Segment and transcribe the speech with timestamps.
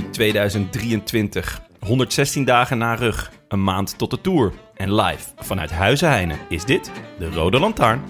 [0.00, 1.60] Juni 2023.
[1.80, 3.32] 116 dagen na rug.
[3.48, 4.52] Een maand tot de Tour.
[4.74, 8.02] En live vanuit Huizen Heine is dit de Rode Lantaarn.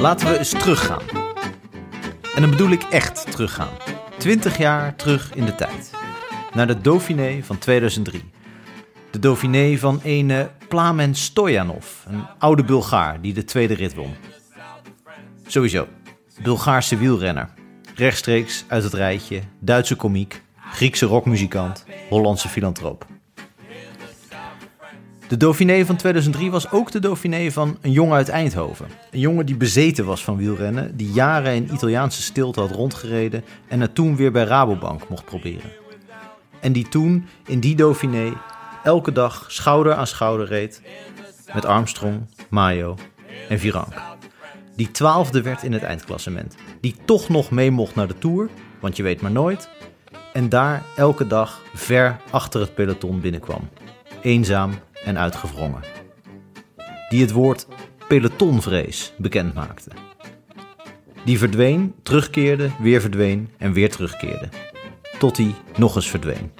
[0.00, 1.02] Laten we eens teruggaan.
[2.34, 3.68] En dan bedoel ik echt teruggaan.
[4.18, 5.90] 20 jaar terug in de tijd.
[6.54, 8.22] Naar de Dauphiné van 2003.
[9.12, 14.14] De Dauphiné van ene Plamen Stojanov, een oude Bulgaar die de tweede rit won.
[15.46, 15.86] Sowieso,
[16.42, 17.48] Bulgaarse wielrenner.
[17.94, 23.06] Rechtstreeks uit het rijtje, Duitse komiek, Griekse rockmuzikant, Hollandse filantroop.
[25.28, 28.86] De Dauphiné van 2003 was ook de Dauphiné van een jongen uit Eindhoven.
[29.10, 33.80] Een jongen die bezeten was van wielrennen, die jaren in Italiaanse stilte had rondgereden en
[33.80, 35.70] het toen weer bij Rabobank mocht proberen.
[36.60, 38.32] En die toen, in die Dauphiné,
[38.82, 40.82] elke dag schouder aan schouder reed
[41.54, 42.96] met Armstrong, Mayo
[43.48, 43.94] en Virank.
[44.76, 46.54] Die twaalfde werd in het eindklassement.
[46.80, 48.48] Die toch nog mee mocht naar de Tour,
[48.80, 49.68] want je weet maar nooit.
[50.32, 53.68] En daar elke dag ver achter het peloton binnenkwam.
[54.22, 54.72] Eenzaam
[55.04, 55.82] en uitgewrongen.
[57.08, 57.66] Die het woord
[58.08, 59.90] pelotonvrees bekend maakte.
[61.24, 64.48] Die verdween, terugkeerde, weer verdween en weer terugkeerde.
[65.18, 66.52] Tot hij nog eens verdween.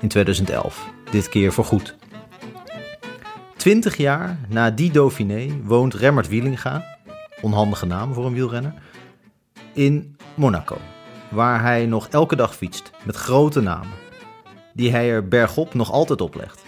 [0.00, 0.96] In 2011.
[1.10, 1.96] Dit keer voorgoed.
[3.56, 6.84] Twintig jaar na die Dauphiné woont Remmert Wielinga,
[7.40, 8.74] onhandige naam voor een wielrenner,
[9.72, 10.76] in Monaco.
[11.28, 13.92] Waar hij nog elke dag fietst met grote namen.
[14.74, 16.62] Die hij er bergop nog altijd oplegt.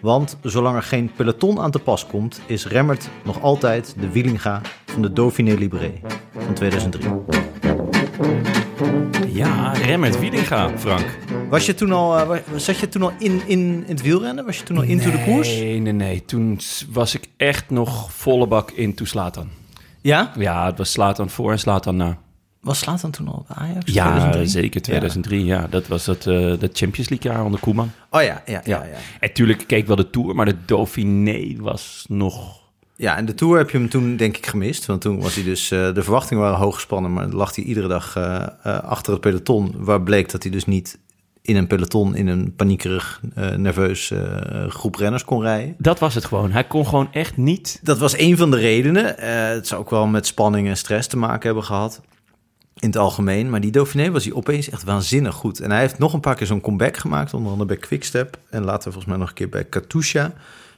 [0.00, 4.60] Want zolang er geen peloton aan te pas komt, is Remmert nog altijd de Wielinga
[4.86, 5.92] van de Dauphiné Libre
[6.38, 7.10] van 2003.
[9.26, 11.06] Ja, Remmert Wiedinga, Frank.
[11.50, 14.44] Was je toen al, eh, zat je toen al in, in, in het wielrennen?
[14.44, 15.48] Was je toen al into de koers?
[15.48, 16.24] Nee, nee, nee.
[16.24, 16.60] Toen
[16.92, 19.48] was ik echt nog volle bak into Slatan.
[20.00, 20.32] Ja?
[20.36, 22.18] Ja, het was Slatan voor en Slatan na.
[22.60, 23.92] Was Slatan toen al bij Ajax?
[23.92, 24.46] Ja, 2003?
[24.46, 25.44] zeker 2003.
[25.44, 25.66] Ja.
[25.70, 27.90] dat was het, eh dat Champions League jaar onder Koeman.
[28.10, 28.60] Oh ja, ja, ja.
[28.64, 28.84] Ja.
[28.84, 28.96] ja.
[29.20, 32.58] En tuurlijk keek ik wel de Tour, maar de Dauphiné was nog...
[32.96, 34.86] Ja, en de Tour heb je hem toen denk ik gemist.
[34.86, 37.88] Want toen was hij dus, eh, de verwachtingen waren hoog gespannen, maar lag hij iedere
[37.88, 38.16] dag
[38.62, 39.74] achter het peloton.
[39.76, 40.98] Waar bleek dat hij dus niet
[41.42, 45.74] in een peloton, in een paniekerig, eh, nerveus eh, groep renners kon rijden.
[45.78, 46.52] Dat was het gewoon.
[46.52, 47.80] Hij kon gewoon echt niet...
[47.82, 49.18] Dat was een van de redenen.
[49.18, 52.00] Eh, het zou ook wel met spanning en stress te maken hebben gehad.
[52.78, 53.50] In het algemeen.
[53.50, 55.60] Maar die Dauphiné was hij opeens echt waanzinnig goed.
[55.60, 57.34] En hij heeft nog een paar keer zo'n comeback gemaakt.
[57.34, 58.38] Onder andere bij Quickstep.
[58.50, 60.32] En later volgens mij nog een keer bij Katusha.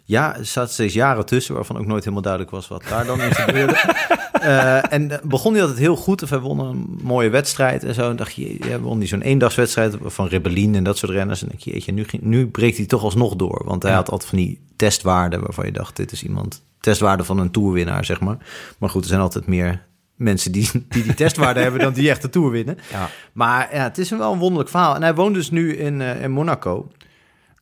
[0.05, 1.55] Ja, er zaten steeds jaren tussen.
[1.55, 3.77] Waarvan ook nooit helemaal duidelijk was wat daar dan in gebeurde.
[4.43, 6.23] Eh, en eh, begon hij altijd heel goed.
[6.23, 8.11] Of hij won een mooie wedstrijd en zo.
[8.11, 11.43] En dacht je, ja, won hij zo'n eendagswedstrijd van Rebellin en dat soort renners.
[11.43, 13.63] En dan denk je, nu, nu breekt hij toch alsnog door.
[13.65, 16.63] Want hij had altijd van die testwaarden waarvan je dacht, dit is iemand...
[16.81, 18.37] Testwaarde van een toerwinnaar, zeg maar.
[18.79, 19.83] Maar goed, er zijn altijd meer
[20.17, 22.79] mensen die die, die testwaarde hebben dan die echt de tour winnen.
[22.91, 23.09] Ja.
[23.33, 24.95] Maar ja, het is een wel een wonderlijk verhaal.
[24.95, 26.91] En hij woont dus nu in, eh, in Monaco.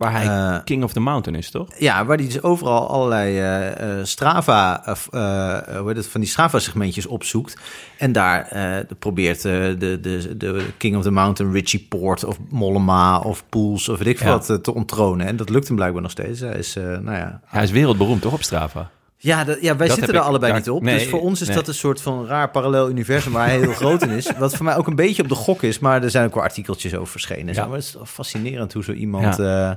[0.00, 1.68] Waar hij Eh, King of the Mountain is, toch?
[1.78, 7.06] Ja, waar hij dus overal allerlei eh, eh, Strava, hoe heet het, van die Strava-segmentjes
[7.06, 7.56] opzoekt.
[7.98, 8.48] En daar
[8.98, 13.98] probeert de, de, de King of the Mountain, Richie Port of Mollema of Pools of
[13.98, 14.28] weet ik Ja.
[14.28, 15.26] wat te onttronen.
[15.26, 16.40] En dat lukt hem blijkbaar nog steeds.
[16.40, 17.40] Hij is, nou ja...
[17.46, 18.90] Hij is wereldberoemd, toch, op Strava?
[19.22, 20.82] Ja, dat, ja wij Dat zitten er ik- allebei daar- niet op.
[20.82, 21.56] nee, dus voor ons is nee.
[21.56, 24.30] dat een soort van raar parallel universum waar hij heel groot in is.
[24.38, 26.42] Wat voor mij ook een beetje op de gok is, maar er zijn ook wel
[26.42, 27.54] artikeltjes over verschenen.
[27.54, 27.60] Zo.
[27.60, 27.66] Ja.
[27.66, 29.70] Maar het is fascinerend hoe zo iemand eh,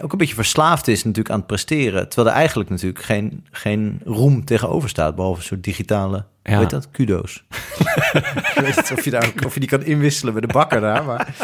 [0.00, 2.08] ook een beetje verslaafd is natuurlijk aan het presteren.
[2.08, 6.50] Terwijl er eigenlijk natuurlijk geen, geen roem tegenover staat, behalve een soort digitale, Ja.
[6.52, 7.44] hoe heet dat, kudo's.
[8.12, 11.04] ik weet niet of je, daar, of je die kan inwisselen bij de bakker daar,
[11.04, 11.34] maar...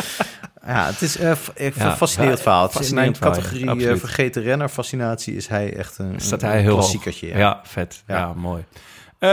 [0.66, 2.62] Ja, het is eh, f- ik vind Ja, een fascinerend verhaal.
[2.70, 3.18] Het is in mijn ja.
[3.18, 6.78] categorie eh, vergeten renner fascinatie is hij echt een, Staat een hij heel hoog.
[6.78, 7.26] klassiekertje.
[7.38, 8.02] Ja, vet.
[8.06, 8.64] Ja, mooi.
[9.18, 9.28] Eh,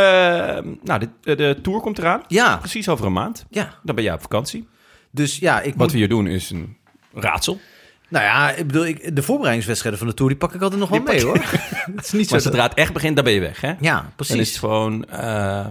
[0.83, 2.21] nou, de, de, tour komt eraan.
[2.27, 3.45] Ja, Precies over een maand.
[3.49, 3.73] ja.
[3.83, 4.67] Dan ben jij op vakantie.
[5.11, 6.77] Dus ja, ik Wat moet, we hier doen is een
[7.13, 7.59] raadsel.
[8.09, 10.31] Nou ja, ik bedoel, ik, de voorbereidingswedstrijden van de Tour...
[10.31, 11.37] die pak ik altijd nog wel mee, hoor.
[11.95, 12.31] het is niet zo...
[12.31, 13.73] Maar zodra het echt begint, dan ben je weg, hè?
[13.79, 14.57] Ja, Dan is het precies.
[14.57, 15.65] gewoon eh,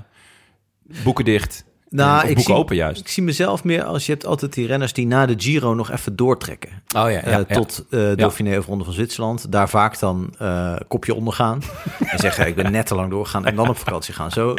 [1.03, 1.65] boeken dicht.
[1.97, 3.01] Nou, ik zie- open juist.
[3.01, 5.91] Ik zie mezelf meer als je hebt altijd die renners die na de Giro nog
[5.91, 6.71] even doortrekken.
[6.71, 7.45] Oh ja, ja, Eh, ja.
[7.45, 9.53] tot eh Dauphiné of Ronde van Zwitserland.
[9.53, 11.63] Daar vaak dan eh, kopje ondergaan.
[12.13, 13.47] en zeggen, ik ben net te lang doorgegaan.
[13.47, 14.31] En dan op vakantie gaan.
[14.31, 14.55] Zo,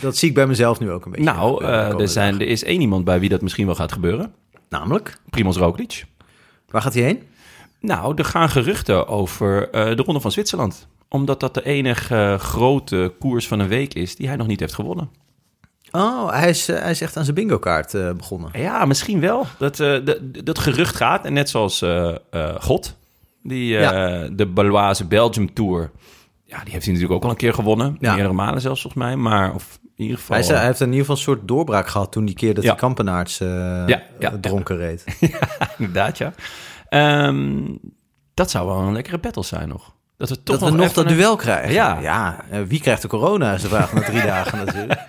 [0.00, 1.24] dat zie ik bij mezelf nu ook een beetje.
[1.32, 4.32] Nou, er, zijn, er is één iemand bij wie dat misschien wel gaat gebeuren.
[4.68, 6.04] Namelijk, Primoz Roglic.
[6.68, 7.22] waar gaat hij heen?
[7.80, 10.88] Nou, er gaan geruchten over de Ronde van Zwitserland.
[11.08, 14.74] Omdat dat de enige grote koers van een week is die hij nog niet heeft
[14.74, 15.10] gewonnen.
[15.90, 18.50] Oh, hij is, eh, hij is echt aan zijn bingo kaart eh, begonnen.
[18.52, 19.46] Ja, misschien wel.
[19.58, 21.24] Dat, eh, de- dat gerucht gaat.
[21.24, 21.84] En net zoals
[22.60, 22.96] God,
[23.42, 24.28] die, Ja.
[24.32, 25.90] de Baloise Belgium Tour.
[26.44, 27.96] Ja, die heeft hij natuurlijk ook al een keer gewonnen.
[28.00, 28.12] Ja.
[28.14, 29.16] Meerdere malen zelfs, volgens mij.
[29.16, 30.36] Maar of in ieder geval...
[30.36, 32.76] Hij, hij heeft in ieder geval een soort doorbraak gehad toen die keer dat Ja.
[33.86, 34.32] ja, ja.
[34.40, 35.04] dronken reed.
[35.78, 36.32] Inderdaad, ja.
[36.88, 37.62] Ehm,
[38.34, 39.92] dat zou wel een lekkere battle zijn nog.
[40.16, 41.72] Dat we toch dat we nog dat een- duel krijgen.
[41.72, 41.98] Ja.
[42.00, 45.00] ja wie krijgt de corona is de vraag na drie dagen natuurlijk.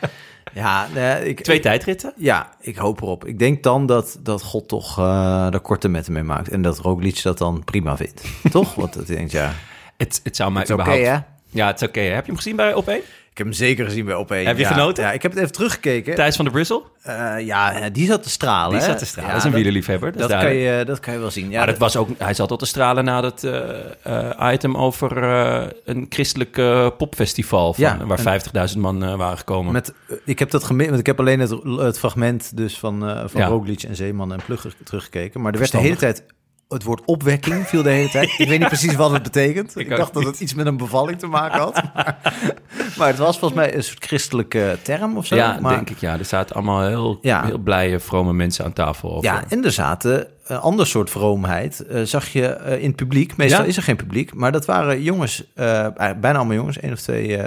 [0.54, 2.14] Ja, nee, ik, Twee tijdritten?
[2.16, 3.26] Ja, ik hoop erop.
[3.26, 6.50] Ik denk dan dat, dat God toch uh, de korte metten mee maakt.
[6.50, 8.24] En dat Roglic dat dan prima vindt.
[8.52, 8.76] toch?
[8.76, 9.54] Want ik denk, ja...
[9.98, 11.06] Het, het zou mij Het überhaupt...
[11.06, 11.18] hè?
[11.50, 12.00] Ja, het is oké.
[12.00, 13.21] Heb je hem gezien bij Op1?
[13.32, 14.46] Ik heb hem zeker gezien bij Op1.
[14.46, 15.04] Heb je ja, genoten?
[15.04, 16.16] Ja, ik heb het even teruggekeken.
[16.16, 16.88] Thijs van de Brussel?
[17.08, 18.78] Uh, ja, die zat te stralen.
[18.78, 19.30] Die zat te stralen.
[19.30, 20.12] Ja, dat is een dat- wielerliefhebber.
[20.12, 21.50] Dat, Dat, is kan je, dat kan je wel zien.
[21.50, 23.70] Ja, maar dat was ook, hij zat al te stralen na dat eh,
[24.04, 27.74] eh, item over eh, een christelijk eh, popfestival.
[27.74, 28.42] Van, Ja, waar
[28.74, 29.74] 50.000 man eh, waren gekomen.
[29.74, 33.24] Met, eh, ik heb dat want ik heb alleen het, het fragment dus van, eh
[33.26, 33.42] van.
[33.42, 35.42] Roglic en Zeeman en Plugger teruggekeken.
[35.42, 36.24] Maar er werd de hele tijd
[36.72, 38.34] het woord opwekking viel de hele tijd.
[38.38, 39.78] Ik weet niet precies wat het betekent.
[39.80, 41.82] Ik, dacht dat het iets met een bevalling te maken had.
[41.94, 42.18] Maar,
[42.98, 45.36] maar het was volgens mij een soort christelijke term of zo.
[45.36, 45.98] ja, maar, denk ik.
[46.00, 47.46] Ja, er zaten allemaal heel, Ja.
[47.46, 49.10] heel blije, vrome mensen aan tafel.
[49.12, 49.24] Over.
[49.24, 51.86] Ja, en er zaten een ander soort vroomheid.
[51.86, 53.38] eh, zag je eh, in het publiek.
[53.38, 53.68] Meestal Ja?
[53.68, 54.34] is er geen publiek.
[54.34, 56.80] Maar dat waren jongens, eh, bijna allemaal jongens.
[56.80, 57.40] één of twee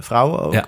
[0.00, 0.64] vrouwen ook.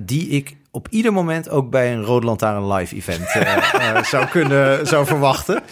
[0.00, 3.28] Die ik op ieder moment ook bij een Rode Lantaarn live event
[4.06, 5.62] zou kunnen zou verwachten.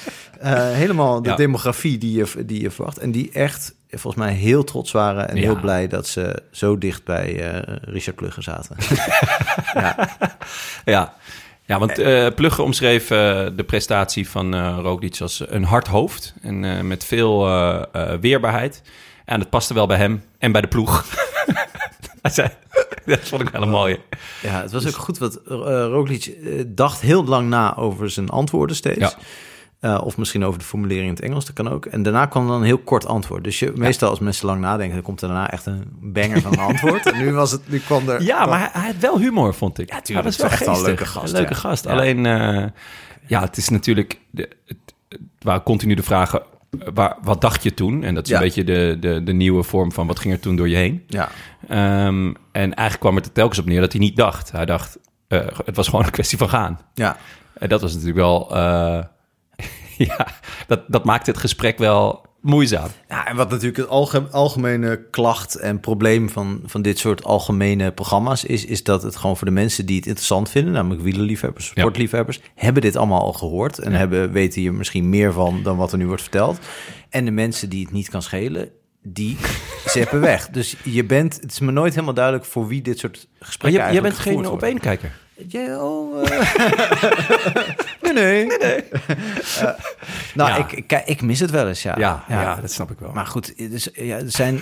[0.44, 1.37] Eh, helemaal de Ja.
[1.37, 2.99] demografie die je, die je verwacht.
[2.99, 5.43] En die echt volgens mij heel trots waren en Ja.
[5.43, 8.76] heel blij dat ze zo dicht bij eh, Richard Plugger zaten.
[9.75, 10.08] ja.
[10.85, 11.14] Ja,
[11.64, 11.94] ja want
[12.35, 16.35] Plugge omschreef de prestatie van eh Roglic als een hard hoofd.
[16.43, 17.38] En met veel
[18.20, 18.82] weerbaarheid.
[19.25, 21.05] En dat paste wel bij hem en bij de ploeg.
[22.23, 22.49] Hij zei,
[23.06, 24.00] dat vond ik wel een mooie.
[24.43, 25.55] Ja, het was ook goed, want uh,
[25.87, 26.37] Roglic
[26.67, 28.99] dacht heel lang na over zijn antwoorden steeds.
[28.99, 29.12] Ja.
[29.85, 31.87] Eh, of misschien over de formulering in het Engels, dat kan ook.
[31.87, 33.45] En daarna kwam dan een heel kort antwoord.
[33.45, 36.53] Dus je, meestal als mensen lang nadenken, dan komt er daarna echt een banger van
[36.53, 37.07] een antwoord.
[37.13, 38.23] En nu, was het, nu kwam er...
[38.23, 39.91] Ja, maar hij, hij had wel humor, vond ik.
[39.93, 40.27] Ja, tuurlijk.
[40.27, 41.87] dat is wel echt wel een leuke gast, Een leuke gast.
[41.87, 42.65] Alleen, eh,
[43.27, 44.21] ja, het is natuurlijk...
[44.31, 44.77] De, het,
[45.09, 46.43] het waren continu de vragen...
[46.95, 48.05] Waar, wat dacht je toen?
[48.05, 48.37] En dat is Ja.
[48.37, 51.05] een beetje de, de, de nieuwe vorm van wat ging er toen door je heen.
[51.07, 51.29] Ja,
[51.69, 54.53] Ehm, en eigenlijk kwam het er telkens op neer dat hij niet dacht.
[54.53, 54.99] Hij dacht,
[55.29, 56.81] eh, het was gewoon een kwestie van gaan.
[56.95, 57.17] ja.
[57.59, 58.49] En dat was natuurlijk wel...
[60.17, 60.26] ja,
[60.67, 62.88] dat, dat maakte het gesprek wel moeizaam.
[63.08, 67.93] Ja, en wat natuurlijk het alge- algemene klacht en probleem van, van dit soort algemene
[67.93, 71.67] programma's is, is dat het gewoon voor de mensen die het interessant vinden, namelijk wielerliefhebbers,
[71.67, 75.93] sportliefhebbers, hebben dit allemaal al gehoord en hebben, weten hier misschien meer van dan wat
[75.93, 76.58] er nu wordt verteld.
[77.08, 78.69] En de mensen die het niet kan schelen,
[79.02, 79.37] die
[79.87, 80.49] zeppen weg.
[80.49, 83.80] Dus je bent, het is me nooit helemaal duidelijk voor wie dit soort Maar gesprekken
[83.80, 85.23] je, eigenlijk bent geen op-één-kijker.
[85.49, 86.55] Ja, oh, eh.
[88.14, 88.85] nee, nee.
[90.35, 90.57] Nou, Ja.
[90.57, 91.95] ik, ik, kijk, ik mis het wel eens, ja.
[91.99, 92.55] Ja, ja.
[92.61, 93.11] dat snap ik wel.
[93.12, 94.61] Maar goed, het is, ja, er zijn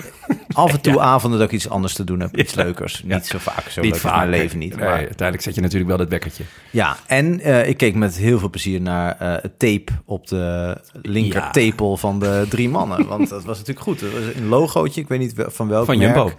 [0.53, 2.37] af en toe avonden dat ik iets anders te doen heb.
[2.37, 3.03] Iets leukers.
[3.07, 3.15] Ja.
[3.15, 3.69] Niet zo vaak.
[3.69, 4.17] Zo niet vaak.
[4.17, 4.77] mijn leven niet.
[4.77, 6.45] Nee, Maar, uiteindelijk zet je natuurlijk wel dat wekkertje.
[6.71, 10.77] ja, en eh, ik keek met heel veel plezier naar eh, het tape op de
[11.03, 11.51] linker Ja.
[11.51, 13.07] tepel van de drie mannen.
[13.07, 14.01] Want dat was natuurlijk goed.
[14.01, 16.15] Het was een logootje, ik weet niet van welk Van merk.
[16.15, 16.33] Jumbo.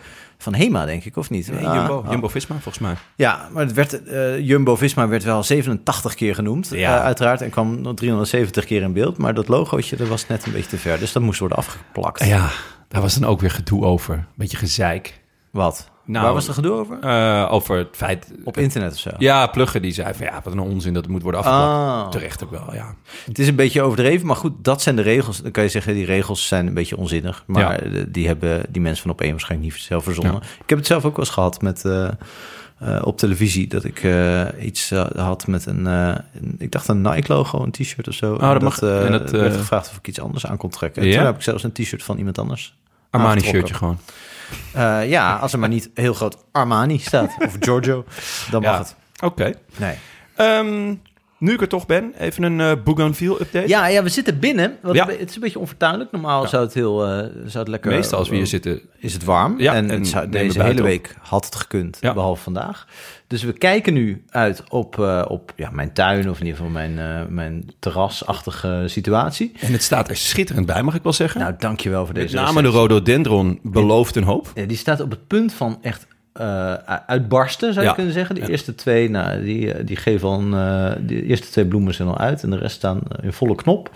[0.43, 1.51] Van Hema, denk ik, of niet?
[1.51, 2.11] Nee, Ah, Jumbo, ah.
[2.11, 2.93] Jumbo-Visma, volgens mij.
[3.15, 6.97] Ja, maar het werd, eh, Jumbo-Visma werd wel 87 keer genoemd, Ja.
[6.97, 7.41] eh, uiteraard.
[7.41, 9.17] En kwam nog 370 keer in beeld.
[9.17, 10.99] Maar dat logootje, dat was net een beetje te ver.
[10.99, 12.25] Dus dat moest worden afgeplakt.
[12.25, 12.49] Ja,
[12.87, 14.25] daar was dan ook weer gedoe over.
[14.35, 15.21] Beetje gezeik.
[15.51, 15.91] Wat?
[16.05, 16.99] Nou, Waar was er gedoe over?
[16.99, 18.31] Eh, over het feit...
[18.43, 19.09] Op internet of zo?
[19.17, 21.67] Ja, Pluggen die zei van ja, wat een onzin dat het moet worden afgeplakt.
[22.05, 22.09] Ah.
[22.09, 22.95] Terecht ook wel, ja.
[23.25, 25.41] Het is een beetje overdreven, maar goed, dat zijn de regels.
[25.41, 27.43] Dan kan je zeggen, die regels zijn een beetje onzinnig.
[27.45, 30.35] Maar die hebben die mensen van op één waarschijnlijk niet zelf verzonnen.
[30.35, 31.85] Ik heb het zelf ook wel eens gehad met...
[31.85, 32.07] eh,
[32.79, 34.03] eh, op televisie dat ik
[34.61, 38.33] iets had met een, een- ik dacht een Nike-logo, een t-shirt of zo.
[38.33, 38.81] Oh, dat mag.
[38.81, 41.01] En dat, werd gevraagd of ik iets anders aan kon trekken.
[41.01, 41.15] En Ja?
[41.17, 42.75] toen heb ik zelfs een t-shirt van iemand anders.
[43.09, 43.99] Armani-shirtje gewoon.
[44.73, 48.05] Eh, ja, als er maar niet heel groot Armani staat of Giorgio,
[48.51, 48.77] dan mag Ja.
[48.77, 48.95] het.
[49.23, 49.53] Oké.
[49.77, 49.95] Nee.
[50.35, 50.95] Ehm,
[51.43, 53.67] nu ik er toch ben, even een eh Bougainville update.
[53.67, 54.77] Ja, ja, we zitten binnen.
[54.81, 55.07] Wat Ja.
[55.07, 56.11] Het is een beetje onfortuinlijk.
[56.11, 57.91] Normaal zou het heel eh, zou het lekker...
[57.91, 58.81] Meestal als we hier zitten.
[58.99, 59.59] is het warm.
[59.59, 60.85] Ja, en zou- deze hele op.
[60.85, 62.13] week had het gekund, Ja.
[62.13, 62.87] behalve vandaag.
[63.27, 66.71] Dus we kijken nu uit op, eh, op ja, mijn tuin, of in ieder geval
[66.73, 69.51] mijn, eh, mijn terrasachtige situatie.
[69.59, 71.39] En het staat er schitterend bij, mag ik wel zeggen.
[71.41, 74.51] Nou, dankjewel voor Met deze name de rhododendron belooft een hoop.
[74.55, 76.73] Ja, die staat op het punt van echt eh,
[77.07, 77.95] uitbarsten, zou je Ja.
[77.95, 78.35] kunnen zeggen.
[78.35, 78.47] De Ja.
[78.47, 82.17] eerste twee, nou, die, eh, die geven al eh, de eerste twee bloemen zijn al
[82.17, 83.91] uit en de rest staan in volle knop.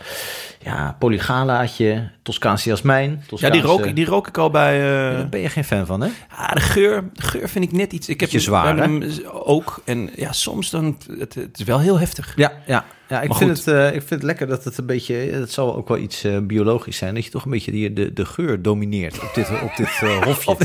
[0.60, 3.10] Ja, polygalaatje, Toscaanse jasmijn.
[3.10, 3.60] Ja, Toscaanse...
[3.60, 4.80] die rook, die rook ik al bij...
[5.12, 6.10] Daar ben je geen fan van, hè?
[6.36, 8.10] Ah, de geur, de geur vind ik net iets.
[8.10, 9.82] Ik heb Beetje zwaar, hem ook.
[9.86, 10.98] En ja, soms dan.
[11.20, 12.34] Het, het is wel heel heftig.
[12.36, 12.86] Ja, ja.
[13.10, 13.66] Ja ik, Maar vind goed.
[13.66, 15.16] het, eh, ik vind het lekker dat het een beetje...
[15.16, 17.14] Het zal ook wel iets eh, biologisch zijn.
[17.16, 20.22] Dat je toch een beetje die, de, de geur domineert op dit, op dit eh,
[20.28, 20.56] hofje.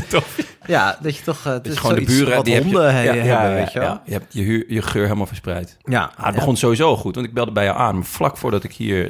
[0.65, 1.43] Ja, dat je toch...
[1.43, 3.79] het is gewoon de buren wat die heb je- honden ja, ja, hebben, weet je
[3.79, 3.87] wel.
[3.87, 4.01] ja.
[4.05, 5.77] Je hebt je, je geur helemaal verspreid.
[5.83, 7.95] Ja, Ah, het begon sowieso goed, want ik belde bij je aan.
[7.95, 9.05] Maar vlak voordat ik hier...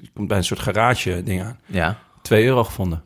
[0.00, 1.58] Ik kom bij een soort garage ding aan.
[1.66, 1.98] Ja.
[2.22, 3.02] 2 euro gevonden.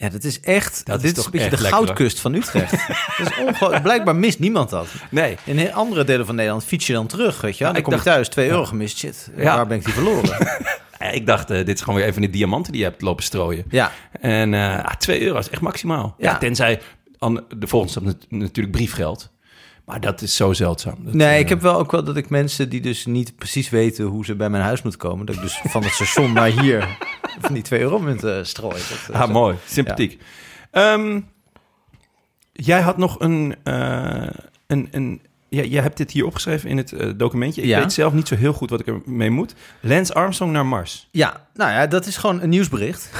[0.00, 0.86] Ja, dat is echt...
[0.86, 2.70] Dat is dit is toch een beetje de lekker, goudkust van Utrecht.
[3.60, 3.80] dat is.
[3.80, 4.86] Blijkbaar mist niemand dat.
[5.10, 5.36] Nee.
[5.44, 7.64] In andere delen van Nederland fiets je dan terug, weet je.
[7.64, 8.98] Ja, dan ik kom dacht- je thuis, 2 euro gemist.
[8.98, 9.56] Shit, Ja.
[9.56, 10.38] waar ben ik die verloren?
[11.12, 13.64] Ik dacht, eh, dit is gewoon weer even de diamanten die je hebt lopen strooien.
[13.70, 16.14] ja, En eh 2 euro is echt maximaal.
[16.18, 16.30] Ja.
[16.30, 16.38] Ja.
[16.38, 16.80] tenzij
[17.56, 19.29] de volgende stap nat- natuurlijk briefgeld.
[19.90, 20.94] Maar dat is zo zeldzaam.
[21.04, 23.68] Dat, Nee, eh, ik heb wel ook wel dat ik mensen die dus niet precies
[23.70, 26.46] weten hoe ze bij mijn huis moeten komen, dat ik dus van het station naar
[26.60, 26.96] hier
[27.40, 28.74] van die 2 euro munten strooi.
[28.74, 29.32] Dat, eh, Ah, zo.
[29.32, 29.56] mooi.
[29.66, 30.22] Sympathiek.
[30.70, 31.20] Ehm,
[32.52, 33.56] jij had nog een...
[33.62, 34.26] eh,
[34.66, 35.20] een, een
[35.50, 37.62] ja, jij hebt dit hier opgeschreven in het eh, documentje.
[37.62, 37.78] Ik Ja.
[37.78, 39.54] weet zelf niet zo heel goed wat ik ermee moet.
[39.80, 41.08] Lance Armstrong naar Mars.
[41.10, 43.10] Ja, nou ja, dat is gewoon een nieuwsbericht.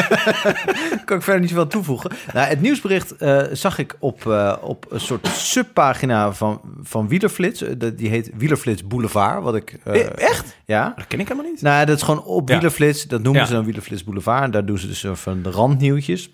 [1.04, 2.10] kan ik verder niet zoveel toevoegen.
[2.32, 7.64] Nou, het nieuwsbericht eh, zag ik op, eh, op een soort subpagina van, van Wielerflits.
[7.96, 9.72] Die heet Wielerflits Boulevard, wat ik...
[10.16, 10.56] echt?
[10.64, 10.92] Ja.
[10.96, 11.62] Dat ken ik helemaal niet.
[11.62, 12.54] Nou, dat is gewoon op Ja.
[12.54, 13.04] Wielerflits.
[13.04, 13.46] Dat noemen Ja.
[13.46, 14.42] ze dan Wielerflits Boulevard.
[14.44, 16.30] En daar doen ze dus van de randnieuwtjes.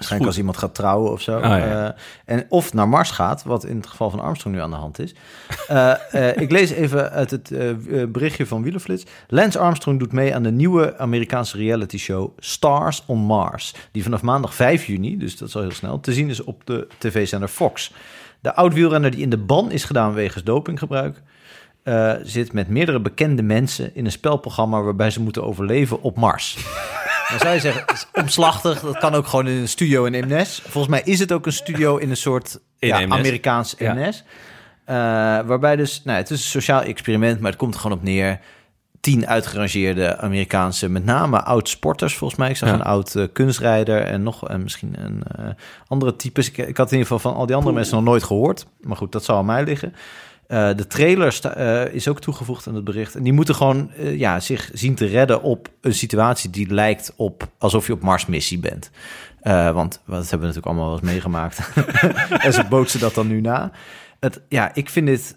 [0.00, 1.36] Waarschijnlijk als iemand gaat trouwen of zo.
[1.36, 1.86] Ah, ja.
[1.86, 4.76] Eh, en of naar Mars gaat, wat in het geval van Armstrong nu aan de
[4.76, 5.14] hand is.
[5.68, 7.48] Eh, eh, ik lees even uit het
[8.12, 9.04] berichtje van Wielerflits.
[9.28, 13.74] Lance Armstrong doet mee aan de nieuwe Amerikaanse reality show Stars on Mars.
[13.92, 16.66] Die vanaf maandag 5 juni, dus dat is al heel snel, te zien is op
[16.66, 17.92] de tv-zender Fox.
[18.40, 21.22] De oud-wielrenner die in de ban is gedaan wegens dopinggebruik...
[22.22, 24.80] zit met meerdere bekende mensen in een spelprogramma...
[24.80, 26.58] waarbij ze moeten overleven op Mars.
[27.30, 28.80] Dan zou je zeggen, omslachtig.
[28.80, 30.60] Dat kan ook gewoon in een studio in Eemnes.
[30.62, 33.06] Volgens mij is het ook een studio in een soort In ja.
[33.08, 33.90] Amerikaans Ja.
[33.90, 34.24] Eemnes.
[34.84, 34.96] Eh,
[35.46, 38.40] waarbij dus, nou, het is een sociaal experiment, maar het komt er gewoon op neer.
[39.00, 42.50] Tien uitgerangeerde Amerikaanse, met name oud-sporters volgens mij.
[42.50, 42.74] Ik zag Ja.
[42.74, 45.44] een oud eh, kunstrijder en nog en misschien een eh,
[45.86, 46.48] andere types.
[46.48, 48.66] Ik, ik had in ieder geval van al die andere mensen nog nooit gehoord.
[48.80, 49.94] Maar goed, dat zal aan mij liggen.
[50.50, 53.14] Eh, de trailer eh, is ook toegevoegd aan het bericht.
[53.14, 57.12] En die moeten gewoon eh, ja, zich zien te redden op een situatie die lijkt
[57.16, 58.90] op alsof je op Marsmissie bent.
[59.42, 61.58] Want wat hebben we natuurlijk allemaal wel eens meegemaakt.
[62.44, 63.70] en ze bootsen dat dan nu na.
[64.20, 65.36] Het, ja, ik vind dit.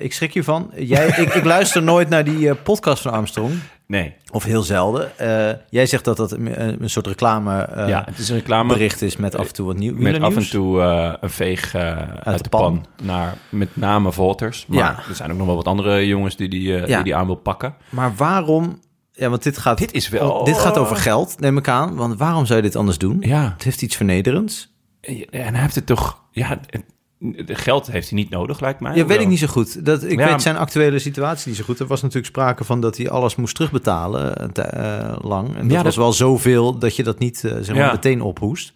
[0.00, 0.70] ik schrik hiervan.
[0.76, 3.52] Jij, ik, ik luister nooit naar die podcast van Armstrong.
[3.92, 4.14] Nee.
[4.30, 5.18] Of heel zelden.
[5.18, 8.72] Eh, jij zegt dat dat een, een soort reclame eh, ja, het is een reclame
[8.72, 9.94] bericht is met af en toe wat nieuw.
[9.96, 12.60] met af en toe eh, een veeg uit, de pan.
[12.60, 12.86] pan.
[13.02, 14.66] naar met name Volters.
[14.66, 14.98] Maar Ja.
[15.08, 16.86] er zijn ook nog wel wat andere jongens die die, Ja.
[16.86, 17.74] die, die aan wil pakken.
[17.88, 18.80] Maar waarom...
[19.12, 21.94] Ja, want dit gaat, Dit is wel- oh, dit gaat over geld, neem ik aan.
[21.94, 23.16] Want waarom zou je dit anders doen?
[23.20, 24.74] Ja, Het heeft iets vernederends.
[25.30, 26.20] en hij heeft het toch...
[26.30, 26.58] Ja,
[27.46, 28.94] geld heeft hij niet nodig, lijkt mij.
[28.96, 29.84] Ja, weet ik niet zo goed.
[29.84, 30.26] Dat, ik Ja.
[30.30, 31.78] weet zijn actuele situatie niet zo goed.
[31.78, 35.48] Er was natuurlijk sprake van dat hij alles moest terugbetalen eh, te- eh, lang.
[35.48, 37.92] En dat Ja, was dat- wel zoveel dat je dat niet eh, zeg maar, Ja.
[37.92, 38.72] meteen ophoest.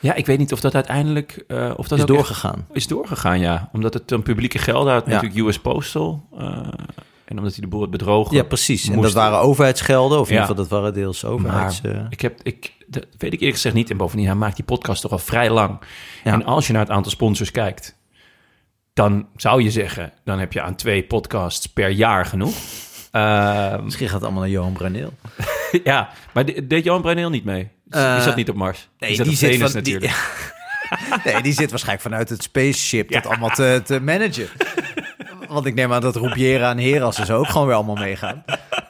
[0.00, 1.44] Ja, ik weet niet of dat uiteindelijk...
[1.76, 2.66] of dat is doorgegaan.
[2.72, 3.68] is doorgegaan, ja.
[3.72, 5.10] Omdat het dan publieke geld uit, Ja.
[5.12, 6.28] natuurlijk US Postal...
[7.24, 8.36] en omdat hij de boel had bedrogen.
[8.36, 8.88] Ja, precies.
[8.88, 10.18] En dat waren overheidsgelden.
[10.20, 10.40] Of in Ja.
[10.40, 11.80] ieder geval, dat waren deels overheids...
[11.80, 13.90] Maar eh, ik heb, ik, dat weet ik eerlijk gezegd niet.
[13.90, 15.78] En bovendien, hij maakt die podcast toch al vrij lang.
[16.24, 17.96] En als je naar het aantal sponsors kijkt,
[18.94, 22.54] dan zou je zeggen, dan heb je aan twee podcasts per jaar genoeg.
[23.12, 25.12] Ehm, misschien gaat het allemaal naar Johan Bruineel.
[25.84, 27.68] ja, maar de- deed Johan Bruineel niet mee?
[27.84, 28.88] die Eh, zat niet op Mars.
[28.98, 30.20] Nee, die zat die op zit, Venus van, die, natuurlijk.
[31.24, 34.48] nee, die zit waarschijnlijk vanuit het spaceship dat allemaal te, te managen.
[35.52, 38.44] Want ik neem aan dat Rubiera en Heras dus ook gewoon weer allemaal meegaan.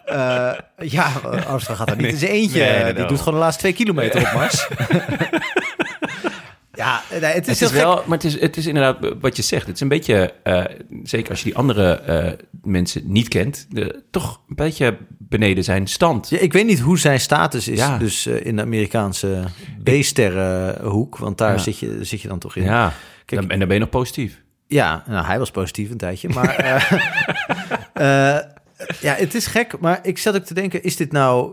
[0.04, 1.12] Eh, ja,
[1.46, 2.12] Armstrong gaat er niet Nee.
[2.12, 2.58] in zijn eentje.
[2.60, 4.68] Nee, die doet gewoon de laatste twee kilometer op Mars.
[6.74, 9.36] ja, nee, het is, Het is heel wel, maar het is, het is inderdaad wat
[9.36, 9.66] je zegt.
[9.66, 10.64] Het is een beetje, eh,
[11.02, 15.86] zeker als je die andere eh, mensen niet kent, de, toch een beetje beneden zijn
[15.86, 16.28] stand.
[16.28, 17.98] Ja, ik weet niet hoe zijn status is, Ja.
[17.98, 19.44] dus in de Amerikaanse
[19.82, 21.58] B-sterrenhoek, want daar Ja.
[21.58, 22.62] zit, je, zit je dan toch in.
[22.62, 22.92] Ja,
[23.24, 24.41] Kijk, dan, en dan ben je nog positief.
[24.72, 26.54] Ja, nou, hij was positief een tijdje, maar...
[26.56, 26.92] eh,
[27.92, 28.38] Eh,
[29.00, 31.52] ja, het is gek, maar ik zat ook te denken, is dit nou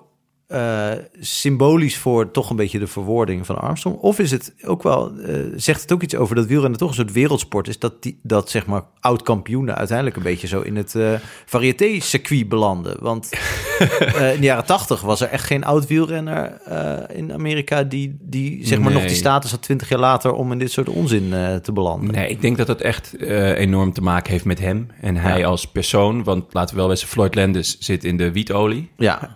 [0.49, 0.89] eh,
[1.19, 3.97] symbolisch voor toch een beetje de verwoording van Armstrong?
[3.97, 6.95] Of is het ook wel, eh, zegt het ook iets over dat wielrennen toch een
[6.95, 10.95] soort wereldsport is, dat, die, dat zeg maar oud-kampioenen uiteindelijk een beetje zo in het
[10.95, 11.13] eh
[11.45, 12.97] variété-circuit belanden?
[12.99, 13.29] Want
[14.33, 18.67] in de jaren tachtig was er echt geen oud wielrenner eh, in Amerika die, die
[18.67, 21.71] zeg maar nog die status had twintig jaar later om in dit soort onzin te
[21.71, 22.13] belanden.
[22.13, 25.45] Nee, ik denk dat het echt enorm te maken heeft met hem en hij Ja.
[25.45, 26.23] als persoon.
[26.23, 28.89] Want laten we wel wezen, Floyd Landis zit in de wietolie.
[28.97, 29.35] Ja,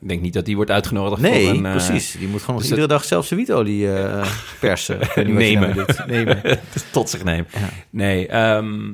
[0.00, 1.66] ik denk niet dat die wordt uitgenodigd Nee, voor een...
[1.66, 2.12] eh, precies.
[2.18, 4.26] Die moet gewoon dus iedere dag zelf zijn wietolie eh,
[4.60, 4.98] persen.
[5.34, 5.76] Nemen.
[5.76, 5.88] nou.
[6.06, 6.42] Nemen.
[6.92, 7.46] tot zich nemen.
[7.52, 7.68] Ja.
[7.90, 8.90] Nee, ehm,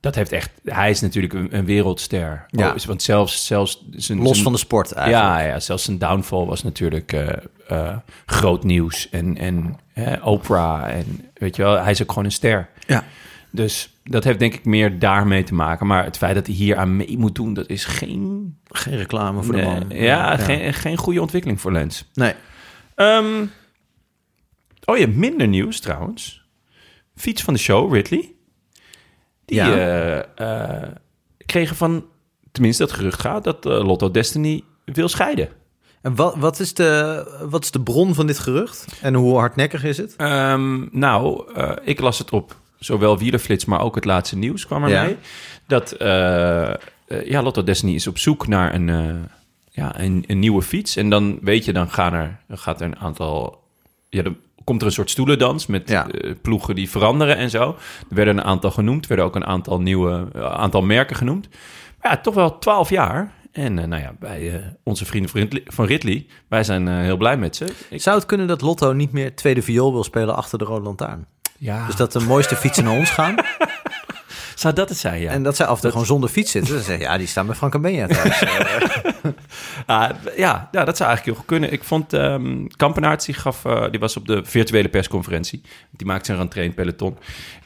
[0.00, 0.50] dat heeft echt...
[0.64, 2.46] Hij is natuurlijk een, een wereldster.
[2.50, 2.68] Ja.
[2.74, 5.24] Oh, want zelfs, zelfs zijn, Los zijn- van de sport eigenlijk.
[5.26, 7.12] Ja, ja, zelfs zijn downfall was natuurlijk
[7.68, 7.96] eh,
[8.26, 9.08] groot nieuws.
[9.10, 9.78] En, en
[10.22, 12.68] Oprah en weet je wel, hij is ook gewoon een ster.
[12.86, 13.04] Ja.
[13.50, 15.86] Dus dat heeft denk ik meer daarmee te maken.
[15.86, 18.58] Maar het feit dat hij hier aan mee moet doen, dat is geen...
[18.64, 19.84] Geen reclame voor de man.
[19.88, 22.08] ja, Geen, geen goede ontwikkeling voor Lens.
[22.14, 22.34] Nee.
[22.94, 23.44] Ehm,
[24.84, 26.44] oh ja, minder nieuws trouwens.
[27.14, 28.32] Fiets van de show, Ridley.
[29.44, 29.72] Die Ja.
[30.36, 30.88] eh, eh,
[31.46, 32.04] kregen van,
[32.52, 35.48] tenminste dat gerucht gaat, dat eh, Lotto Destiny wil scheiden.
[36.02, 38.86] En wat, wat, is de, wat is de bron van dit gerucht?
[39.00, 40.16] En hoe hardnekkig is het?
[40.16, 41.52] Ehm, nou,
[41.84, 45.00] ik las het op zowel Wielerflits, maar ook het laatste nieuws kwam Ja.
[45.00, 45.16] ermee.
[45.66, 46.76] Dat eh, eh,
[47.24, 49.14] ja, Lotto Destiny is op zoek naar een, eh,
[49.70, 50.96] ja, een, een nieuwe fiets.
[50.96, 53.62] En dan weet je, dan, gaan er, dan gaat er een aantal...
[54.08, 56.06] Ja, dan komt er een soort stoelendans met Ja.
[56.42, 57.76] ploegen die veranderen en zo.
[58.08, 61.48] Er werden een aantal genoemd, er werden ook een aantal nieuwe aantal merken genoemd.
[62.02, 63.32] Maar ja, toch wel twaalf jaar.
[63.52, 65.30] En nou ja, bij onze vrienden
[65.64, 67.66] van Ridley, wij zijn heel blij met ze.
[67.90, 70.84] Ik, Zou het kunnen dat Lotto niet meer tweede viool wil spelen achter de Rode
[70.84, 71.26] Lantaarn?
[71.60, 73.34] Ja, Dus dat de mooiste fietsen naar ons gaan.
[74.54, 75.30] zou dat het zijn, ja.
[75.30, 76.74] En dat zij af en toe gewoon zonder fiets zitten.
[76.74, 78.42] Dan zeggen ja, die staan bij Frank en Benja thuis.
[79.86, 81.72] Ah, ja, ja, dat zou eigenlijk heel goed kunnen.
[81.72, 85.60] Ik vond ehm Kampenaerts, die, gaf, eh, die was op de virtuele persconferentie.
[85.90, 87.16] Die maakte zijn rentree in het peloton.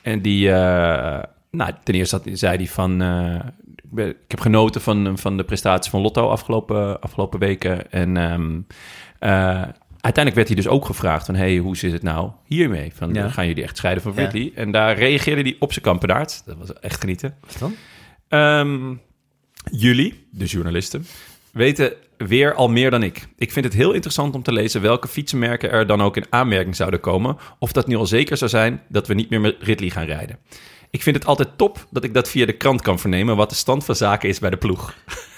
[0.02, 3.02] En die, eh, nou, ten eerste zei hij van...
[3.02, 7.90] eh, ik, heb genoten van, van de prestatie van Lotto afgelopen, afgelopen weken.
[7.90, 8.16] En
[9.24, 9.62] eh,
[10.04, 11.34] uiteindelijk werd hij dus ook gevraagd van...
[11.34, 12.92] hey, hoe zit het nou hiermee?
[12.94, 13.28] Van, Ja.
[13.28, 14.20] Gaan jullie echt scheiden van Ja.
[14.22, 14.52] Ridley?
[14.54, 16.44] En daar reageerde hij op zijn Kampenaerts.
[16.44, 17.36] Dat was echt genieten.
[17.40, 17.74] Wat dan?
[18.28, 18.94] Ehm,
[19.78, 21.06] jullie, de journalisten,
[21.52, 23.26] weten weer al meer dan ik.
[23.36, 26.76] Ik vind het heel interessant om te lezen welke fietsenmerken er dan ook in aanmerking
[26.76, 27.36] zouden komen.
[27.58, 30.38] Of dat nu al zeker zou zijn dat we niet meer met Ridley gaan rijden.
[30.90, 33.56] Ik vind het altijd top dat ik dat via de krant kan vernemen wat de
[33.56, 34.94] stand van zaken is bij de ploeg.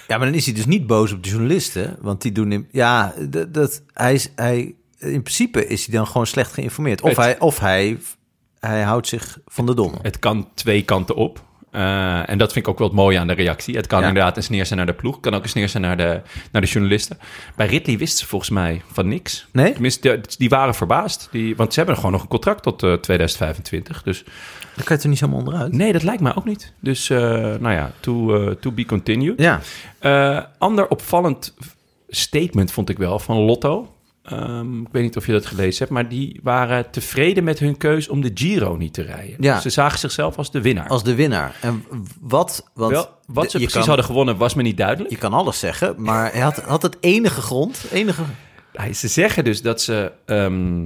[0.07, 1.97] Ja, maar dan is hij dus niet boos op de journalisten.
[2.01, 2.67] Want die doen hem...
[2.71, 4.31] Ja, dat, dat, hij is...
[4.35, 7.01] Hij, in principe is hij dan gewoon slecht geïnformeerd.
[7.01, 7.97] Of, Het- hij, of hij,
[8.59, 9.97] hij houdt zich van de domme.
[10.01, 11.45] Het kan twee kanten op.
[11.71, 13.75] Eh, en dat vind ik ook wel het mooie aan de reactie.
[13.75, 14.07] Het kan Ja.
[14.07, 15.13] inderdaad een sneer zijn naar de ploeg.
[15.13, 17.17] Het kan ook een sneer zijn naar de, naar de journalisten.
[17.55, 19.47] Bij Ridley wisten ze volgens mij van niks.
[19.51, 19.73] Nee?
[19.73, 21.27] Tenminste, die, die waren verbaasd.
[21.31, 24.03] Die, want ze hebben gewoon nog een contract tot eh, 2025.
[24.03, 24.23] Dus
[24.77, 25.71] Dan kan je er niet zomaar onderuit.
[25.71, 26.73] nee, dat lijkt mij ook niet.
[26.79, 27.19] Dus eh,
[27.59, 29.39] nou ja, to, eh, to be continued.
[29.41, 29.59] Ja.
[29.99, 31.53] Eh, ander opvallend
[32.09, 33.91] statement vond ik wel van Lotto.
[34.23, 37.77] Ehm, ik weet niet of je dat gelezen hebt, maar die waren tevreden met hun
[37.77, 39.35] keus om de Giro niet te rijden.
[39.39, 39.59] Ja.
[39.59, 40.87] Ze zagen zichzelf als de winnaar.
[40.87, 41.55] Als de winnaar.
[41.61, 41.83] En
[42.19, 42.69] wat...
[42.73, 45.09] Want Wel, wat de- ze precies kan- hadden gewonnen was me niet duidelijk.
[45.09, 48.21] Je kan alles zeggen, maar hij had, had het enige grond, enige...
[48.93, 50.85] Ze zeggen dus dat ze ehm,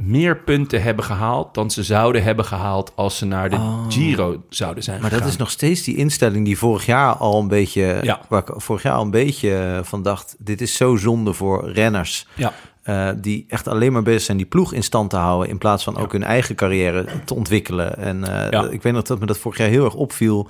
[0.00, 4.82] meer punten hebben gehaald dan ze zouden hebben gehaald als ze naar de Giro zouden
[4.84, 5.02] zijn Oh.
[5.02, 8.20] Maar dat is nog steeds die instelling die vorig jaar al een beetje, Ja.
[8.28, 12.26] waar ik vorig jaar al een beetje van dacht, dit is zo zonde voor renners
[12.34, 12.52] Ja.
[12.82, 15.84] eh, die echt alleen maar bezig zijn die ploeg in stand te houden in plaats
[15.84, 17.96] van ook hun eigen carrière te ontwikkelen.
[17.98, 18.68] En eh, Ja.
[18.70, 20.48] ik weet nog dat me dat vorig jaar heel erg opviel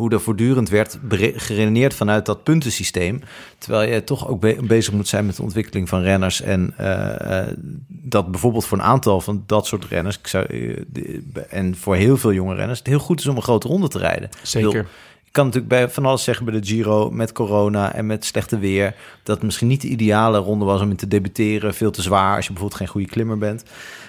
[0.00, 0.98] hoe er voortdurend werd
[1.36, 3.20] geredeneerd vanuit dat puntensysteem.
[3.58, 6.40] Terwijl je toch ook be- bezig moet zijn met de ontwikkeling van renners.
[6.40, 7.56] En eh, eh,
[7.88, 10.18] dat bijvoorbeeld voor een aantal van dat soort renners...
[10.18, 12.78] Ik zou, eh, de- en voor heel veel jonge renners...
[12.78, 14.28] het heel goed is om een grote ronde te rijden.
[14.42, 14.68] Zeker.
[14.70, 14.84] Bedoel,
[15.24, 18.58] Ik kan natuurlijk bij van alles zeggen bij de Giro met corona en met slechte
[18.58, 18.94] weer.
[19.22, 21.74] Dat het misschien niet de ideale ronde was om in te debuteren.
[21.74, 23.62] Veel te zwaar als je bijvoorbeeld geen goede klimmer bent.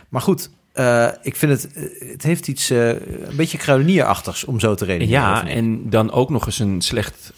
[0.10, 4.60] Maar goed, eh, ik vind het, eh, het heeft iets eh, een beetje kruidenierachtigs om
[4.60, 5.22] zo te redeneren.
[5.22, 7.34] Ja, en dan ook nog eens een slecht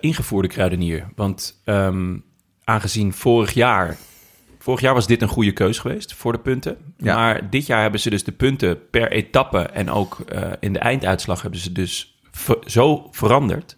[0.00, 1.08] ingevoerde kruidenier.
[1.14, 2.16] Want ehm,
[2.64, 3.96] aangezien vorig jaar...
[4.58, 6.76] Vorig jaar was dit een goede keus geweest voor de punten.
[6.96, 7.14] Ja.
[7.14, 9.58] Maar dit jaar hebben ze dus de punten per etappe...
[9.58, 10.18] en ook
[10.60, 13.76] in de einduitslag hebben ze dus ver- zo veranderd...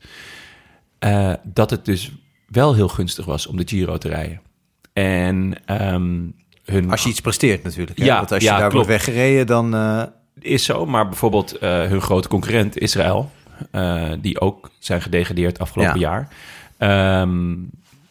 [1.45, 2.13] dat het dus
[2.47, 4.41] wel heel gunstig was om de Giro te rijden.
[4.93, 6.23] En ehm,
[6.71, 6.91] hun...
[6.91, 7.99] Als je iets presteert natuurlijk.
[7.99, 8.05] Hè?
[8.05, 8.87] Ja, Want als je ja, daar klopt.
[8.87, 9.75] wordt weggereden, dan...
[9.75, 10.03] eh,
[10.41, 13.31] is zo, maar bijvoorbeeld eh, hun grote concurrent Israël,
[13.71, 16.09] eh, die ook zijn gedegradeerd afgelopen Ja.
[16.11, 16.29] jaar.
[16.79, 17.55] Ehm,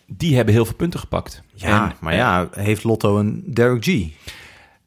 [0.07, 1.41] die hebben heel veel punten gepakt.
[1.53, 4.03] Ja, En, maar ja, heeft Lotto een Derek G?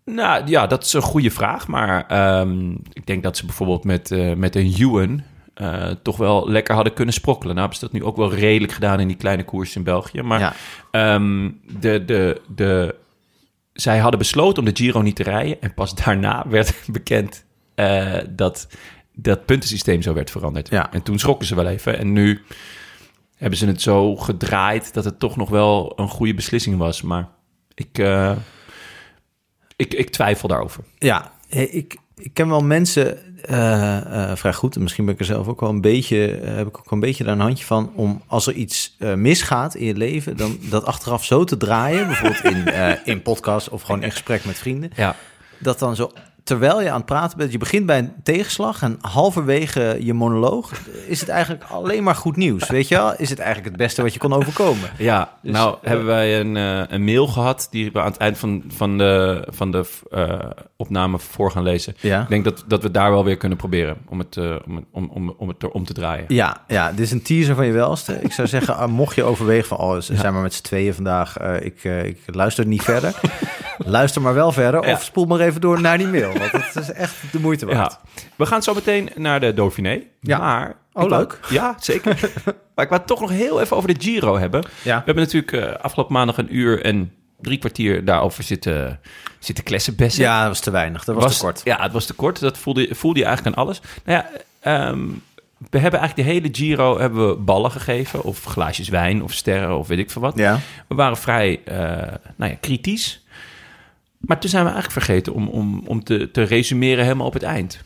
[0.05, 1.69] Nou ja, dat is een goede vraag.
[1.69, 5.23] Maar ehm, ik denk dat ze bijvoorbeeld met, met een Ewan
[6.03, 7.55] toch wel lekker hadden kunnen sprokkelen.
[7.55, 10.23] Nou hebben ze dat nu ook wel redelijk gedaan in die kleine koers in België.
[10.23, 10.53] Maar Ja.
[10.91, 12.95] ehm, de, de, de,
[13.73, 15.61] zij hadden besloten om de Giro niet te rijden.
[15.61, 18.69] En pas daarna werd bekend eh, dat
[19.15, 20.69] dat puntensysteem zo werd veranderd.
[20.69, 20.93] Ja.
[20.93, 21.99] En toen schrokken ze wel even.
[21.99, 22.43] En nu
[23.37, 27.03] hebben ze het zo gedraaid dat het toch nog wel een goede beslissing was.
[27.03, 27.29] Maar
[27.75, 28.37] ik, eh,
[29.77, 30.85] ik, ik twijfel daarover.
[30.99, 34.75] Ja, ik, ik ken wel mensen eh, eh, vrij goed.
[34.75, 37.01] En misschien ben ik er zelf ook wel een beetje, eh, heb ik ook een
[37.01, 37.93] beetje daar een handje van.
[37.95, 42.07] Om als er iets misgaat in je leven, dan dat achteraf zo te draaien.
[42.07, 44.91] Bijvoorbeeld in, in podcast of gewoon in gesprek met vrienden.
[44.97, 45.17] Ja,
[45.59, 46.11] Dat dan zo,
[46.45, 48.83] terwijl je aan het praten bent, je begint bij een tegenslag.
[48.83, 50.73] En halverwege je monoloog
[51.07, 52.69] is het eigenlijk alleen maar goed nieuws.
[52.69, 53.15] Weet je wel?
[53.17, 54.91] Is het eigenlijk het beste wat je kon overkomen.
[54.99, 55.31] ja.
[55.43, 58.39] Dus, nou eh, hebben wij een, eh, een mail gehad die we aan het eind
[58.39, 60.39] van, van de, van de eh,
[60.77, 61.95] opname voor gaan lezen.
[62.01, 62.23] Ja.
[62.23, 65.35] Ik denk dat, dat we daar wel weer kunnen proberen om het, om, om, om,
[65.39, 66.25] om het erom te draaien.
[66.29, 68.19] Ja, ja, dit is een teaser van je welste.
[68.23, 69.79] Ik zou zeggen, mocht je overwegen van...
[69.79, 73.15] oh, ze zijn maar met z'n tweeën vandaag, ik, ik luister niet verder.
[73.79, 74.93] luister maar wel verder Ja.
[74.93, 76.32] of spoel maar even door naar die mail.
[76.39, 77.99] Want het is echt de moeite waard.
[78.15, 78.21] Ja.
[78.37, 80.03] We gaan zo meteen naar de Dauphiné.
[80.21, 80.39] Ja.
[80.39, 81.39] Maar, Oh, leuk.
[81.51, 82.31] Ja, zeker.
[82.75, 84.63] maar ik wou het toch nog heel even over de Giro hebben.
[84.83, 84.99] Ja.
[84.99, 89.01] We hebben natuurlijk eh, afgelopen maandag een uur en drie kwartier daarover zitten,
[89.39, 90.23] zitten klessenbessen.
[90.23, 91.05] Ja, dat was te weinig.
[91.05, 91.61] Dat was, te kort.
[91.65, 92.41] Ja, het was te kort.
[92.41, 93.81] Dat voelde, voelde je eigenlijk aan alles.
[94.05, 95.09] Nou ja, ehm,
[95.71, 98.23] we hebben eigenlijk de hele Giro hebben we ballen gegeven.
[98.23, 100.37] Of glaasjes wijn, of sterren, of weet ik veel wat.
[100.37, 100.59] Ja.
[100.89, 101.77] We waren vrij eh,
[102.37, 103.22] nou ja, kritisch.
[104.23, 107.43] Maar toen zijn we eigenlijk vergeten om, om, om te, te resumeren helemaal op het
[107.43, 107.81] eind.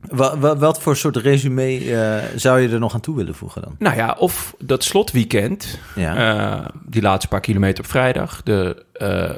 [0.00, 3.62] Wa- wa- wat voor soort resume eh, zou je er nog aan toe willen voegen
[3.62, 3.74] dan?
[3.78, 6.16] Nou ja, of dat slotweekend, Ja.
[6.60, 9.30] eh, die laatste paar kilometer op vrijdag, de eh,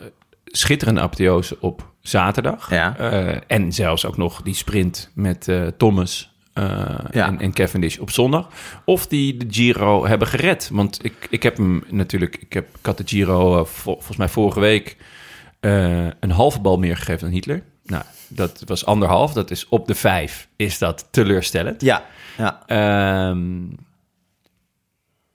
[0.44, 2.70] schitterende apotheose op zaterdag.
[2.70, 2.96] Ja.
[3.46, 6.34] En zelfs ook nog die sprint met Thomas
[7.10, 7.26] Ja.
[7.26, 8.48] en, en Cavendish op zondag.
[8.84, 10.68] Of die de Giro hebben gered.
[10.72, 14.28] Want ik, ik heb hem natuurlijk, ik, heb, ik had de Giro vol- volgens mij
[14.28, 14.96] vorige week
[15.60, 17.62] eh, een halve bal meer gegeven dan Hitler.
[17.84, 19.32] Nou, dat was anderhalf.
[19.32, 20.48] Dat is op de vijf.
[20.56, 21.80] Is dat teleurstellend?
[21.82, 22.04] Ja,
[22.38, 22.62] ja.
[22.66, 23.58] Ehm,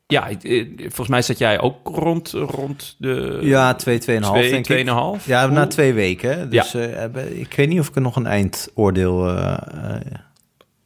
[0.07, 3.39] ja, ik- eh, volgens mij zat jij ook rond, rond de...
[3.41, 4.63] Ja, 2, 2,5 twee, denk ik.
[4.63, 5.25] tweeënhalf?
[5.25, 6.49] Ja, na twee weken.
[6.49, 9.57] Dus eh, hebben- ik weet niet of ik er nog een eindoordeel eh,
[9.95, 10.01] eh,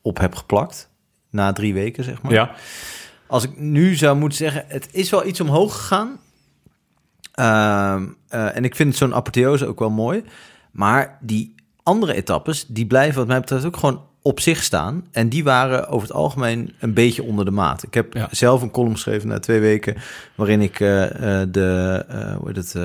[0.01, 0.89] op heb geplakt.
[1.31, 2.31] Na drie weken, zeg maar.
[2.31, 2.51] Ja,
[3.27, 6.19] Als ik nu zou moeten zeggen, het is wel iets omhoog gegaan.
[7.39, 10.23] Ehm, eh, en ik vind zo'n apotheose ook wel mooi.
[10.71, 15.03] Maar die andere etappes, die blijven wat mij betreft ook gewoon op zich staan.
[15.11, 17.83] En die waren over het algemeen een beetje onder de maat.
[17.83, 18.27] Ik heb Ja.
[18.31, 19.95] zelf een column geschreven na twee weken...
[20.35, 21.03] waarin ik eh,
[21.41, 22.75] eh, de, eh, hoe het,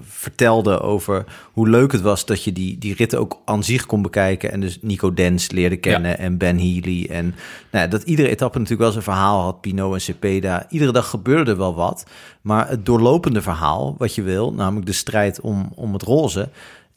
[0.00, 2.26] vertelde over hoe leuk het was...
[2.26, 4.52] dat je die, die ritten ook aan zich kon bekijken...
[4.52, 7.06] en dus Nico Dens leerde kennen en Ben Healy.
[7.10, 7.24] En
[7.70, 9.60] nou ja, dat iedere etappe natuurlijk wel zijn verhaal had.
[9.60, 10.66] Pinot en Cepeda.
[10.68, 12.06] Iedere dag gebeurde er wel wat.
[12.40, 14.52] Maar het doorlopende verhaal, wat je wil...
[14.52, 16.48] namelijk de strijd om, om het roze...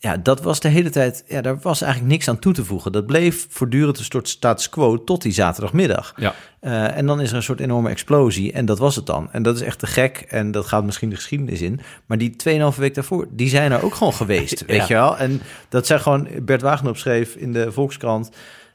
[0.04, 1.24] Ja, dat was de hele tijd.
[1.28, 2.92] Ja, daar was eigenlijk niks aan toe te voegen.
[2.92, 6.14] Dat bleef voortdurend een soort status quo tot die zaterdagmiddag.
[6.16, 6.34] ja.
[6.60, 8.52] Eh, en dan is er een soort enorme explosie.
[8.52, 9.30] En dat was het dan.
[9.32, 10.26] En dat is echt te gek.
[10.30, 11.80] En dat gaat misschien de geschiedenis in.
[12.06, 14.64] Maar die 2,5 week daarvoor, die zijn er ook gewoon geweest.
[14.66, 14.86] Weet Ja.
[14.88, 15.18] je wel?
[15.18, 16.28] En dat zijn gewoon.
[16.42, 18.30] Bert Wagenop schreef in de Volkskrant.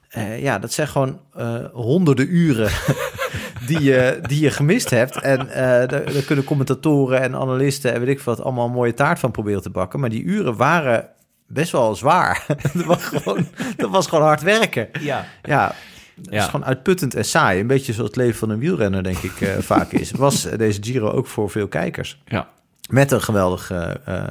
[0.08, 2.70] eh, ja, dat zijn gewoon eh, honderden uren
[3.66, 5.20] die, je, die je gemist hebt.
[5.20, 5.56] En eh,
[5.88, 9.30] daar, daar kunnen commentatoren en analisten en weet ik wat allemaal een mooie taart van
[9.30, 10.00] proberen te bakken.
[10.00, 11.08] Maar die uren waren
[11.46, 12.44] best wel zwaar.
[12.74, 14.88] dat, was gewoon, dat was gewoon hard werken.
[15.00, 15.24] ja.
[15.42, 15.74] Ja,
[16.16, 16.38] het Ja.
[16.42, 17.60] is gewoon uitputtend en saai.
[17.60, 20.10] Een beetje zoals het leven van een wielrenner, denk ik, eh, vaak is.
[20.10, 22.22] Was deze Giro ook voor veel kijkers.
[22.26, 22.48] ja.
[22.90, 24.24] Met een geweldig eh,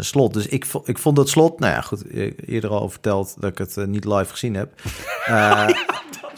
[0.00, 0.34] slot.
[0.34, 1.58] Dus ik, ik vond dat slot...
[1.60, 4.72] Nou ja, goed, e- eerder al verteld dat ik het niet live gezien heb.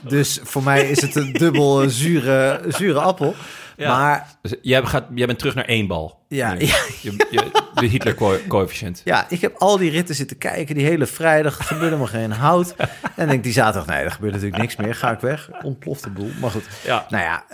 [0.08, 3.34] Dus voor mij is het een dubbel eh, zure, zure appel.
[3.76, 3.96] Ja.
[3.98, 6.18] Maar Dus jij, gaat, jij bent terug naar één bal.
[6.28, 6.52] Ja.
[6.58, 9.00] Je, je- de Hitler-coëfficiënt.
[9.04, 10.74] ja, ik heb al die ritten zitten kijken.
[10.74, 12.74] Die hele vrijdag, er gebeurde maar geen hout.
[13.16, 14.94] En denk ik die zaterdag, nee, er gebeurt natuurlijk niks meer.
[14.94, 15.50] Ga ik weg.
[15.62, 16.30] Ontploft de boel.
[16.40, 16.64] Maar goed.
[16.84, 17.06] Ja.
[17.08, 17.44] Nou ja,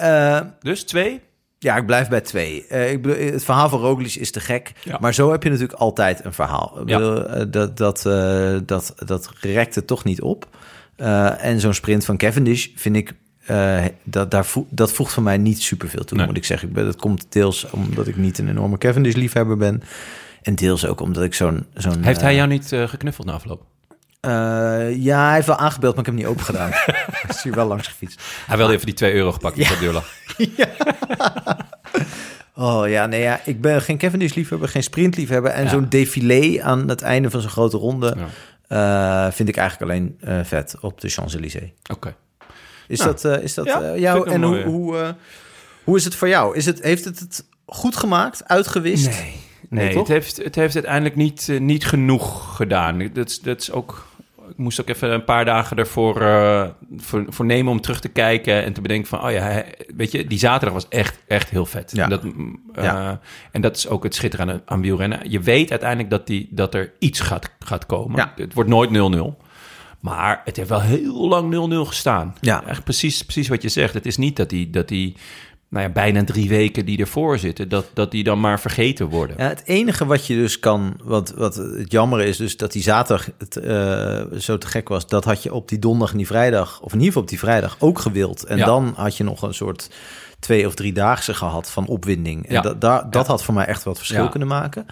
[0.40, 1.20] eh, Dus twee?
[1.58, 2.66] Ja, ik blijf bij twee.
[2.66, 4.72] Eh, ik bedoel, het verhaal van Roglic is te gek.
[4.82, 4.96] Ja.
[5.00, 6.76] Maar zo heb je natuurlijk altijd een verhaal.
[6.80, 10.46] Ik bedoel, dat, dat, eh, dat, dat rekt het toch niet op.
[10.96, 13.12] Eh, en zo'n sprint van Cavendish vind ik...
[13.46, 16.26] eh, dat, daar dat voegt van mij niet superveel toe, Nee.
[16.26, 16.68] moet ik zeggen.
[16.68, 19.82] Ik ben, dat komt deels omdat ik niet een enorme Cavendish-liefhebber ben.
[20.42, 21.66] En deels ook omdat ik zo'n...
[21.74, 23.62] zo'n Heeft hij eh, jou niet geknuffeld na afloop?
[24.96, 26.70] Ja, hij heeft wel aangebeld, maar ik heb hem niet open gedaan.
[27.22, 28.22] Hij is hier wel langs gefietst.
[28.46, 30.08] Hij wilde even die 2 euro gepakt die voor de deur lag.
[32.56, 35.50] Oh ja, nee ja, ik ben geen Cavendish-liefhebber, geen sprintliefhebber.
[35.50, 35.68] En Ja.
[35.70, 38.14] zo'n défilé aan het einde van zo'n grote ronde...
[38.16, 38.26] Ja.
[38.68, 41.70] Eh, vind ik eigenlijk alleen eh, vet op de Champs-Élysées.
[41.92, 42.14] Oké.
[42.88, 44.30] Is Nou, dat, eh, is dat ja, jou?
[44.30, 45.14] En hoe, hoe,
[45.84, 46.56] hoe is het voor jou?
[46.56, 49.06] Is het, heeft het het goed gemaakt, uitgewist?
[49.06, 49.36] Nee,
[49.68, 53.10] nee het, heeft, het heeft uiteindelijk niet, niet genoeg gedaan.
[53.12, 54.06] Dat, dat is ook,
[54.56, 58.08] ik moest ook even een paar dagen ervoor eh, voor, voor nemen om terug te
[58.08, 59.64] kijken en te bedenken van, oh ja,
[59.96, 61.90] weet je, die zaterdag was echt, echt heel vet.
[61.94, 62.04] Ja.
[62.04, 63.20] En, dat, mm, eh, Ja.
[63.52, 65.30] en dat is ook het schitterende aan, aan wielrennen.
[65.30, 68.16] Je weet uiteindelijk dat, die, dat er iets gaat, gaat komen.
[68.16, 68.32] Ja.
[68.36, 69.42] Het wordt nooit 0-0.
[70.00, 72.34] Maar het heeft wel heel lang 0-0 gestaan.
[72.40, 72.64] Ja.
[72.66, 73.94] Echt precies, precies wat je zegt.
[73.94, 75.16] Het is niet dat die, dat die
[75.74, 79.36] nou ja, bijna drie weken die ervoor zitten, dat, dat die dan maar vergeten worden.
[79.38, 82.82] Ja, het enige wat je dus kan, wat, wat het jammer is, dus dat die
[82.82, 86.26] zaterdag het, eh, zo te gek was, dat had je op die donderdag en die
[86.26, 88.44] vrijdag, of in ieder geval op die vrijdag ook gewild.
[88.44, 88.64] En Ja.
[88.64, 89.90] dan had je nog een soort
[90.38, 92.46] twee of drie daagse gehad van opwinding.
[92.48, 92.60] En Ja.
[92.60, 94.86] dat, daar, dat had voor mij echt wat verschil kunnen maken.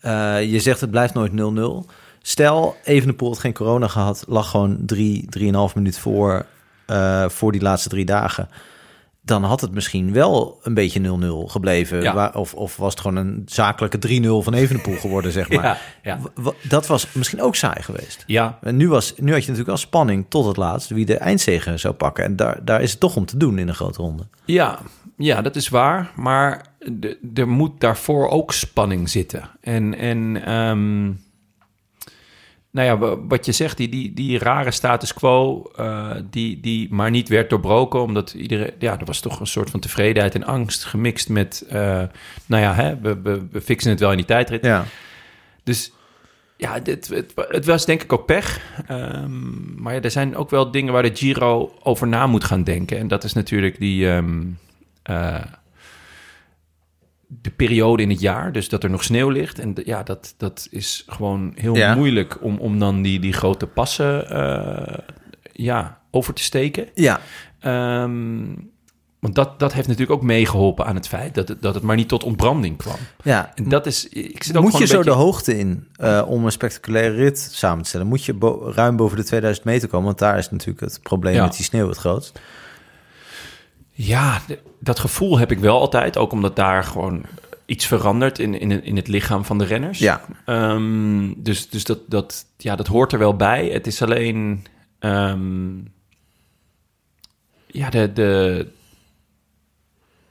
[0.00, 1.86] Eh, je zegt het blijft nooit 0-0.
[2.22, 6.46] Stel, Evenepoel had geen corona gehad, lag gewoon drie, drieënhalf minuut voor,
[6.86, 8.48] eh, voor die laatste drie dagen.
[9.28, 12.02] Dan had het misschien wel een beetje 0-0 gebleven.
[12.02, 12.30] Ja.
[12.34, 15.80] Of, of was het gewoon een zakelijke 3-0 van Evenepoel geworden, zeg maar.
[16.02, 16.18] Ja,
[16.68, 18.24] dat was misschien ook saai geweest.
[18.26, 21.16] Ja, En nu, was, nu had je natuurlijk wel spanning tot het laatst wie de
[21.16, 22.24] eindzege zou pakken.
[22.24, 24.26] En daar, daar is het toch om te doen in een grote ronde.
[24.44, 24.78] ja,
[25.16, 26.10] ja, dat is waar.
[26.16, 29.50] Maar de- er moet daarvoor ook spanning zitten.
[29.60, 31.12] En, en ehm,
[32.70, 36.88] nou ja, wa- wat je zegt, die, die, die rare status quo, eh, die, die
[36.94, 40.44] maar niet werd doorbroken, omdat iedereen, ja, er was toch een soort van tevredenheid en
[40.44, 42.02] angst gemixt met, eh,
[42.46, 44.64] nou ja, hè, we, we, we fixen het wel in die tijdrit.
[44.64, 44.84] Ja,
[45.64, 45.92] Dus
[46.56, 48.60] ja, dit, het, het was denk ik ook pech.
[48.86, 52.64] Ehm, maar ja, er zijn ook wel dingen waar de Giro over na moet gaan
[52.64, 52.98] denken.
[52.98, 54.10] En dat is natuurlijk die...
[54.10, 54.42] ehm,
[55.02, 55.34] eh,
[57.42, 59.58] de periode in het jaar, dus dat er nog sneeuw ligt.
[59.58, 61.94] En ja, dat, dat is gewoon heel Ja.
[61.94, 64.98] moeilijk om, om dan die, die grote passen eh,
[65.52, 66.88] ja, over te steken.
[66.94, 67.20] ja.
[67.60, 68.44] Ehm,
[69.18, 71.96] want dat, dat heeft natuurlijk ook meegeholpen aan het feit dat het, dat het maar
[71.96, 72.96] niet tot ontbranding kwam.
[73.22, 73.52] ja.
[73.54, 76.52] En dat is, ik zit ook Moet je zo de hoogte in eh, om een
[76.52, 78.06] spectaculaire rit samen te stellen?
[78.06, 80.06] Moet je bo- ruim boven de 2000 meter komen?
[80.06, 81.44] Want daar is natuurlijk het probleem Ja.
[81.44, 82.40] met die sneeuw het grootst.
[83.92, 84.40] Ja,
[84.78, 86.16] dat gevoel heb ik wel altijd.
[86.16, 87.22] Ook omdat daar gewoon
[87.66, 89.98] iets verandert in, in, in het lichaam van de renners.
[89.98, 93.66] Ja, Ehm, dus dus dat, dat, ja, dat hoort er wel bij.
[93.68, 94.66] Het is alleen...
[94.98, 95.68] ehm,
[97.66, 98.66] ja, de, de,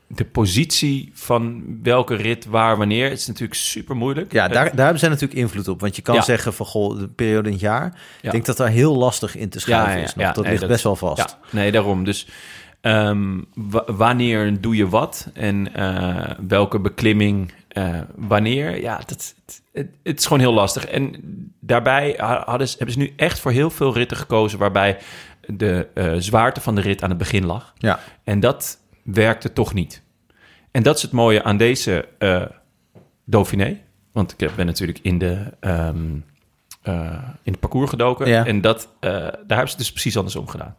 [0.08, 3.12] de positie van welke rit, waar, wanneer...
[3.12, 4.32] is natuurlijk super moeilijk.
[4.32, 5.80] ja daar, daar hebben zij natuurlijk invloed op.
[5.82, 6.22] Want je kan Ja.
[6.22, 7.84] zeggen van, goh, de periode in het jaar.
[7.84, 8.00] Ja.
[8.22, 10.16] Ik denk dat daar heel lastig in te schuiven is.
[10.16, 10.34] Nog.
[10.34, 11.38] dat nee, ligt best wel vast.
[11.50, 12.04] Nee, daarom.
[12.04, 12.28] Dus
[12.88, 18.82] ehm, wa- wanneer doe je wat en eh, welke beklimming eh, wanneer?
[18.82, 19.62] Ja, dat, het,
[20.04, 20.86] het, is gewoon heel lastig.
[20.86, 21.16] En
[21.60, 24.98] daarbij ha- hadden ze, hebben ze nu echt voor heel veel ritten gekozen waarbij
[25.46, 27.74] de eh, zwaarte van de rit aan het begin lag.
[27.78, 28.00] Ja.
[28.24, 30.02] En dat werkte toch niet.
[30.72, 32.08] En dat is het mooie aan deze
[33.26, 33.80] Dauphiné.
[34.12, 36.16] Want ik ben natuurlijk in de, ehm,
[36.82, 38.28] eh, in het parcours gedoken.
[38.28, 38.46] Ja.
[38.46, 40.76] En dat, daar hebben ze dus precies andersom gedaan.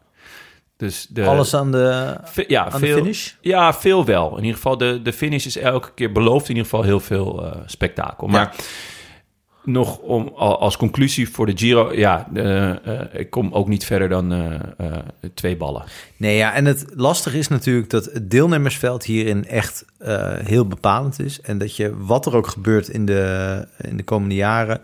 [0.79, 3.33] Dus de, Alles aan de, ve- ja, aan de finish?
[3.41, 4.31] Ja, veel wel.
[4.37, 7.45] In ieder geval, de, de finish is elke keer beloofd in ieder geval heel veel
[7.45, 8.27] eh, spektakel.
[8.27, 8.55] Maar
[9.64, 13.85] nog om, al- als conclusie voor de Giro, ja, eh, eh, ik kom ook niet
[13.85, 14.97] verder dan eh, eh,
[15.35, 15.83] twee ballen.
[16.17, 21.21] Nee, ja, en het lastige is natuurlijk dat het deelnemersveld hierin echt eh, heel bepalend
[21.21, 21.41] is.
[21.41, 24.81] En dat je, wat er ook gebeurt in de, in de komende jaren,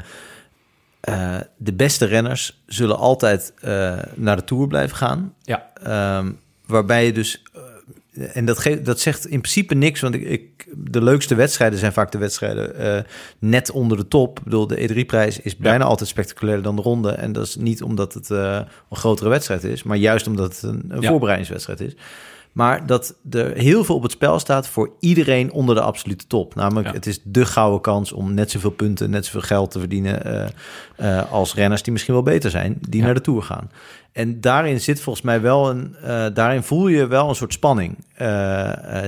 [1.04, 5.34] eh, de beste renners zullen altijd eh, naar de Tour blijven gaan.
[5.42, 6.30] Ja, Ehm,
[6.66, 7.42] waarbij je dus,
[8.12, 11.78] eh, en dat, geeft, dat zegt in principe niks, want ik, ik, de leukste wedstrijden
[11.78, 13.06] zijn vaak de wedstrijden
[13.38, 14.38] net onder de top.
[14.38, 17.10] Ik bedoel, de E3-prijs is bijna altijd spectaculairder dan de ronde.
[17.10, 20.84] En dat is niet omdat het een grotere wedstrijd is, maar juist omdat het een,
[20.88, 21.08] een Ja.
[21.08, 21.94] voorbereidingswedstrijd is.
[22.54, 26.54] Maar dat er heel veel op het spel staat voor iedereen onder de absolute top.
[26.54, 26.92] Namelijk, Ja.
[26.92, 31.18] het is de gouden kans om net zoveel punten, net zoveel geld te verdienen eh,
[31.18, 33.06] eh, als renners die misschien wel beter zijn, die Ja.
[33.06, 33.70] naar de Tour gaan.
[34.12, 37.96] En daarin zit volgens mij wel een, eh, daarin voel je wel een soort spanning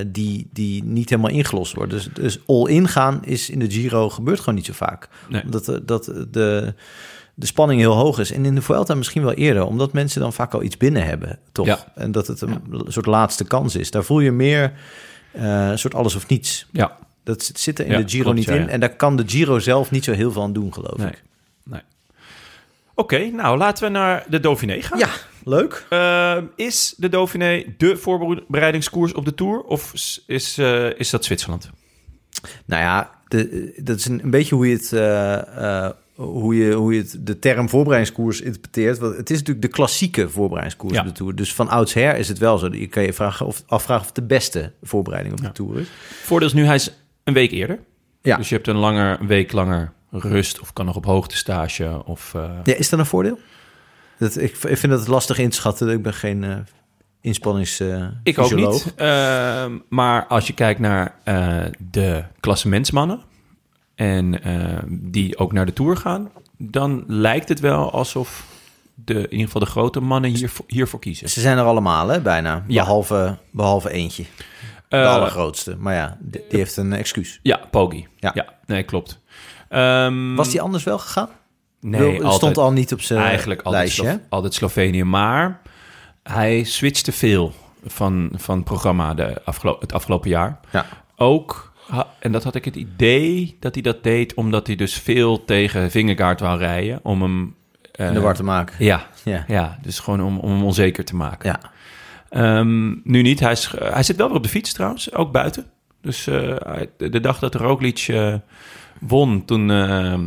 [0.07, 1.91] die, die niet helemaal ingelost wordt.
[1.91, 5.09] Dus, dus all-in gaan is in de Giro gebeurt gewoon niet zo vaak.
[5.29, 5.43] Nee.
[5.43, 6.73] Omdat eh, dat de,
[7.39, 8.31] de spanning heel hoog is.
[8.31, 11.39] En in de Vuelta misschien wel eerder, omdat mensen dan vaak al iets binnen hebben,
[11.51, 11.65] toch?
[11.65, 11.91] Ja.
[11.95, 13.91] En dat het een soort laatste kans is.
[13.91, 14.73] Daar voel je meer
[15.33, 16.67] een soort alles of niets.
[16.71, 16.97] ja.
[17.23, 18.69] Dat zit- er in Ja, de Giro klopt, niet in.
[18.69, 21.07] En daar kan de Giro zelf niet zo heel veel aan doen, geloof Nee.
[21.07, 21.23] ik.
[21.63, 21.81] nee.
[22.95, 24.99] Oké, nou laten we naar de Dauphiné gaan.
[24.99, 25.09] Ja,
[25.43, 25.85] leuk.
[25.89, 31.25] Eh, is de Dauphiné de voorbereidingskoers op de Tour of is, is, eh, is dat
[31.25, 31.69] Zwitserland?
[32.65, 34.91] Nou ja, de, dat is een, een beetje hoe je het...
[36.17, 38.97] hoe je, hoe je het, de term voorbereidingskoers interpreteert.
[38.97, 40.99] Want het is natuurlijk de klassieke voorbereidingskoers Ja.
[40.99, 41.35] op de Tour.
[41.35, 42.67] Dus van oudsher is het wel zo.
[42.71, 45.47] Je kan je vragen of, afvragen of het de beste voorbereiding op Ja.
[45.47, 45.87] de Tour is.
[46.23, 46.91] Voordeel is nu, hij is
[47.23, 47.79] een week eerder.
[48.21, 48.37] Ja.
[48.37, 52.01] Dus je hebt een, langer, een week langer rust of kan nog op hoogtestage.
[52.05, 53.39] Of, eh, ja, is dat een voordeel?
[54.17, 55.89] Dat, ik, ik vind dat lastig in te schatten.
[55.89, 56.57] Ik ben geen eh
[57.21, 58.93] inspannings eh, Ik ook niet.
[58.95, 61.57] Ehm, maar als je kijkt naar eh,
[61.91, 63.21] de klassementsmannen...
[63.97, 66.29] en eh, die ook naar de Tour gaan...
[66.57, 68.45] dan lijkt het wel alsof
[68.95, 71.29] de, in ieder geval de grote mannen hiervoor, hiervoor kiezen.
[71.29, 72.63] Ze zijn er allemaal, hè, bijna.
[72.67, 72.83] Ja.
[72.83, 74.23] Behalve, behalve eentje.
[74.89, 75.75] De Eh, allergrootste.
[75.79, 77.39] Maar ja, die, die heeft een excuus.
[77.43, 78.07] Ja, Poggi.
[78.17, 78.31] Ja.
[78.33, 79.19] Ja, nee, klopt.
[79.69, 81.29] Ehm, Was die anders wel gegaan?
[81.81, 84.03] Nee, Wil- altijd, stond al niet op zijn eigenlijk altijd, lijstje.
[84.09, 85.03] Slo- altijd Slovenië.
[85.03, 85.61] Maar
[86.23, 87.53] hij switchte veel
[87.85, 90.59] van, van programma de afgelo- het afgelopen jaar.
[90.71, 90.85] Ja.
[91.15, 94.33] Ook, ha- en dat had ik het idee dat hij dat deed...
[94.33, 96.99] omdat hij dus veel tegen Vingegaard wou rijden...
[97.03, 97.55] om hem...
[97.91, 98.85] eh, In de war te maken.
[98.85, 99.43] Ja, Ja.
[99.47, 101.49] ja, dus gewoon om, om hem onzeker te maken.
[101.49, 101.71] Ja.
[102.29, 103.39] Ehm, nu niet.
[103.39, 105.65] Hij, is, hij zit wel weer op de fiets trouwens, ook buiten.
[106.01, 106.55] Dus eh,
[106.97, 108.35] de, dag dat Roglic eh,
[108.99, 110.25] won, toen ehm,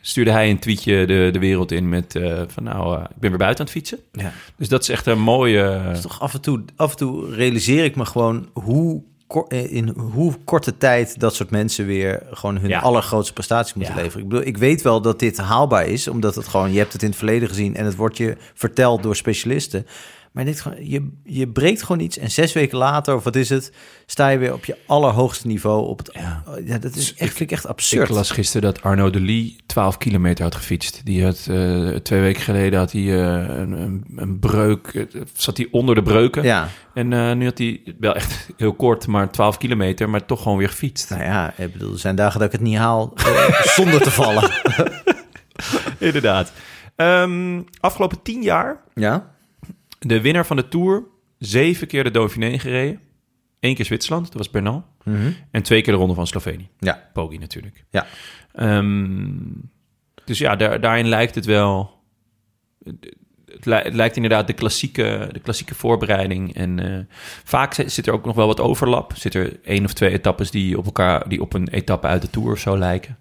[0.00, 3.28] stuurde hij een tweetje de, de wereld in met eh, van nou, eh, ik ben
[3.30, 3.98] weer buiten aan het fietsen.
[4.12, 4.32] Ja.
[4.56, 5.92] Dus dat is echt een mooie...
[6.02, 9.02] Toch af en toe, af en toe realiseer ik me gewoon hoe, eh,
[9.48, 12.80] in hoe korte tijd dat soort mensen weer gewoon hun Ja.
[12.80, 14.00] allergrootste prestatie moeten Ja.
[14.02, 14.22] leveren.
[14.22, 17.02] Ik bedoel, ik weet wel dat dit haalbaar is, omdat het gewoon, je hebt het
[17.02, 19.86] in het verleden gezien en het wordt je verteld door specialisten.
[20.38, 23.48] Maar dit gewoon, je, je breekt gewoon iets en zes weken later, of wat is
[23.48, 23.72] het,
[24.06, 25.86] sta je weer op je allerhoogste niveau.
[25.86, 26.42] Op het, Ja.
[26.64, 26.78] ja.
[26.78, 28.08] dat is Ik- echt, vind ik echt absurd.
[28.08, 31.00] Ik las gisteren dat Arno de Lee 12 kilometer had gefietst.
[31.04, 35.68] Die had eh, twee weken geleden had hij eh, een, een, een breuk, zat hij
[35.70, 36.42] onder de breuken.
[36.44, 40.42] Ja, En eh, nu had hij wel echt heel kort, maar 12 kilometer, maar toch
[40.42, 41.10] gewoon weer gefietst.
[41.10, 43.12] nou ja, ik bedoel, er zijn dagen dat ik het niet haal
[43.62, 44.50] zonder te vallen.
[45.98, 46.52] Inderdaad.
[46.96, 49.36] Ehm, afgelopen tien jaar, Ja?
[49.98, 51.04] De winnaar van de Tour,
[51.38, 53.00] zeven keer de Dauphiné gereden.
[53.60, 54.84] Eén keer Zwitserland, dat was Bernal.
[55.04, 55.30] Mhm.
[55.50, 56.68] En twee keer de Ronde van Slovenië.
[56.78, 57.08] Ja.
[57.12, 57.84] Poggi natuurlijk.
[57.90, 58.06] Ja.
[58.52, 59.30] Ehm,
[60.24, 61.96] dus ja, daar, daarin lijkt het wel...
[63.46, 66.54] Het, li- het lijkt inderdaad de klassieke, de klassieke voorbereiding.
[66.54, 67.04] En eh,
[67.44, 69.12] vaak zi- zit er ook nog wel wat overlap.
[69.16, 72.30] Zit er één of twee etappes die op elkaar, die op een etappe uit de
[72.30, 73.18] Tour of zo lijken.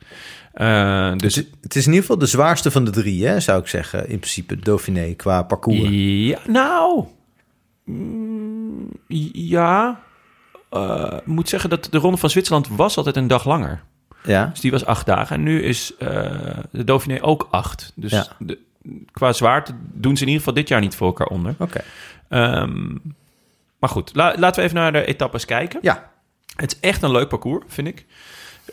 [0.58, 3.60] Eh, dus Het, het is in ieder geval de zwaarste van de drie, hè, zou
[3.62, 4.00] ik zeggen.
[4.10, 5.88] In principe Dauphiné qua parcours.
[5.92, 7.06] Ja, nou.
[7.84, 8.90] mm,
[9.34, 10.00] ja.
[10.70, 13.84] Eh, Ik moet zeggen dat de Ronde van Zwitserland was altijd een dag langer.
[14.24, 15.36] Ja, Dus die was acht dagen.
[15.36, 16.08] En nu is eh,
[16.72, 17.92] de Dauphiné ook acht.
[17.96, 18.28] Dus Ja.
[18.40, 18.58] de,
[19.12, 21.56] qua zwaarte doen ze in ieder geval dit jaar niet voor elkaar onder.
[21.60, 21.82] oké.
[22.30, 22.88] Ehm,
[23.80, 25.80] maar goed, la- laten we even naar de etappes kijken.
[25.82, 26.10] Ja,
[26.56, 28.06] Het is echt een leuk parcours, vind ik.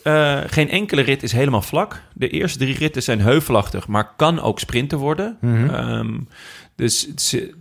[0.03, 2.03] Eh, geen enkele rit is helemaal vlak.
[2.13, 5.37] De eerste drie ritten zijn heuvelachtig, maar kan ook sprinten worden.
[5.41, 5.69] Mhm.
[5.69, 6.19] Ehm,
[6.77, 7.09] dus,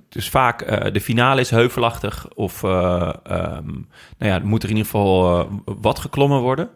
[0.09, 2.27] dus vaak eh, de finale is heuvelachtig.
[2.33, 3.71] Of eh, ehm,
[4.17, 5.47] nou ja, moet er in ieder geval
[5.81, 6.69] wat geklommen worden.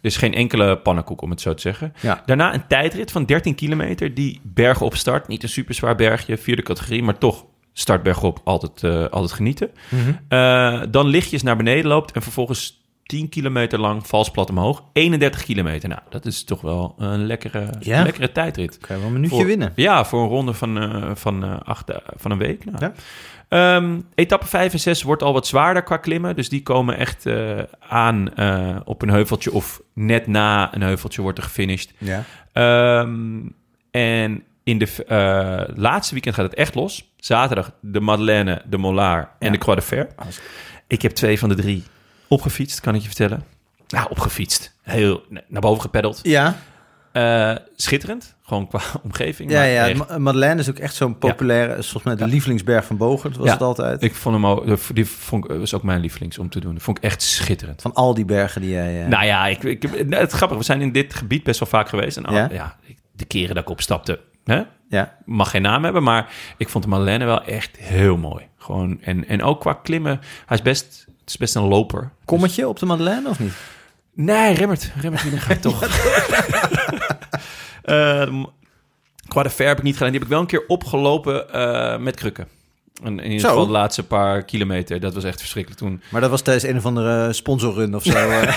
[0.00, 1.92] Dus geen enkele pannenkoek, om het zo te zeggen.
[2.00, 2.22] ja.
[2.26, 5.28] Daarna een tijdrit van 13 kilometer, die bergen op start.
[5.28, 9.70] Niet een super zwaar bergje, vierde categorie, maar toch start bergop altijd, altijd genieten.
[9.88, 10.90] Mhm.
[10.90, 12.79] Dan lichtjes naar beneden loopt en vervolgens
[13.10, 14.82] 10 kilometer lang vals plat omhoog.
[14.92, 15.88] 31 kilometer.
[15.88, 18.02] Nou, dat is toch wel een lekkere, Ja.
[18.02, 18.78] lekkere tijdrit.
[18.78, 19.72] Kan je wel een minuutje Voor- winnen.
[19.74, 22.64] Ja, voor een ronde van, eh, van, eh, acht, da- van een week.
[22.64, 22.76] Nou.
[22.80, 22.92] Ja.
[23.48, 26.36] Ehm, etappe 5 en 6 wordt al wat zwaarder qua klimmen.
[26.36, 31.22] Dus die komen echt eh, aan eh, op een heuveltje of net na een heuveltje
[31.22, 31.92] wordt er gefinished.
[31.98, 32.24] Ja.
[32.52, 33.38] Ehm,
[33.90, 37.12] en in de eh, laatste weekend gaat het echt los.
[37.16, 39.52] Zaterdag de Madeleine, de Mollard en Ja.
[39.52, 40.08] de Croix de Fer.
[40.86, 41.82] Ik heb twee van de drie
[42.34, 43.44] opgefietst, kan ik je vertellen.
[43.88, 44.76] Nou, opgefietst.
[44.82, 46.20] Heel naar boven gepeddeld.
[46.22, 46.56] Ja,
[47.12, 49.50] Eh, schitterend, gewoon qua omgeving.
[49.50, 49.88] ja, maar ja.
[49.88, 53.36] echt- Ma- Madeleine is ook echt zo'n populaire, is volgens mij de lievelingsberg van Bogert
[53.36, 53.52] was Ja.
[53.52, 54.02] het altijd.
[54.02, 56.74] Ik vond hem ook, die vond, ik- was ook mijn lievelings om te doen.
[56.74, 57.82] Dat vond ik echt schitterend.
[57.82, 59.02] Van al die bergen die jij...
[59.02, 60.58] eh, Nou ja, ik, ik, nou, het grappig.
[60.58, 62.16] We zijn in dit gebied best wel vaak geweest.
[62.16, 62.48] En al- Ja?
[62.52, 62.76] ja?
[63.12, 65.16] de keren dat ik opstapte, hè, ja.
[65.24, 68.44] mag geen naam hebben, maar ik vond de Madeleine wel echt heel mooi.
[68.58, 72.10] Gewoon, en, en ook qua klimmen, hij is best, is best een loper.
[72.24, 73.52] Kommetje op de Madeleine of niet?
[74.14, 74.90] Nee, Remmert.
[75.00, 75.82] Remmert, die ga ik toch.
[77.82, 78.46] Eh, de-
[79.28, 80.10] qua de ver heb ik niet gedaan.
[80.10, 82.48] Die heb ik wel een keer opgelopen eh, met krukken.
[83.02, 85.00] En in ieder geval de laatste paar kilometer.
[85.00, 86.02] Dat was echt verschrikkelijk toen.
[86.08, 88.12] Maar dat was tijdens een of andere sponsorrun of zo.
[88.30, 88.52] eh.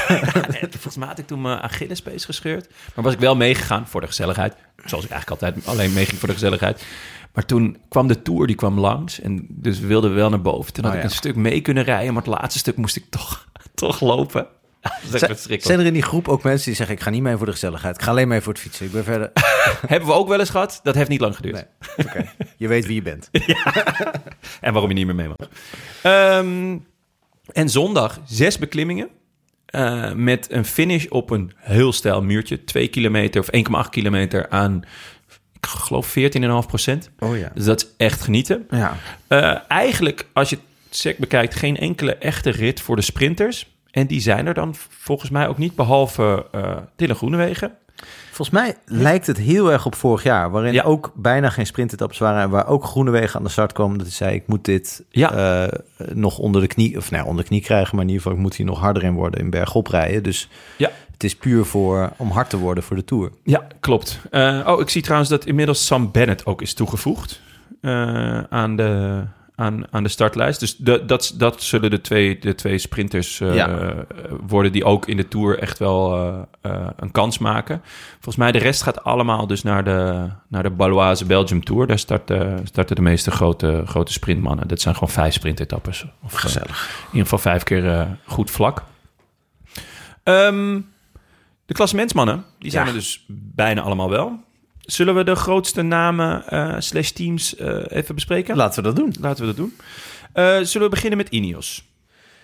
[0.70, 2.68] Volgens mij had ik toen mijn Achillespees gescheurd.
[2.96, 4.56] Maar was ik wel meegegaan voor de gezelligheid.
[4.86, 6.86] Zoals ik eigenlijk altijd alleen meeging voor de gezelligheid.
[7.34, 9.20] Maar toen kwam de Tour, die kwam langs.
[9.20, 10.74] En dus we wilden wel naar boven.
[10.74, 11.10] Toen had Oh, ik ja.
[11.10, 12.14] een stuk mee kunnen rijden.
[12.14, 14.48] Maar het laatste stuk moest ik toch, toch lopen.
[15.14, 15.62] Zijn-.
[15.62, 16.96] Zijn er in die groep ook mensen die zeggen...
[16.96, 17.96] ik ga niet mee voor de gezelligheid.
[17.96, 18.86] Ik ga alleen mee voor het fietsen.
[18.86, 19.32] Ik ben verder...
[19.88, 20.80] Hebben we ook wel eens gehad.
[20.84, 21.66] Dat heeft niet lang geduurd.
[22.14, 22.26] Nee.
[22.58, 23.30] Je weet wie je bent.
[24.62, 25.50] En waarom je niet meer mee mag.
[26.02, 26.78] Ehm,
[27.52, 29.10] en zondag zes beklimmingen.
[29.66, 32.64] eh, met een finish op een heel stijl muurtje.
[32.64, 33.48] 2 kilometer of
[33.86, 34.84] 1,8 kilometer aan,
[35.60, 37.10] ik geloof 14,5 procent.
[37.20, 37.52] Oh ja.
[37.54, 38.66] Dus dat is echt genieten.
[38.70, 38.98] Ja.
[39.28, 43.73] Eh, eigenlijk, als je het sec bekijkt, geen enkele echte rit voor de sprinters.
[43.94, 47.72] En die zijn er dan volgens mij ook niet, behalve eh Dylan Groenewegen.
[48.32, 50.84] Volgens mij lijkt het heel erg op vorig jaar, waarin Ja.
[50.84, 53.92] ook bijna geen sprintetappes waren en waar ook Groenewegen aan de start kwam.
[53.98, 55.32] Dat hij zei, ik moet dit Ja.
[55.66, 55.80] eh,
[56.14, 58.44] nog onder de knie, of nou, onder de knie krijgen, maar in ieder geval ik
[58.44, 60.24] moet hier nog harder in worden in bergop rijden.
[60.24, 60.90] Dus Ja.
[61.12, 63.32] het is puur voor, om hard te worden voor de Tour.
[63.44, 64.20] Ja, klopt.
[64.32, 67.42] Eh, oh, ik zie trouwens dat inmiddels Sam Bennett ook is toegevoegd
[67.82, 69.22] eh, aan, de,
[69.56, 70.60] aan, aan de startlijst.
[70.60, 73.94] Dus de, dat, dat zullen de twee, de twee sprinters eh, Ja.
[74.48, 77.82] worden die ook in de Tour echt wel eh, eh, een kans maken.
[78.14, 81.88] Volgens mij de rest gaat allemaal dus naar de, naar de Baloise Belgium Tour.
[81.88, 84.68] Daar starten, starten de meeste grote, grote sprintmannen.
[84.68, 86.06] Dat zijn gewoon vijf sprintetappes.
[86.24, 86.90] Of, Gezellig.
[87.00, 88.84] in ieder geval vijf keer goed vlak.
[90.24, 90.80] Ehm,
[91.66, 92.90] de klassementsmannen, die zijn Ja.
[92.92, 94.44] er dus bijna allemaal wel.
[94.84, 98.56] Zullen we de grootste namen eh, slash teams eh, even bespreken?
[98.56, 99.14] Laten we dat doen.
[99.20, 99.78] Laten we dat doen.
[100.34, 101.92] Eh, zullen we beginnen met Ineos?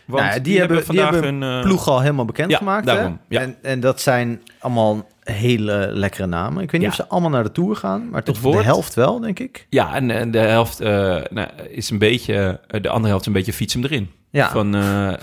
[0.06, 2.86] Want Nou die, hebben, die vandaag hebben een eh, ploeg al helemaal bekend ja, gemaakt.
[2.86, 3.42] daarom, ja.
[3.42, 6.64] En, en dat zijn allemaal hele lekkere namen.
[6.64, 6.98] Ik weet niet Ja.
[6.98, 9.68] of ze allemaal naar de Tour gaan, maar toch de helft wel, denk ik.
[9.70, 13.54] Ja, en, en de helft nou, is een beetje, de andere helft is een beetje
[13.54, 14.12] fiets hem erin.
[14.30, 14.74] Ja, Van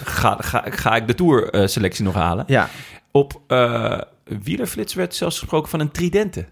[0.05, 2.45] ga, ga, ga ik de Tour selectie nog halen?
[2.47, 2.69] ja.
[3.11, 3.41] Op
[4.43, 6.45] wielerflits werd zelfs gesproken van een tridente.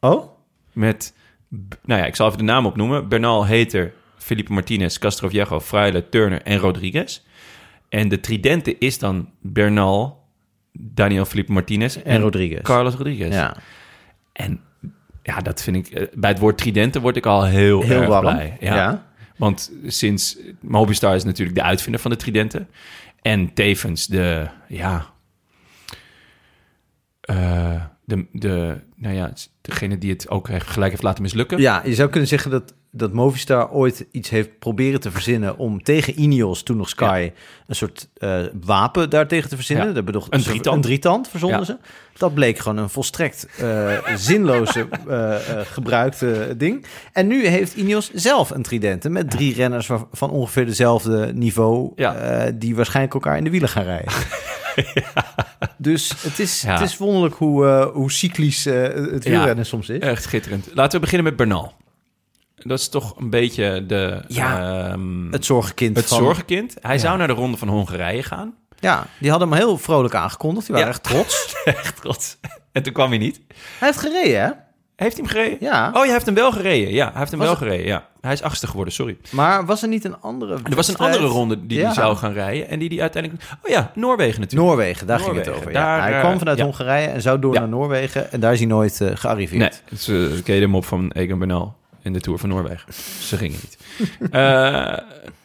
[0.00, 0.30] Oh?
[0.72, 1.14] Met,
[1.84, 3.08] nou ja, ik zal even de naam opnoemen.
[3.08, 7.22] Bernal, Heter, Felipe Martinez, Castro Viejo, Fraile, Turner en Rodriguez.
[7.88, 10.24] En de tridente is dan Bernal,
[10.72, 12.62] Daniel Felipe Martinez en, En Rodriguez.
[12.62, 13.34] Carlos Rodriguez.
[13.34, 13.56] Ja.
[14.32, 14.60] En
[15.22, 15.88] ja, dat vind ik...
[15.88, 18.20] eh, Bij het woord tridente word ik al heel, Heel erg warm.
[18.20, 18.56] blij.
[18.60, 19.06] Ja.
[19.36, 20.36] Want sinds...
[20.60, 22.66] Mobistar is natuurlijk de uitvinder van de tridente.
[23.22, 24.46] En tevens de...
[24.68, 25.06] Ja...
[27.20, 31.58] eh, de, de, nou ja, degene die het ook heeft- gelijk heeft laten mislukken.
[31.58, 35.82] Ja, je zou kunnen zeggen dat, dat Movistar ooit iets heeft proberen te verzinnen om
[35.82, 37.30] tegen Ineos, toen nog Sky,
[37.66, 39.86] een soort eh, wapen daartegen te verzinnen.
[39.86, 39.92] Ja.
[39.92, 40.76] Dat bedoel, Een drietand.
[40.76, 41.64] Een drietand Ja.
[41.64, 41.76] ze.
[42.16, 46.84] Dat bleek gewoon een volstrekt eh, zinloze eh, gebruikte ding.
[47.12, 52.50] En nu heeft Ineos zelf een tridente met drie renners van, ongeveer dezelfde niveau, Ja.
[52.54, 54.12] die waarschijnlijk elkaar in de wielen gaan rijden.
[55.76, 59.98] Dus het is, het is wonderlijk hoe, eh, hoe cyclisch eh, het wielrennen soms is.
[59.98, 60.68] Echt schitterend.
[60.74, 61.72] Laten we beginnen met Bernal.
[62.56, 66.18] Dat is toch een beetje de, Ja, ehm, Het zorgenkind het van...
[66.18, 66.74] zorgenkind.
[66.80, 68.54] Hij zou naar de Ronde van Hongarije gaan.
[68.80, 70.66] Ja, die hadden hem heel vrolijk aangekondigd.
[70.66, 71.54] Die waren echt trots.
[71.64, 72.38] Echt trots.
[72.72, 73.40] En toen kwam hij niet.
[73.78, 74.50] Hij heeft gereden, hè?
[75.00, 75.58] Heeft hij hem gereden?
[75.60, 75.90] Ja.
[75.94, 76.92] Oh, je heeft hem wel gereden.
[76.92, 77.86] Ja, hij heeft hem Was wel het- gereden.
[77.86, 78.06] Ja.
[78.20, 79.16] Hij is achtste geworden, sorry.
[79.30, 81.84] Maar was er niet een andere Er was een andere ronde die Ja.
[81.84, 82.68] hij zou gaan rijden.
[82.68, 83.42] En die die uiteindelijk...
[83.62, 84.68] Oh ja, Noorwegen natuurlijk.
[84.70, 85.72] Noorwegen, daar ging het over.
[85.72, 86.02] daar, ja.
[86.02, 86.64] Hij eh, kwam vanuit ja.
[86.64, 88.32] Hongarije en zou door naar Noorwegen.
[88.32, 89.60] En daar is hij nooit eh, gearriveerd.
[89.90, 92.92] Nee, ze, ze keden hem op van Egan Bernal in de Tour van Noorwegen.
[93.22, 93.78] Ze gingen niet.
[94.30, 94.96] Eh,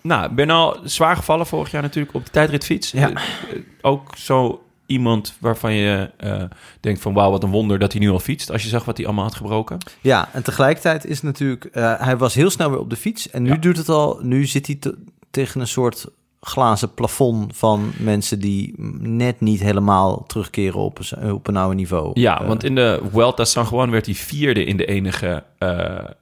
[0.01, 2.91] nou, Bernal, zwaar gevallen vorig jaar natuurlijk op de tijdritfiets.
[2.91, 3.09] Ja.
[3.09, 6.43] Eh, eh, ook zo iemand waarvan je eh,
[6.79, 7.13] denkt van...
[7.13, 8.51] wauw, wat een wonder dat hij nu al fietst.
[8.51, 9.77] Als je zag wat hij allemaal had gebroken.
[10.01, 11.65] Ja, en tegelijkertijd is het natuurlijk...
[11.65, 13.29] eh, hij was heel snel weer op de fiets.
[13.29, 13.55] En nu Ja.
[13.57, 14.19] doet het al...
[14.21, 14.97] Nu zit hij te-
[15.31, 16.05] tegen een soort
[16.41, 22.11] glazen plafond van mensen die net niet helemaal terugkeren op een, op een oude niveau.
[22.19, 25.43] Ja, Eh, want in de Vuelta San Juan werd hij vierde in de enige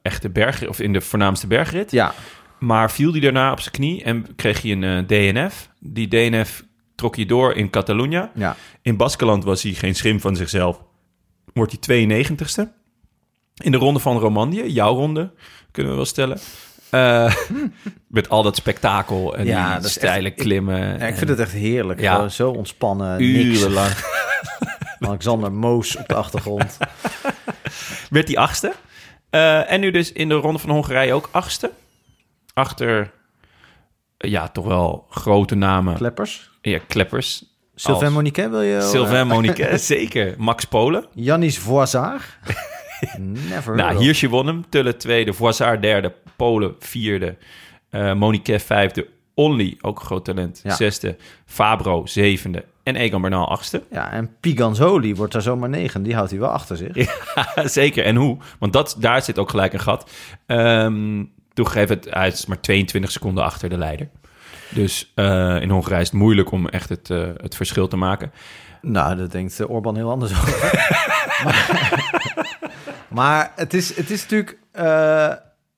[0.01, 0.67] echte berg...
[0.67, 1.91] of in de voornaamste bergrit.
[1.91, 2.13] ja,
[2.59, 5.69] Maar viel hij daarna op zijn knie en kreeg hij een DNF.
[5.79, 6.63] Die DNF
[6.95, 8.31] trok hij door in Catalunya.
[8.35, 8.55] ja.
[8.81, 10.81] In Baskeland was hij geen schim van zichzelf.
[11.53, 12.61] Wordt hij 92ste.
[13.63, 15.31] In de ronde van Romandie, jouw ronde,
[15.71, 16.39] kunnen we wel stellen.
[16.89, 17.35] Eh,
[18.07, 20.95] met al dat spektakel en Ja, die dat is steile echt- klimmen.
[20.95, 21.99] Ik en vind het echt heerlijk.
[21.99, 22.29] Ja.
[22.29, 23.21] Zo ontspannen.
[23.21, 23.91] Urenlang.
[24.99, 26.77] Alexander Moos op de achtergrond.
[28.09, 28.73] Werd hij achtste.
[29.29, 31.71] Eh, en nu dus in de ronde van Hongarije ook achtste.
[32.53, 33.11] Achter,
[34.17, 35.95] ja, toch wel grote namen.
[35.95, 36.51] Kleppers.
[36.71, 37.43] Ja, kleppers.
[37.75, 38.81] Sylvain Als- Moniquet wil je?
[38.81, 40.35] Sylvain Monique, zeker.
[40.37, 41.05] Max Polen.
[41.13, 42.23] Jannis Voisard.
[43.49, 43.75] Never.
[43.75, 43.97] Nou.
[44.03, 44.63] Hirsje won hem.
[44.69, 47.35] Tulle tweede, Voisard derde, Polen vierde.
[47.89, 49.07] Eh Monique vijfde.
[49.35, 50.75] Only, ook een groot talent, Ja.
[50.75, 51.15] zesde.
[51.45, 52.65] Fabro, zevende.
[52.83, 53.83] En Egan Bernal, achtste.
[53.91, 56.03] Ja, en Piganzoli wordt daar zomaar negen.
[56.03, 57.15] Die houdt hij wel achter zich.
[57.55, 58.37] Zeker, en hoe?
[58.59, 60.11] Want dat, daar zit ook gelijk een gat.
[60.45, 64.09] Ehm toegegeven, het- hij is maar 22 seconden achter de leider.
[64.73, 68.31] Dus eh, in Hongarije is het moeilijk om echt het, eh, het verschil te maken.
[68.81, 70.59] Nou, daar denkt eh, Orban heel anders over.
[71.43, 71.91] maar,
[73.09, 74.57] maar het, is, het is natuurlijk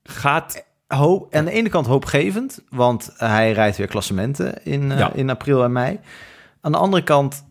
[0.08, 5.12] Gaat hoop, aan de ene kant hoopgevend, want hij rijdt weer klassementen in, Ja.
[5.12, 5.98] in april en mei.
[6.60, 7.44] Aan de andere kant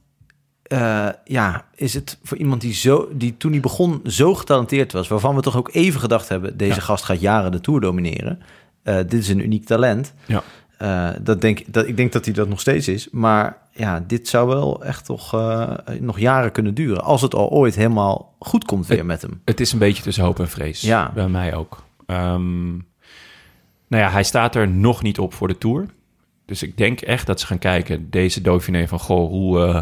[1.23, 5.35] ja, is het voor iemand die, zo, die toen hij begon zo getalenteerd was, waarvan
[5.35, 6.81] we toch ook even gedacht hebben, deze Ja.
[6.81, 8.41] gast gaat jaren de Tour domineren.
[8.83, 10.13] Dit is een uniek talent.
[10.25, 10.43] Ja.
[10.77, 13.09] Eh, dat denk, dat, ik denk dat hij dat nog steeds is.
[13.11, 17.03] Maar ja, dit zou wel echt toch eh, nog jaren kunnen duren.
[17.03, 19.41] Als het al ooit helemaal goed komt weer met hem.
[19.45, 20.81] Het is een beetje tussen hoop en vrees.
[20.81, 21.11] Ja.
[21.13, 21.83] Bij mij ook.
[22.05, 22.67] Ehm,
[23.87, 25.85] nou ja, hij staat er nog niet op voor de Tour.
[26.45, 28.99] Dus ik denk echt dat ze gaan kijken, deze Dauphiné, van...
[28.99, 29.81] Goh, hoe, eh,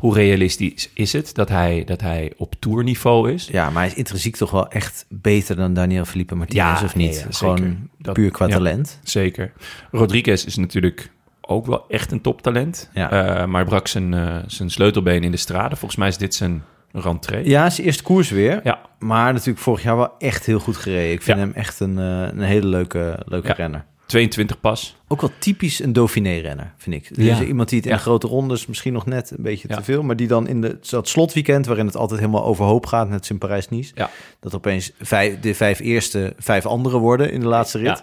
[0.00, 3.46] hoe realistisch is het dat hij, dat hij op tourniveau is?
[3.52, 6.96] Ja, maar hij is intrinsiek toch wel echt beter dan Daniel Felipe Martinez, Ja, of
[6.96, 7.14] niet?
[7.14, 7.88] ja, ja, Gewoon.
[7.98, 8.98] Dat- puur qua talent.
[9.02, 9.52] Zeker.
[9.90, 12.90] Rodriguez is natuurlijk ook wel echt een toptalent.
[12.94, 13.10] Ja.
[13.40, 15.76] Eh, maar brak zijn, eh, zijn sleutelbeen in de straten.
[15.76, 17.48] Volgens mij is dit zijn rentree.
[17.48, 18.60] Ja, zijn eerste koers weer.
[18.64, 18.80] Ja.
[18.98, 21.12] Maar natuurlijk vorig jaar wel echt heel goed gereden.
[21.12, 21.44] Ik vind Ja.
[21.44, 23.54] hem echt een, eh, een hele leuke, leuke Ja.
[23.54, 23.84] renner.
[24.10, 24.96] 22 pas.
[25.08, 27.14] Ook wel typisch een Dauphiné-renner, vind ik.
[27.16, 27.42] Dus Ja.
[27.42, 28.00] iemand die het in Ja.
[28.00, 29.76] grote rondes misschien nog net een beetje Ja.
[29.76, 30.02] te veel...
[30.02, 33.08] maar die dan in de, dat slotweekend, waarin het altijd helemaal overhoop gaat...
[33.08, 33.92] net als in Parijs-Nice,
[34.40, 38.02] dat opeens vijf, de vijf eerste vijf andere worden in de laatste rit.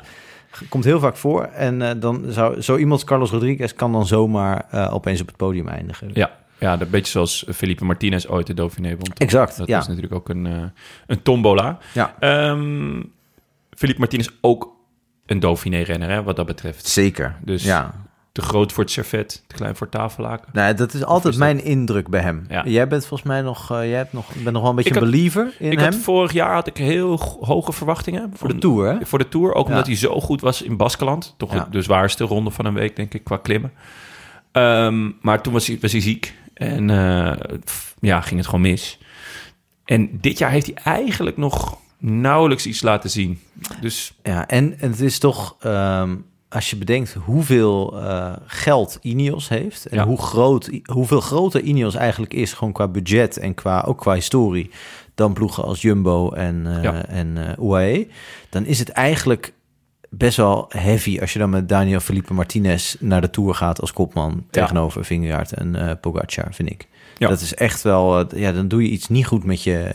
[0.70, 1.44] Komt heel vaak voor.
[1.44, 5.36] En eh, dan zou zo iemand, Carlos Rodriguez, kan dan zomaar eh, opeens op het
[5.38, 6.10] podium eindigen.
[6.14, 9.12] Ja, ja een beetje zoals Felipe Martinez ooit de Dauphiné won.
[9.18, 9.80] Exact, Dat ja.
[9.80, 10.64] is natuurlijk ook een, eh,
[11.08, 11.78] een tombola.
[11.94, 12.16] Ja.
[12.20, 13.02] Ehm
[13.76, 14.76] Felipe Martinez ook
[15.28, 16.88] een Dauphiné-renner, hè, wat dat betreft.
[16.88, 17.36] Zeker.
[17.42, 17.94] Dus ja.
[18.32, 20.48] te groot voor het servet, te klein voor tafellaken.
[20.54, 22.46] Nou, dat is altijd is dat- mijn indruk bij hem.
[22.50, 22.64] Ja.
[22.66, 25.00] Jij bent volgens mij nog, eh, jij hebt nog, bent nog wel een beetje een
[25.00, 25.92] believer in ik hem.
[25.92, 28.32] had vorig jaar had ik heel hoge verwachtingen.
[28.34, 29.06] voor de Tour, hè?
[29.06, 29.72] Voor de Tour, ook Ja.
[29.72, 31.34] omdat hij zo goed was in Baskeland.
[31.38, 31.68] Toch Ja.
[31.72, 33.72] de zwaarste ronde van een week, denk ik, qua klimmen.
[34.52, 36.34] Ehm, maar toen was hij, was hij ziek.
[36.54, 37.32] En eh,
[38.00, 39.00] ja, ging het gewoon mis.
[39.86, 43.40] En dit jaar heeft hij eigenlijk nog nauwelijks iets laten zien.
[43.82, 46.16] Dus Ja, en, en het is toch, ehm,
[46.50, 49.86] als je bedenkt hoeveel eh, geld Ineos heeft...
[49.86, 50.06] en Ja.
[50.06, 54.70] hoe groot, hoeveel groter Ineos eigenlijk is, gewoon qua budget en qua, ook qua historie...
[55.16, 57.06] dan ploegen als Jumbo en, Ja.
[57.06, 58.08] en eh, UAE...
[58.50, 59.54] dan is het eigenlijk
[60.10, 63.94] best wel heavy als je dan met Daniel Felipe Martinez naar de Tour gaat als
[63.94, 64.46] kopman...
[64.50, 66.88] tegenover Vingegaard en eh Pogacar, vind ik.
[67.18, 67.28] Ja.
[67.28, 69.92] Dat is echt wel, ja, dan doe je iets niet goed met je,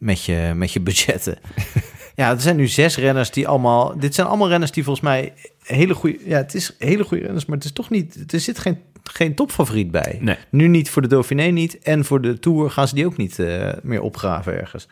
[0.00, 1.38] met je, met je budgetten.
[2.16, 5.32] ja, er zijn nu zes renners die allemaal, dit zijn allemaal renners die volgens mij
[5.62, 8.58] hele goede, ja, het is hele goede renners, maar het is toch niet, er zit
[8.58, 10.18] geen, geen topfavoriet bij.
[10.20, 10.36] nee.
[10.50, 13.38] Nu niet voor de Dauphiné niet en voor de Tour gaan ze die ook niet
[13.38, 14.88] eh, meer opgraven ergens.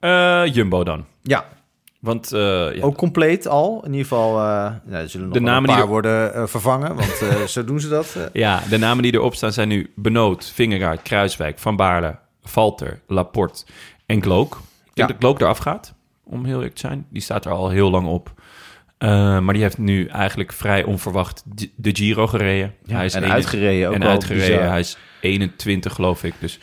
[0.00, 1.04] Eh, Jumbo dan.
[1.22, 1.44] Ja,
[2.00, 2.40] Want eh,
[2.74, 3.80] ja, ook compleet al.
[3.84, 6.94] In ieder geval, nou, er zullen nog De namen een die paar er- worden vervangen,
[6.94, 8.16] want zo doen ze dat.
[8.32, 13.64] ja, de namen die erop staan zijn nu Benoot, Vingegaard, Kruiswijk, Van Baarle, Valter, Laporte
[14.06, 14.52] en Glook.
[14.54, 14.60] Ik
[14.94, 15.06] denk Ja.
[15.06, 17.06] dat Glook eraf gaat, om heel eerlijk te zijn.
[17.10, 18.32] Die staat er al heel lang op.
[18.98, 21.42] Eh, maar die heeft nu eigenlijk vrij onverwacht
[21.76, 22.74] de- Giro gereden.
[22.86, 24.48] hij is en uitgereden ook en uitgereden.
[24.48, 24.68] bizar.
[24.70, 26.34] Hij is 21, geloof ik.
[26.38, 26.58] Dus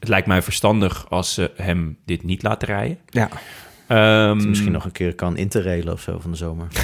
[0.00, 2.98] het lijkt mij verstandig als ze hem dit niet laten rijden.
[3.08, 3.28] Ja.
[3.86, 6.66] Ehm, Misschien nog een keer kan interrailen of zo van de zomer.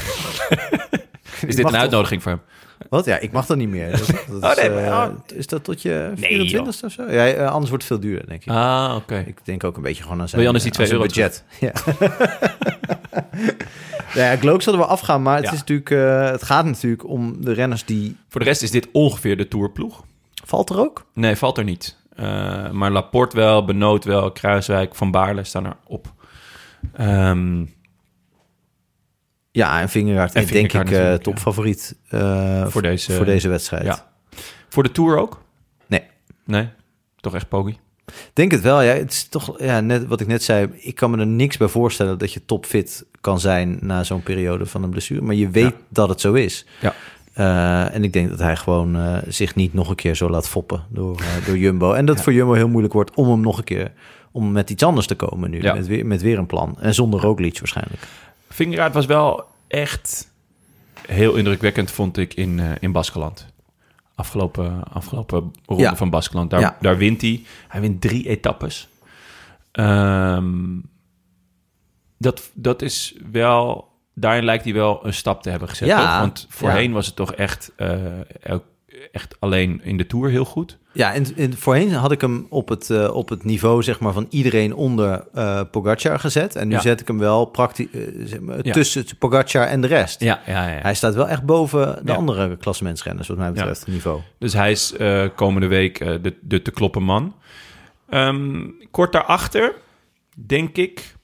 [1.47, 2.41] Is dit een uitnodiging voor hem?
[2.93, 3.05] Wat?
[3.05, 3.91] Ja, ik mag dat niet meer.
[3.99, 4.07] Dat,
[4.41, 5.37] dat Oh, is, maar- eh, oh.
[5.39, 7.03] is dat tot je Nee, 24ste of zo?
[7.11, 8.49] Ja, eh, anders wordt het veel duurder, denk ik.
[8.53, 9.25] Ah, oké.
[9.27, 11.45] Ik denk ook een beetje gewoon aan zijn, je anders die aan twee euro budget.
[11.61, 11.73] Ja.
[14.15, 15.53] ja, Glook zal er wel afgaan, maar het, Ja.
[15.53, 18.17] is natuurlijk, eh, het gaat natuurlijk om de renners die...
[18.29, 20.03] Voor de rest is dit ongeveer de tourploeg.
[20.45, 21.05] Valt er ook?
[21.15, 21.97] Nee, valt er niet.
[22.17, 26.13] Eh, maar Laporte wel, Benoot wel, Kruiswijk, Van Baarle staan er op.
[26.93, 27.65] Ehm,
[29.53, 33.85] Ja, en Vingegaard En is denk ik eh, topfavoriet eh, Voor deze- voor deze wedstrijd.
[33.85, 34.11] ja.
[34.69, 35.43] voor de Tour ook?
[35.87, 36.03] Nee.
[36.45, 36.69] Nee?
[37.21, 37.79] Toch echt Poggi?
[38.33, 38.93] Denk het wel, ja.
[38.93, 41.69] Het is toch, ja, net wat ik net zei, ik kan me er niks bij
[41.69, 45.21] voorstellen dat je topfit kan zijn na zo'n periode van een blessure.
[45.23, 45.73] Maar je weet Ja.
[45.89, 46.67] dat het zo is.
[46.81, 46.95] Ja.
[47.33, 50.85] Eh, en ik denk dat hij gewoon zich niet nog een keer zo laat foppen
[50.89, 51.93] door, door Jumbo.
[51.93, 53.93] En dat voor Jumbo heel moeilijk wordt om hem nog een keer,
[54.33, 55.63] om met iets anders te komen nu.
[55.63, 55.75] Ja.
[55.75, 56.77] Met, weer, met weer een plan.
[56.81, 58.03] En zonder Roglic waarschijnlijk.
[58.53, 60.31] Vingegaard was wel echt
[61.07, 63.47] heel indrukwekkend, vond ik, in, eh, in Baskeland.
[64.15, 65.97] Afgelopen, afgelopen ronde Ja.
[65.97, 66.51] van Baskeland.
[66.51, 66.77] Daar, Ja.
[66.81, 67.45] daar wint hij.
[67.69, 68.89] Hij wint drie etappes.
[69.73, 70.79] Ehm,
[72.19, 75.89] dat, dat is wel daarin lijkt hij wel een stap te hebben gezet.
[75.89, 76.19] Ja, toch?
[76.21, 78.65] Want voorheen was het toch echt, eh, elk-
[79.13, 80.79] echt alleen in de Tour heel goed.
[80.93, 84.13] Ja, en, en voorheen had ik hem op het, eh, op het niveau zeg maar,
[84.13, 86.57] van iedereen onder eh Pogacar gezet.
[86.57, 86.81] En nu Ja.
[86.81, 87.87] zet ik hem wel praktisch
[88.25, 88.73] zeg maar, Ja.
[88.73, 90.21] tussen Pogacar en de rest.
[90.21, 90.81] Ja, ja, ja.
[90.81, 94.21] Hij staat wel echt boven de andere klassementsrenners, wat mij betreft, het niveau.
[94.39, 97.35] Dus hij is eh, komende week eh, de, de te kloppen man.
[98.09, 99.75] Ehm, kort daarachter,
[100.47, 101.15] denk ik,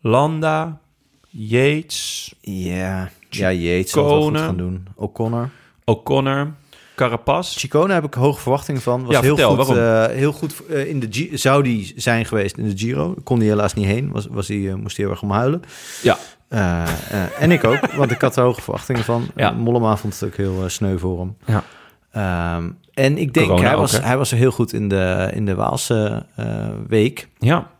[0.00, 0.80] Landa,
[1.28, 4.86] Yates, Ja, ja Yates zal het wel goed gaan doen.
[4.94, 5.50] O'Connor.
[5.84, 6.52] O'Connor,
[6.96, 7.56] Carapaz.
[7.58, 9.04] Chicone heb ik hoge verwachtingen van.
[9.04, 10.10] Was Ja, heel, vertel, goed, waarom?
[10.10, 13.14] eh, heel goed eh, in de Gi- zou die zijn geweest in de Giro.
[13.24, 14.10] Kon hij helaas niet heen.
[14.12, 15.62] Was, was hij, eh, moest hij heel erg om huilen.
[16.02, 16.18] Ja,
[16.48, 19.26] Eh, eh, en ik ook, want ik had er hoge verwachtingen van.
[19.36, 19.50] Ja.
[19.50, 21.36] Eh, Mollema vond het ook heel eh, sneu voor hem.
[21.44, 21.62] ja.
[22.10, 24.00] Ehm, en ik denk, Corona hij ook, was, hè?
[24.00, 27.28] hij was er heel goed in de, in de Waalse eh, week.
[27.38, 27.70] ja.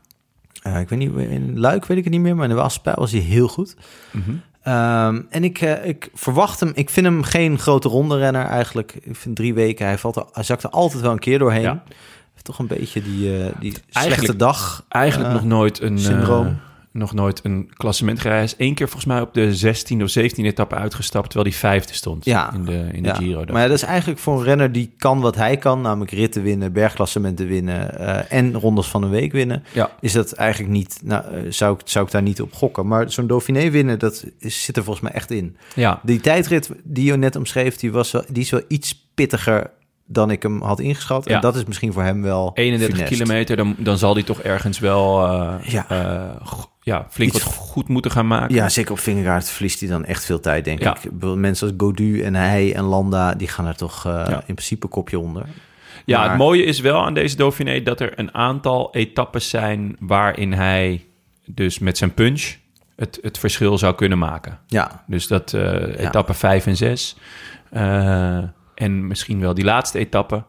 [0.63, 2.81] Eh, ik weet niet, in Luik weet ik het niet meer, maar in de Waalse
[2.95, 3.77] was hij heel goed.
[4.11, 4.31] Mhm.
[4.67, 8.95] Ehm, en ik, eh, ik verwacht hem, ik vind hem geen grote ronde renner eigenlijk.
[9.03, 11.61] Ik vind drie weken, hij, valt er, hij zakt er altijd wel een keer doorheen.
[11.63, 11.83] Ja.
[12.33, 14.85] Heeft toch een beetje die, eh, die slechte Eigenlijk- dag.
[14.89, 16.59] Eigenlijk eh, nog nooit een syndroom.
[16.97, 18.37] Nog nooit een klassement gereden.
[18.39, 21.59] Hij is één keer volgens mij op de 16 of 17 etappe uitgestapt, terwijl hij
[21.59, 22.53] vijfde stond Ja.
[22.53, 23.15] in de, in de ja.
[23.15, 23.45] Giro.
[23.53, 26.43] Maar ja, dat is eigenlijk voor een renner die kan wat hij kan, namelijk ritten
[26.43, 29.65] winnen, bergklassementen winnen eh, en rondes van een week winnen.
[29.73, 29.91] Ja.
[30.01, 32.87] Is dat eigenlijk niet, nou, eh, zou, ik, zou ik daar niet op gokken.
[32.87, 35.57] Maar zo'n Dauphiné winnen, dat is, zit er volgens mij echt in.
[35.75, 39.71] ja, Die tijdrit die je net omschreef, die, was wel, die is wel iets pittiger
[40.09, 41.29] dan ik hem had ingeschat.
[41.29, 41.35] Ja.
[41.35, 43.13] En dat is misschien voor hem wel 31 funest.
[43.13, 45.87] kilometer, dan, dan zal hij toch ergens wel eh, Ja.
[46.87, 48.55] Ja, flink Iets- wat goed moeten gaan maken.
[48.55, 50.97] Ja, zeker op Vingegaard verliest hij dan echt veel tijd, denk Ja.
[51.03, 51.35] ik.
[51.37, 54.37] Mensen als Godu en hij en Landa, die gaan er toch eh, Ja.
[54.47, 55.47] in principe kopje onder.
[56.05, 59.97] Ja, Maar- het mooie is wel aan deze Dauphiné dat er een aantal etappes zijn
[60.01, 61.05] waarin hij
[61.47, 62.55] dus met zijn punch
[62.97, 64.59] het, het verschil zou kunnen maken.
[64.67, 67.17] Ja, Dus dat eh etappe 5 en 6.
[68.75, 70.43] en misschien wel die laatste etappe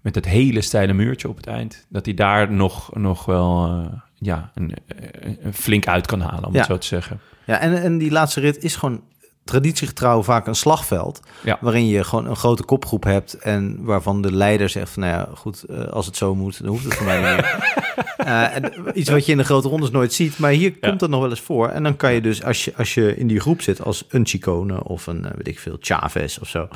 [0.00, 1.86] met het hele steile muurtje op het eind.
[1.88, 4.72] Dat hij daar nog, nog wel eh, ja, een,
[5.20, 6.58] een, een flink uit kan halen, om Ja.
[6.58, 7.20] het zo te zeggen.
[7.46, 9.02] ja en, en die laatste rit is gewoon
[9.44, 11.20] traditiegetrouw vaak een slagveld.
[11.44, 11.58] Ja.
[11.60, 15.28] Waarin je gewoon een grote kopgroep hebt en waarvan de leider zegt van, nou ja,
[15.34, 17.58] goed, eh, als het zo moet, dan hoeft het voor mij niet meer.
[18.16, 20.88] Eh, en iets wat je in de grote rondes nooit ziet, maar hier Ja.
[20.88, 21.68] komt dat nog wel eens voor.
[21.68, 24.26] En dan kan je dus, als je, als je in die groep zit als een
[24.26, 26.68] Chicone of een, eh, weet ik veel, Chavez of zo,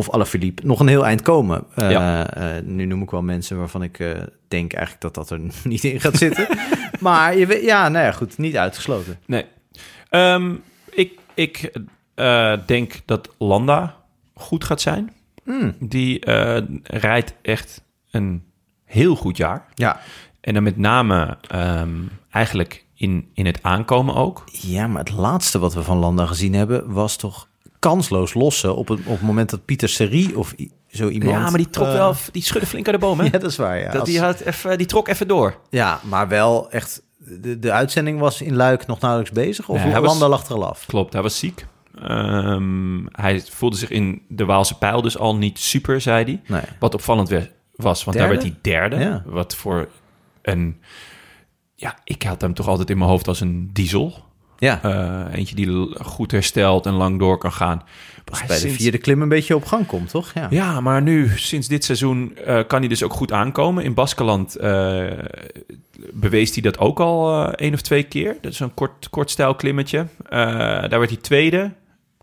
[0.00, 1.64] of Alaphilippe, nog een heel eind komen.
[1.74, 2.34] Eh, Ja.
[2.34, 4.10] eh, nu noem ik wel mensen waarvan ik eh,
[4.48, 6.46] denk eigenlijk dat dat er niet in gaat zitten.
[7.00, 9.18] maar je weet, ja, nou ja, goed, niet uitgesloten.
[9.26, 9.44] Nee.
[10.08, 10.54] Ehm,
[10.90, 11.72] ik ik
[12.66, 13.96] denk dat Landa
[14.34, 15.12] goed gaat zijn.
[15.44, 15.74] Hmm.
[15.78, 16.30] Die
[16.82, 18.44] rijdt echt een
[18.84, 19.66] heel goed jaar.
[19.74, 20.00] Ja.
[20.40, 21.98] En dan met name ehm,
[22.30, 24.44] eigenlijk in, in het aankomen ook.
[24.52, 27.48] Ja, maar het laatste wat we van Landa gezien hebben was toch
[27.80, 30.54] kansloos lossen op het, op het moment dat Pieter Serie of
[30.88, 31.30] zo iemand...
[31.30, 33.24] ja, maar die trok eh, wel, die schudde flink uit de boom, hè?
[33.32, 33.90] Ja, dat is waar, ja.
[33.90, 35.56] dat Als- die, had even, die trok even door.
[35.70, 37.02] ja, maar wel echt...
[37.40, 39.68] De, de uitzending was in Luik nog nauwelijks bezig?
[39.68, 40.86] Of Nee, hij Landa lag er al af?
[40.86, 41.66] Klopt, hij was ziek.
[42.02, 46.40] Ehm, hij voelde zich in de Waalse pijl dus al niet super, zei hij.
[46.46, 46.62] Nee.
[46.78, 47.28] Wat opvallend
[47.74, 48.18] was, want Derde?
[48.18, 48.96] daar werd hij derde.
[48.96, 49.22] Ja.
[49.26, 49.88] Wat voor
[50.42, 50.80] een...
[51.74, 54.24] Ja, ik had hem toch altijd in mijn hoofd als een diesel.
[54.60, 57.82] Ja, Eh, eentje die goed herstelt en lang door kan gaan.
[58.46, 60.32] bij de vierde klim een beetje op gang komt, toch?
[60.34, 60.46] Ja.
[60.50, 63.84] Ja, maar nu, sinds dit seizoen, eh, kan hij dus ook goed aankomen.
[63.84, 65.06] In Baskeland eh,
[66.12, 68.36] bewees hij dat ook al één of twee keer.
[68.40, 70.06] Dat is een kort, kort stijl klimmetje.
[70.28, 71.72] Daar werd hij tweede.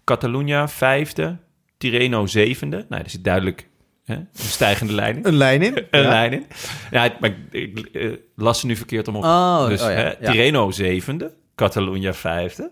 [0.04, 1.38] Catalunya vijfde.
[1.78, 2.86] Tirreno zevende.
[2.90, 3.68] Nou, er zit duidelijk
[4.06, 5.26] hè, een stijgende lijn in.
[5.28, 5.76] Een lijn in?
[5.92, 6.08] Een Ja.
[6.10, 6.46] lijn in.
[6.92, 9.24] Ja, maar ik, ik, las ze nu verkeerd om op.
[9.24, 10.16] Oh, dus oh ja.
[10.22, 11.32] Tirreno zevende.
[11.58, 12.72] Catalunya vijfde.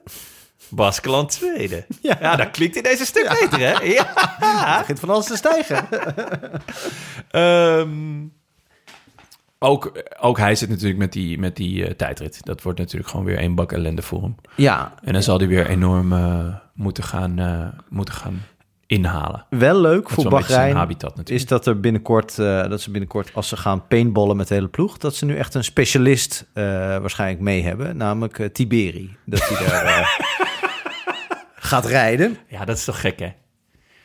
[0.69, 1.85] Baskeland tweede.
[2.01, 2.17] Ja.
[2.21, 3.71] Ja, dat klinkt ineens een stuk beter, hè?
[3.83, 4.11] Ja.
[4.69, 5.87] Het begint van alles te stijgen.
[7.31, 8.25] Ehm,
[9.59, 12.45] ook, ook hij zit natuurlijk met die, met die eh, tijdrit.
[12.45, 14.35] Dat wordt natuurlijk gewoon weer één bak ellende voor hem.
[14.55, 18.45] ja, En dan zal hij weer enorm eh, moeten, gaan, eh, moeten gaan
[18.87, 19.45] inhalen.
[19.49, 21.43] wel leuk Dat is voor Bahrein habitat natuurlijk.
[21.43, 24.67] is dat er binnenkort, eh, dat ze binnenkort, als ze gaan paintballen met de hele
[24.67, 26.63] ploeg, dat ze nu echt een specialist eh,
[26.97, 29.17] waarschijnlijk mee hebben, namelijk eh, Tiberi.
[29.25, 30.07] Dat hij daar eh,
[31.69, 32.37] gaat rijden.
[32.47, 33.29] Ja, dat is toch gek, hè?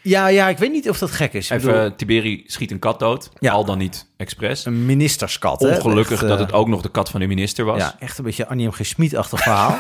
[0.03, 1.51] Ja, ja, ik weet niet of dat gek is.
[1.51, 3.31] Ik Even, bedoel, Tiberi schiet een kat dood.
[3.39, 3.53] Ja.
[3.53, 4.64] Al dan niet expres.
[4.64, 5.61] een ministerskat.
[5.61, 5.74] hè?
[5.74, 7.78] Ongelukkig Echt, dat het ook nog de kat van de minister was.
[7.78, 8.72] Ja, echt een beetje Annie M.
[8.72, 8.87] G.
[8.87, 9.76] Schmid-achtig verhaal.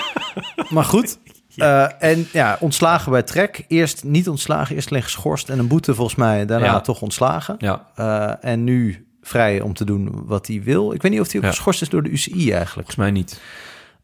[0.74, 1.18] maar goed.
[1.56, 3.64] Eh, en ja, ontslagen bij Trek.
[3.68, 6.46] Eerst niet ontslagen, eerst alleen geschorst en een boete volgens mij.
[6.46, 6.80] Daarna Ja.
[6.80, 7.54] toch ontslagen.
[7.58, 7.86] Ja.
[7.94, 10.92] Eh, en nu vrij om te doen wat hij wil.
[10.92, 12.72] Ik weet niet of hij ook geschorst is door de UCI eigenlijk.
[12.72, 13.40] Volgens mij niet.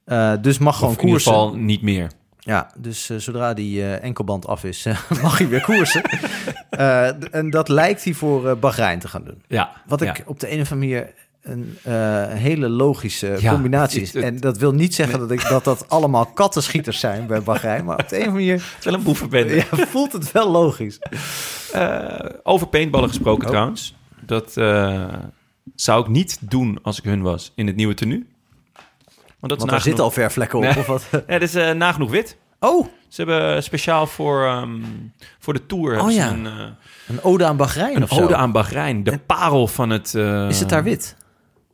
[0.04, 1.42] Eh, dus mag gewoon Of in ieder koersen.
[1.42, 2.10] geval niet meer.
[2.38, 4.86] Ja, dus zodra die enkelband af is,
[5.22, 6.02] mag hij weer koersen.
[7.30, 9.42] En dat lijkt hij voor Bahrein te gaan doen.
[9.48, 9.72] Ja.
[9.86, 11.12] Wat ik op de een of andere manier
[11.48, 11.92] een eh,
[12.28, 14.12] hele logische Ja, combinatie is.
[14.12, 17.42] het- het- En dat wil niet zeggen dat, ik, dat dat allemaal kattenschieters zijn bij
[17.42, 17.84] Bahrein.
[17.84, 19.54] Maar op de een of andere manier Het is wel een boevenbende.
[19.54, 20.98] ja, voelt het wel logisch.
[21.72, 22.08] Eh,
[22.42, 23.50] over paintballen gesproken Oh.
[23.50, 23.94] trouwens.
[24.20, 25.04] Dat eh,
[25.74, 28.26] zou ik niet doen als ik hun was in het nieuwe tenue.
[29.40, 30.64] Want dat Want daar zitten al vervlekken op.
[30.64, 30.76] Nee.
[30.78, 31.04] Of wat?
[31.26, 32.36] Ja, dat is nagenoeg wit.
[32.60, 34.70] Oh, Ze hebben speciaal voor, ehm,
[35.38, 36.30] voor de Tour Oh, ja.
[36.30, 36.44] een,
[37.08, 39.04] een ode aan Bahrein een ode aan Bahrein.
[39.04, 40.14] De parel van het...
[40.48, 41.16] Is het daar wit?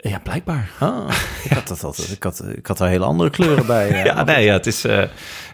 [0.08, 0.70] Ja, blijkbaar.
[0.78, 1.08] Ah,
[1.44, 3.88] ik had, dat altijd, ik, had, ik had daar hele andere kleuren bij.
[3.90, 4.04] eh.
[4.04, 4.84] Ja, nee, ja, het is...
[4.84, 5.02] eh,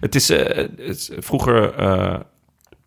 [0.01, 1.74] het is, eh, het is- vroeger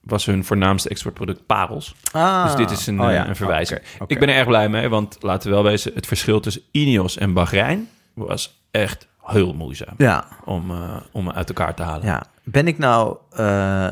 [0.01, 1.95] was hun voornaamste exportproduct parels.
[2.11, 3.27] Ah, Dus dit is een, oh ja.
[3.27, 3.79] een verwijzing.
[4.07, 5.91] Ik ben er erg blij mee, want laten we wel wezen...
[5.95, 10.71] het verschil tussen Ineos en Bahrein was echt heel moeizaam Ja, om,
[11.11, 12.05] om uit elkaar te halen.
[12.05, 12.23] ja.
[12.43, 13.17] Ben ik nou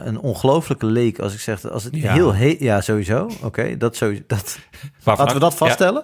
[0.05, 1.69] een ongelofelijke leek als ik zeg...
[1.69, 2.59] Als het heel heet...
[2.59, 3.29] Ja, sowieso.
[3.41, 4.23] Oké, dat sowieso.
[4.27, 4.59] Dat,
[5.03, 6.03] laten we dat vaststellen.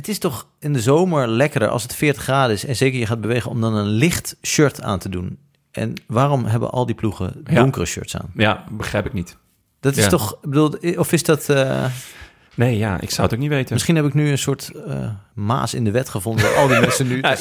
[0.00, 2.64] Het is toch in de zomer lekkerder als het 40 graden is...
[2.64, 5.38] en zeker je gaat bewegen om dan een licht shirt aan te doen.
[5.70, 7.54] En waarom hebben al die ploegen Ja.
[7.54, 8.30] donkere shirts aan?
[8.34, 9.36] Ja, begrijp ik niet.
[9.80, 10.10] Dat is Ja.
[10.10, 10.38] toch...
[10.42, 11.48] bedoel, of is dat...
[11.48, 11.84] eh,
[12.54, 13.72] Nee, ja, ik zou het ook niet weten.
[13.72, 16.54] misschien heb ik nu een soort eh, maas in de wet gevonden...
[16.56, 17.20] al die mensen nu...
[17.22, 17.38] Ja,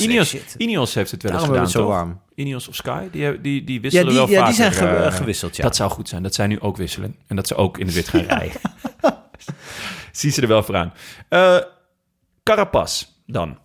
[0.57, 1.87] Ineos, heeft het wel eens gedaan, het zo toch?
[1.89, 2.19] warm.
[2.35, 5.55] Ineos of Sky, die, die, die Ja, wisselen die, wel ja, die zijn eh, gewisseld,
[5.55, 5.63] ja.
[5.63, 7.15] Dat zou goed zijn, dat zij nu ook wisselen.
[7.27, 8.61] En dat ze ook in het wit gaan rijden.
[10.11, 10.93] Zie ze er wel voor aan.
[12.43, 13.57] Carapaz dan.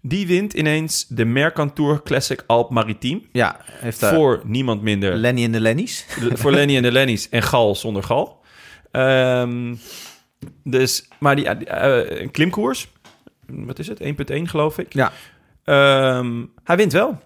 [0.00, 3.28] Die wint ineens de Mercantour Classic Alp Maritiem.
[3.32, 6.06] Ja, heeft daar Voor niemand minder Lenny en de Lennies.
[6.32, 8.40] voor Lenny en de Lennies en Gal zonder Gal.
[8.90, 9.74] Ehm,
[10.64, 12.88] dus, maar die, eh, een klimkoers.
[13.46, 14.00] Wat is het?
[14.00, 14.92] 1.1 geloof ik.
[14.92, 15.12] Ja.
[15.64, 17.20] Ehm, hij wint wel.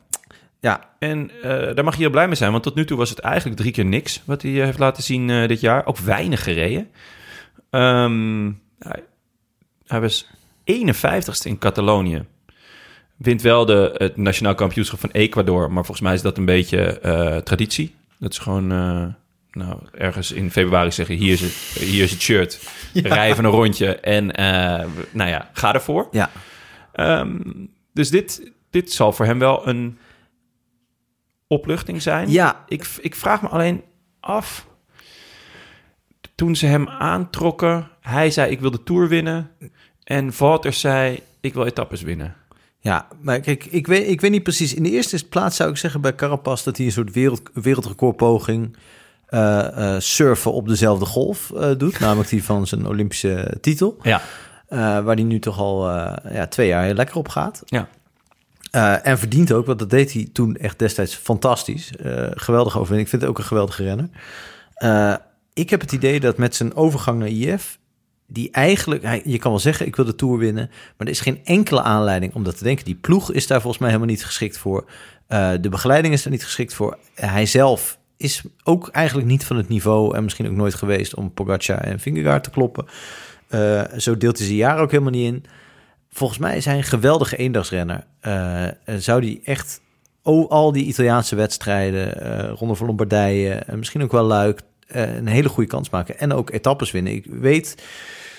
[0.60, 2.50] Ja, En eh, daar mag je heel blij mee zijn.
[2.50, 5.02] Want tot nu toe was het eigenlijk drie keer niks wat hij eh, heeft laten
[5.02, 5.86] zien eh, dit jaar.
[5.86, 6.90] Ook weinig gereden.
[7.70, 9.04] Hij,
[9.86, 10.30] hij was
[10.72, 12.24] 51ste in Catalonië.
[13.16, 15.66] Wint wel de, het nationaal kampioenschap van Ecuador.
[15.72, 17.94] Maar volgens mij is dat een beetje eh, traditie.
[18.18, 18.72] Dat is gewoon...
[18.72, 19.06] eh,
[19.50, 21.14] nou, ergens in februari zeggen...
[21.16, 21.52] hier is het,
[21.88, 22.60] hier is het shirt.
[22.94, 23.96] Rij even een rondje.
[23.96, 26.08] En eh, nou ja, ga ervoor.
[26.10, 26.30] ja.
[26.92, 27.38] Ehm,
[27.92, 29.98] dus dit, dit zal voor hem wel een
[31.46, 32.30] opluchting zijn.
[32.30, 33.82] Ja, Ik, ik vraag me alleen
[34.20, 34.66] af.
[36.34, 39.50] Toen ze hem aantrokken, hij zei: Ik wil de tour winnen.
[40.06, 42.34] En Valter zei: Ik wil etappes winnen.
[42.78, 44.74] ja, maar kijk, ik weet, ik weet niet precies.
[44.74, 48.76] In de eerste plaats zou ik zeggen bij Carapaz dat hij een soort wereld, wereldrecordpoging
[49.26, 51.98] eh, surfen op dezelfde golf eh, doet.
[52.06, 53.96] namelijk die van zijn Olympische titel.
[54.02, 54.22] Ja,
[55.02, 55.90] waar hij nu toch al
[56.30, 57.62] ja, twee jaar heel lekker op gaat.
[57.64, 57.88] ja.
[59.02, 61.92] En verdient ook, want dat deed hij toen echt destijds fantastisch.
[62.30, 63.00] Geweldige overwinning.
[63.00, 64.08] Ik vind het ook een geweldige renner.
[65.54, 67.78] Ik heb het idee dat met zijn overgang naar IF...
[68.26, 69.22] die eigenlijk...
[69.24, 70.70] Je kan wel zeggen, ik wil de Tour winnen...
[70.70, 72.84] maar er is geen enkele aanleiding om dat te denken.
[72.84, 74.84] Die ploeg is daar volgens mij helemaal niet geschikt voor.
[75.26, 76.98] Eh, de begeleiding is er niet geschikt voor.
[77.14, 80.16] hij zelf is ook eigenlijk niet van het niveau...
[80.16, 82.86] en misschien ook nooit geweest om Pogacar en Vingegaard te kloppen.
[83.48, 85.44] Eh, zo deelt hij zijn jaar ook helemaal niet in...
[86.10, 88.06] Volgens mij is hij een geweldige eendagsrenner.
[88.20, 88.66] Eh,
[88.96, 89.80] zou die echt
[90.22, 95.48] al die Italiaanse wedstrijden, eh Ronde van Lombardije, en misschien ook wel Luik, een hele
[95.48, 96.18] goede kans maken.
[96.18, 97.12] En ook etappes winnen.
[97.12, 97.74] Ik weet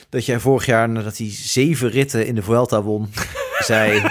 [0.09, 3.09] dat jij vorig jaar, nadat hij zeven ritten in de Vuelta won,
[3.59, 4.01] zei,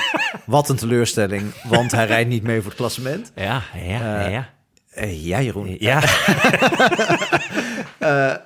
[0.47, 3.33] wat een teleurstelling, want hij rijdt niet mee voor het klassement.
[3.35, 4.49] Ja, ja, Eh, ja.
[4.91, 5.77] Eh, ja, Jeroen.
[5.79, 6.03] Ja,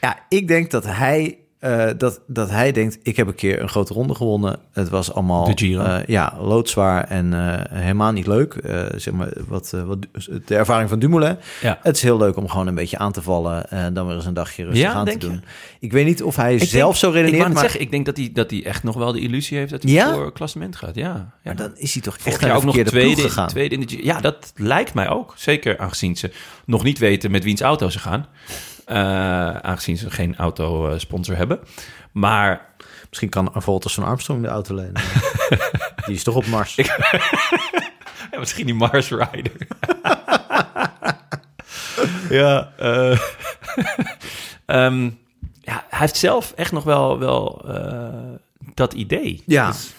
[0.00, 3.68] Ja, ik denk dat hij, eh, dat, dat hij denkt, ik heb een keer een
[3.68, 4.58] grote ronde gewonnen.
[4.72, 8.56] Het was allemaal eh, ja, loodzwaar en eh, helemaal niet leuk.
[8.96, 10.06] Zeg maar, wat, wat,
[10.46, 11.36] de ervaring van Dumoulin.
[11.60, 11.78] ja.
[11.82, 14.26] Het is heel leuk om gewoon een beetje aan te vallen en dan weer eens
[14.26, 15.18] een dagje rustig Ja, aan te je?
[15.18, 15.44] doen.
[15.80, 17.90] Ik weet niet of hij Ik zelf denk- zo Ik, redeneert, net maar, zeggen, ik
[17.90, 20.12] denk dat hij, dat hij echt nog wel de illusie heeft dat hij Ja?
[20.14, 20.94] voor klassement gaat.
[20.94, 21.26] Ja, ja.
[21.42, 23.48] maar dan is hij toch echt naar ook nog tweede, gegaan.
[23.48, 24.04] tweede in de.
[24.04, 25.34] Ja, dat lijkt mij ook.
[25.36, 26.30] Zeker aangezien ze
[26.66, 28.26] nog niet weten met wiens auto ze gaan.
[28.90, 31.58] Eh, aangezien ze geen autosponsor hebben.
[32.12, 32.70] Maar
[33.10, 35.02] Misschien kan Volters van Armstrong de auto lenen.
[36.06, 36.74] die is toch op Mars.
[38.30, 39.52] ja, misschien die Mars Rider.
[42.40, 43.18] ja, eh,
[44.66, 45.04] ehm,
[45.60, 48.34] ja, hij heeft zelf echt nog wel, wel eh,
[48.74, 49.42] dat idee.
[49.46, 49.66] Ja.
[49.66, 49.94] Dus-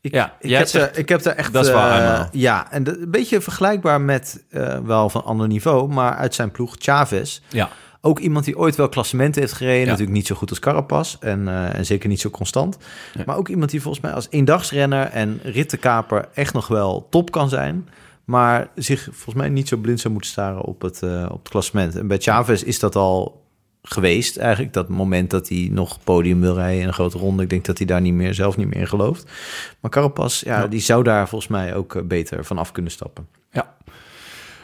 [0.00, 1.52] Ik, Ja, ik, heb zegt- daar, ik heb daar echt...
[1.52, 2.28] Dat is waar, eh, Arno.
[2.32, 5.88] ja, en de- een beetje vergelijkbaar met, eh, wel van ander niveau...
[5.88, 7.40] maar uit zijn ploeg Chavez.
[7.48, 7.68] ja,
[8.00, 9.80] Ook iemand die ooit wel klassementen heeft gereden.
[9.80, 9.84] Ja.
[9.86, 12.76] Natuurlijk niet zo goed als Carapaz en, eh, en zeker niet zo constant.
[13.14, 13.22] Ja.
[13.26, 17.48] Maar ook iemand die volgens mij als eendagsrenner en rittenkaper echt nog wel top kan
[17.48, 17.88] zijn.
[18.24, 21.48] Maar zich volgens mij niet zo blind zou moeten staren op het, eh, op het
[21.48, 21.96] klassement.
[21.96, 23.39] En bij Chavez is dat al
[23.82, 24.72] geweest eigenlijk.
[24.72, 27.42] Dat moment dat hij nog podium wil rijden in een grote ronde.
[27.42, 29.30] Ik denk dat hij daar niet meer, zelf niet meer in gelooft.
[29.80, 30.66] Maar Carapaz, ja, Ja.
[30.66, 33.28] die zou daar volgens mij ook eh, beter van af kunnen stappen.
[33.50, 33.76] Ja.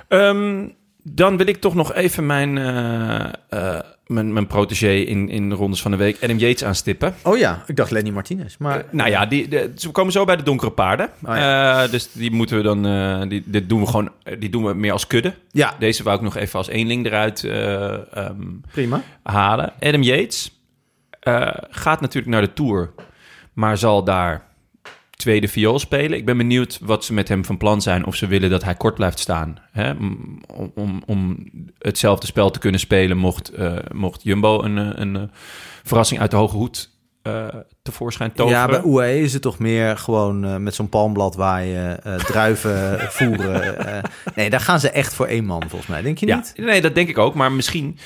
[0.09, 0.69] Ehm,
[1.13, 5.55] dan wil ik toch nog even mijn, eh, eh, mijn, mijn protégé in, in de
[5.55, 7.15] rondes van de week, Adam Yates, aanstippen.
[7.23, 8.57] Oh ja, ik dacht Lenny Martinez.
[8.59, 11.11] Maar Nou ja, die, de, ze komen zo bij de donkere paarden.
[11.25, 14.49] Oh Eh, dus die moeten we dan, eh, die, dit doen we gewoon, eh, die
[14.51, 15.35] doen we meer als kudde.
[15.51, 18.43] ja, Deze wou ik nog even als eenling eruit eh, ehm,
[18.73, 19.03] prima.
[19.23, 19.73] halen.
[19.81, 20.61] Adam Yates
[21.21, 22.91] eh, gaat natuurlijk naar de Tour,
[23.53, 24.45] maar zal daar
[25.17, 26.19] tweede viool spelen.
[26.19, 28.07] Ik ben benieuwd wat ze met hem van plan zijn.
[28.07, 29.59] Of ze willen dat hij kort blijft staan.
[29.73, 29.91] Hè?
[29.91, 30.41] Om,
[30.75, 31.47] om, om
[31.79, 35.23] hetzelfde spel te kunnen spelen mocht, eh, mocht Jumbo een, eh, een, eh,
[35.85, 37.47] verrassing uit de hoge hoed eh,
[37.83, 38.59] tevoorschijn toveren.
[38.61, 44.03] Ja, bij UAE is het toch meer gewoon met zo'n palmblad waaien, eh, druiven voeren.
[44.35, 46.03] nee, daar gaan ze echt voor één man volgens mij.
[46.03, 46.53] Denk je Ja, niet?
[46.57, 47.35] nee, dat denk ik ook.
[47.35, 47.99] Maar misschien,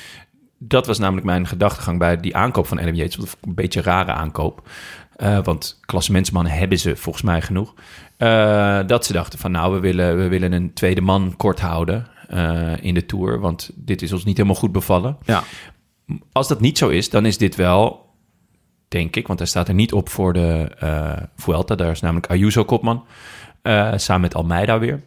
[0.59, 3.17] dat was namelijk mijn gedachtegang bij die aankoop van Adam Yates.
[3.41, 4.67] Een beetje een rare aankoop.
[5.21, 7.73] Eh, want klassementsmannen hebben ze volgens mij genoeg.
[8.17, 12.07] Eh, dat ze dachten van nou, we willen, we willen een tweede man kort houden
[12.27, 13.39] eh, in de Tour.
[13.39, 15.17] Want dit is ons niet helemaal goed bevallen.
[15.25, 15.43] Ja.
[16.31, 18.09] Als dat niet zo is, dan is dit wel,
[18.87, 19.27] denk ik...
[19.27, 20.71] want hij staat er niet op voor de
[21.35, 21.75] Vuelta.
[21.75, 23.05] Daar is namelijk Ayuso kopman.
[23.95, 25.01] samen met Almeida weer.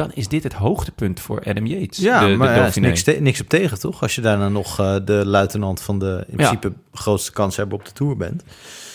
[0.00, 1.98] Dan is dit het hoogtepunt voor Adam Yates.
[1.98, 4.02] Ja, de, maar er is niks, te- niks op tegen, toch?
[4.02, 6.48] Als je daarna nog eh, de luitenant van de in Ja.
[6.48, 8.42] principe grootste kans hebben op de Tour bent.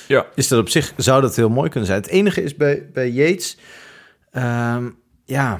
[0.08, 0.26] Ja.
[0.36, 2.01] Is dat op zich, zou dat heel mooi kunnen zijn.
[2.01, 3.58] Het enige is bij, bij Yates,
[4.32, 4.89] ehm,
[5.26, 5.60] ja...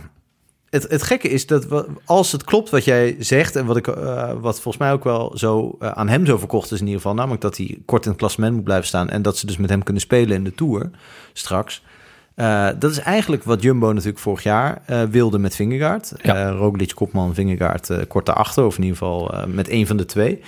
[0.70, 3.56] Het, het gekke is dat wa- als het klopt wat jij zegt...
[3.56, 6.72] en wat, ik, eh, wat volgens mij ook wel zo eh, aan hem zo verkocht
[6.72, 7.16] is in ieder geval...
[7.16, 9.10] namelijk dat hij kort in het klassement moet blijven staan...
[9.10, 10.90] en dat ze dus met hem kunnen spelen in de Tour
[11.34, 11.84] straks...
[12.36, 16.12] Eh, dat is eigenlijk wat Jumbo natuurlijk vorig jaar eh, wilde met Vingegaard.
[16.22, 16.36] Ja.
[16.50, 18.66] Eh, Roglic, Kopman, Vingegaard kort daarachter...
[18.66, 20.42] of in ieder geval met één van de twee.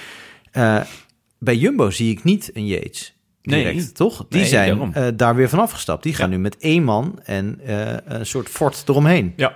[1.40, 3.92] Bij Jumbo zie ik niet een Yates direct, Nee.
[3.92, 4.26] toch?
[4.30, 6.04] Die Nee, zijn daar weer van afgestapt.
[6.04, 6.36] Die gaan Ja.
[6.36, 7.60] nu met één man en
[8.06, 9.34] een soort fort eromheen.
[9.36, 9.56] Ja.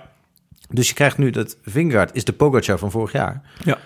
[0.70, 3.42] Dus je krijgt nu dat Vingegaard is de Pogacar van vorig jaar.
[3.64, 3.78] Ja.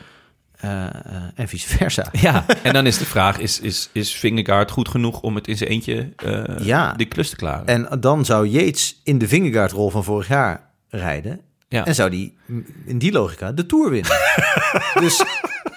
[0.67, 0.85] Eh,
[1.17, 2.07] eh, en vice versa.
[2.29, 5.57] ja, en dan is de vraag, is, is, is Vingegaard goed genoeg om het in
[5.57, 6.93] zijn eentje eh Ja.
[6.93, 7.67] die klus te klaren?
[7.67, 11.41] En dan zou Yates in de Vingegaard-rol van vorig jaar rijden.
[11.69, 11.85] ja.
[11.87, 12.37] En zou die
[12.85, 14.12] in die logica de Tour winnen.
[15.05, 15.25] dus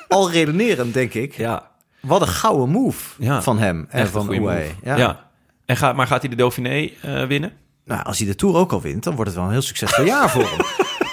[0.07, 1.71] al redenerend denk ik, ja.
[1.99, 3.41] wat een gouden move Ja.
[3.41, 4.65] van hem en Echt van move.
[4.83, 4.95] Ja.
[4.95, 5.27] Ja.
[5.65, 7.51] En gaat, maar gaat hij de Dauphiné eh, winnen?
[7.85, 10.05] Nou, als hij de Tour ook al wint, dan wordt het wel een heel succesvol
[10.05, 10.65] jaar voor hem.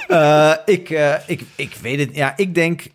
[0.08, 2.14] Eh, ik, eh, ik, ik weet het.
[2.14, 2.86] Ja, ik denk.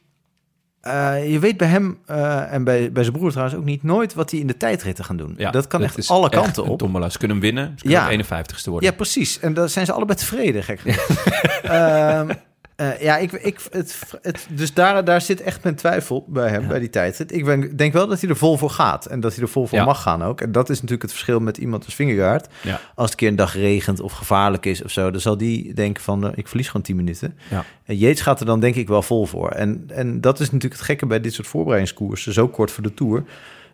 [0.81, 4.13] Eh, je weet bij hem eh, en bij, bij zijn broer trouwens ook niet nooit
[4.13, 5.33] wat hij in de tijdritten gaan doen.
[5.37, 6.77] Ja, dat kan echt alle echt kanten op.
[6.79, 7.09] Tombola.
[7.09, 7.65] Ze kunnen hem winnen.
[7.75, 8.05] Ze kunnen Ja.
[8.05, 8.89] ook 51ste worden.
[8.89, 9.39] Ja, precies.
[9.39, 10.81] En daar zijn ze allebei tevreden, gek.
[12.81, 16.67] Eh, ja, ik, ik, het, het, dus daar, daar zit echt mijn twijfel bij hem,
[16.67, 17.33] bij die tijdrit.
[17.33, 19.67] Ik ben, denk wel dat hij er vol voor gaat en dat hij er vol
[19.67, 19.85] voor Ja.
[19.85, 20.41] mag gaan ook.
[20.41, 22.47] En dat is natuurlijk het verschil met iemand als Vingegaard.
[22.61, 22.71] Ja.
[22.71, 25.73] Als het een keer een dag regent of gevaarlijk is of zo, dan zal die
[25.73, 27.37] denken van, eh, ik verlies gewoon 10 minuten.
[27.49, 27.65] Ja.
[27.85, 29.49] En Yates gaat er dan denk ik wel vol voor.
[29.49, 32.93] En, en dat is natuurlijk het gekke bij dit soort voorbereidingskoersen, zo kort voor de
[32.93, 33.23] Tour.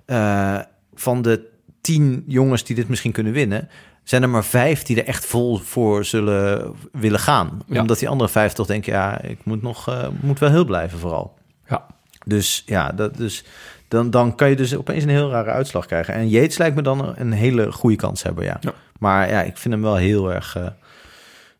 [0.05, 0.59] Eh,
[0.93, 1.41] van de
[1.81, 3.69] tien jongens die dit misschien kunnen winnen,
[4.09, 7.61] zijn er maar vijf die er echt vol voor zullen willen gaan.
[7.67, 7.81] Ja.
[7.81, 10.99] Omdat die andere vijf toch denken, ja, ik moet nog, eh, moet wel heel blijven
[10.99, 11.37] vooral.
[11.67, 11.85] Ja.
[12.25, 13.43] Dus ja, dat, dus,
[13.87, 16.13] dan, dan kan je dus opeens een heel rare uitslag krijgen.
[16.13, 18.57] En Yates lijkt me dan een hele goede kans hebben, ja.
[18.59, 18.73] Ja.
[18.99, 20.67] Maar ja, ik vind hem wel heel erg eh,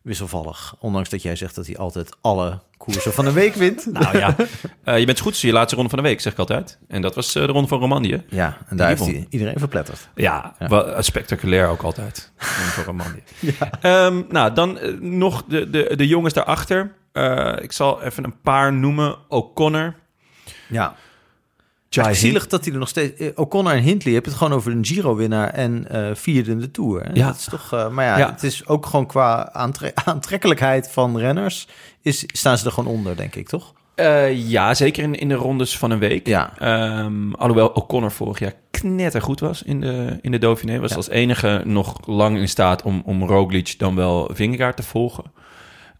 [0.02, 0.74] wisselvallig.
[0.78, 3.86] Ondanks dat jij zegt dat hij altijd alle koersen van een week wint.
[3.92, 4.36] Nou ja,
[4.84, 6.78] Eh, je bent goed, je laatste ronde van de week, zeg ik altijd.
[6.88, 8.22] En dat was eh, de ronde van Romandie.
[8.28, 10.08] Ja, en daar heeft hij iedereen verpletterd.
[10.14, 10.68] Ja, Ja.
[10.68, 12.32] wel, eh, spectaculair ook altijd.
[12.36, 13.22] Ronde van Romandie.
[13.80, 16.94] Ehm, nou, dan nog de, de, de jongens daarachter.
[17.60, 19.16] Ik zal even een paar noemen.
[19.28, 19.94] O'Connor.
[20.68, 20.94] Ja,
[21.90, 23.20] Jai zielig dat hij er nog steeds...
[23.20, 26.58] eh, O'Connor en Hindley, heb je het gewoon over een Giro-winnaar en eh vierde in
[26.60, 27.02] de Tour.
[27.02, 27.10] Hè?
[27.12, 27.26] Ja.
[27.26, 28.30] Dat is toch, eh, maar ja, Ja.
[28.30, 31.68] het is ook gewoon qua aantre- aantrekkelijkheid van renners...
[32.02, 33.72] Is, staan ze er gewoon onder, denk ik, toch?
[34.34, 36.26] Ja, zeker in, in de rondes van een week.
[36.26, 36.52] Ja.
[36.58, 40.78] Ehm, alhoewel O'Connor vorig jaar knettergoed was in de, in de Dauphiné.
[40.80, 40.96] Was Ja.
[40.96, 45.24] als enige nog lang in staat om, om Roglic dan wel Vingegaard te volgen.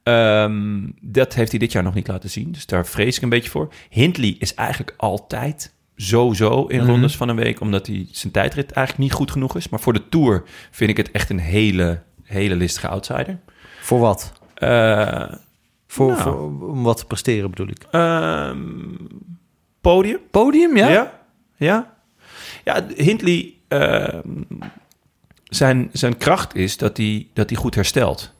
[0.02, 2.52] Ehm, dat heeft hij dit jaar nog niet laten zien.
[2.52, 3.68] Dus daar vrees ik een beetje voor.
[3.90, 6.88] Hindley is eigenlijk altijd zo-zo in Mhm.
[6.90, 7.60] rondes van een week.
[7.60, 9.68] Omdat hij zijn tijdrit eigenlijk niet goed genoeg is.
[9.68, 13.38] Maar voor de Tour vind ik het echt een hele, hele listige outsider.
[13.80, 14.32] Voor wat?
[14.54, 15.32] Eh,
[15.90, 16.20] Voor, Nou.
[16.22, 17.86] voor, om wat te presteren bedoel ik.
[17.90, 18.56] Ehm,
[19.80, 20.18] podium.
[20.30, 20.88] Podium, ja?
[20.88, 21.20] Ja.
[21.56, 21.94] Ja,
[22.64, 24.18] ja Hindley, eh,
[25.44, 28.32] zijn, zijn kracht is dat hij, dat hij goed herstelt.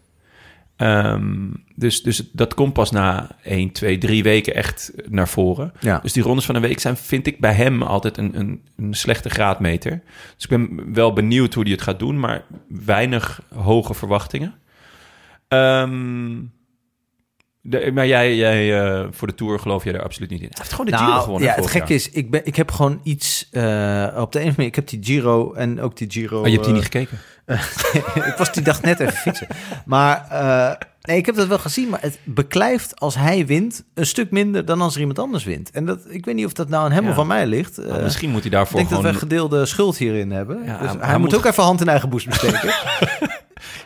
[0.78, 5.72] Ehm, dus, dus dat komt pas na 1, 2, 3 weken echt naar voren.
[5.80, 5.98] Ja.
[5.98, 8.94] Dus die rondes van een week zijn, vind ik, bij hem altijd een, een, een
[8.94, 10.02] slechte graadmeter.
[10.34, 14.54] Dus ik ben wel benieuwd hoe hij het gaat doen, maar weinig hoge verwachtingen.
[15.48, 16.36] Ehm,
[17.60, 20.48] de, maar jij, jij eh, voor de Tour geloof jij er absoluut niet in.
[20.48, 22.70] Hij heeft gewoon de Giro Nou, gewonnen ja, het gekke is, ik, ben, ik heb
[22.70, 23.68] gewoon iets eh, op de
[24.14, 24.66] een of andere manier.
[24.66, 26.40] Ik heb die Giro en ook die Giro.
[26.40, 27.18] Oh, je hebt die eh, niet gekeken?
[28.30, 29.46] ik was die dag net even fietsen.
[29.84, 31.88] Maar eh, nee, ik heb dat wel gezien.
[31.88, 35.70] Maar het beklijft als hij wint een stuk minder dan als er iemand anders wint.
[35.70, 37.08] En dat, ik weet niet of dat nou aan hem Ja.
[37.08, 37.76] of van mij ligt.
[37.76, 40.64] Nou, Eh, misschien moet hij ik daarvoor denk dat we gedeelde schuld hierin hebben.
[40.64, 42.72] Ja, dus hij- moet ook even hand in eigen boes besteken.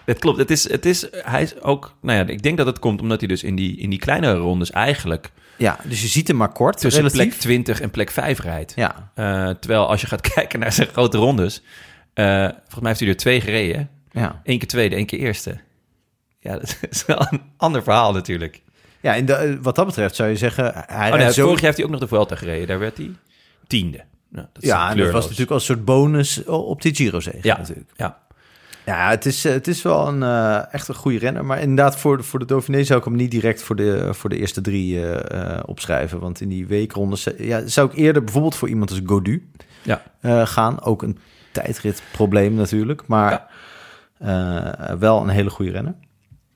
[0.05, 0.39] Het klopt.
[0.39, 1.95] Het is, het is, hij is ook...
[2.01, 4.39] Nou ja, ik denk dat het komt omdat hij dus in die, in die kleinere
[4.39, 5.31] rondes eigenlijk...
[5.57, 6.79] ja, dus je ziet hem maar kort.
[6.81, 7.29] tussen relatief.
[7.29, 8.73] plek 20 en plek 5 rijdt.
[8.77, 11.63] Ja, Eh, terwijl als je gaat kijken naar zijn grote rondes...
[12.15, 13.91] eh, volgens mij heeft hij er twee gereden.
[14.11, 14.41] ja.
[14.45, 15.59] Eén keer tweede, één keer eerste.
[16.39, 18.63] Ja, dat is wel een ander verhaal natuurlijk.
[19.01, 20.73] ja de, eh, wat dat betreft zou je zeggen...
[20.75, 21.43] Hij Oh, nee, rijdt zo...
[21.43, 22.67] Vorig jaar heeft hij ook nog de Vuelta gereden.
[22.67, 23.11] Daar werd hij
[23.67, 24.05] tiende.
[24.29, 27.39] Nou, dat is Ja, en dat was natuurlijk als een soort bonus op die Giro-zege
[27.43, 27.91] Ja, natuurlijk.
[27.97, 28.21] ja.
[28.87, 31.45] Ja, het is, eh, het is wel een, eh, echt een goede renner.
[31.45, 34.31] Maar inderdaad, voor de, voor de Dauphiné zou ik hem niet direct voor de, voor
[34.31, 35.01] de eerste drie
[35.67, 36.21] opschrijven.
[36.21, 39.49] Want in die weekrondes ja, zou ik eerder bijvoorbeeld voor iemand als Godu
[39.83, 40.03] Ja.
[40.45, 40.83] gaan.
[40.83, 41.19] Ook een
[41.53, 43.03] tijdritprobleem natuurlijk.
[43.07, 43.47] Maar
[44.19, 45.95] eh, wel een hele goede renner.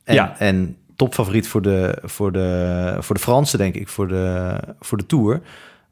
[0.04, 0.38] En, Ja.
[0.38, 5.06] en topfavoriet voor de, voor, de, voor de Fransen, denk ik, voor de, voor de
[5.06, 5.40] Tour.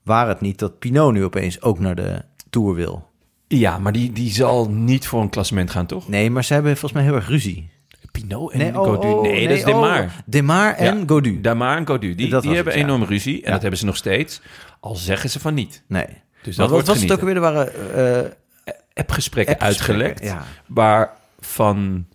[0.03, 3.09] Waar het niet dat Pinot nu opeens ook naar de Tour wil.
[3.49, 6.09] Ja, maar die, die zal niet voor een klassement gaan, toch?
[6.09, 7.71] Nee, maar ze hebben volgens mij heel erg ruzie.
[8.13, 9.07] Pinot en Nee, oh, Godu.
[9.09, 10.11] oh, nee, dat is oh, Demar.
[10.27, 11.41] Demar en Ja, Godu.
[11.41, 12.15] Damar en Godu.
[12.15, 12.89] Die, Dat die hebben het, ja.
[12.89, 13.35] enorm ruzie.
[13.37, 13.51] En Ja.
[13.51, 14.41] dat hebben ze nog steeds.
[14.81, 15.83] Al zeggen ze van niet.
[15.89, 16.07] Nee.
[16.07, 17.35] Dus Maar dat wat wordt was het ook alweer?
[17.35, 17.95] Er waren
[18.25, 18.31] eh,
[18.65, 20.25] Appgesprekken appgesprekken, uitgelekt.
[20.25, 20.45] Ja.
[20.67, 22.07] Waarvan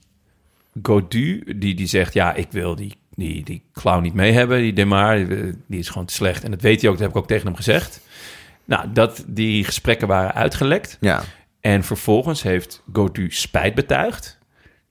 [0.84, 2.14] Godu, die, die zegt...
[2.14, 4.60] Ja, ik wil die, die, die clown niet mee hebben.
[4.60, 6.44] Die Demar, die, die is gewoon te slecht.
[6.44, 6.96] En dat weet hij ook.
[6.96, 8.00] Dat heb ik ook tegen hem gezegd.
[8.66, 10.98] Nou, dat, die gesprekken waren uitgelekt.
[11.00, 11.24] ja.
[11.62, 14.38] En vervolgens heeft Godu spijt betuigd...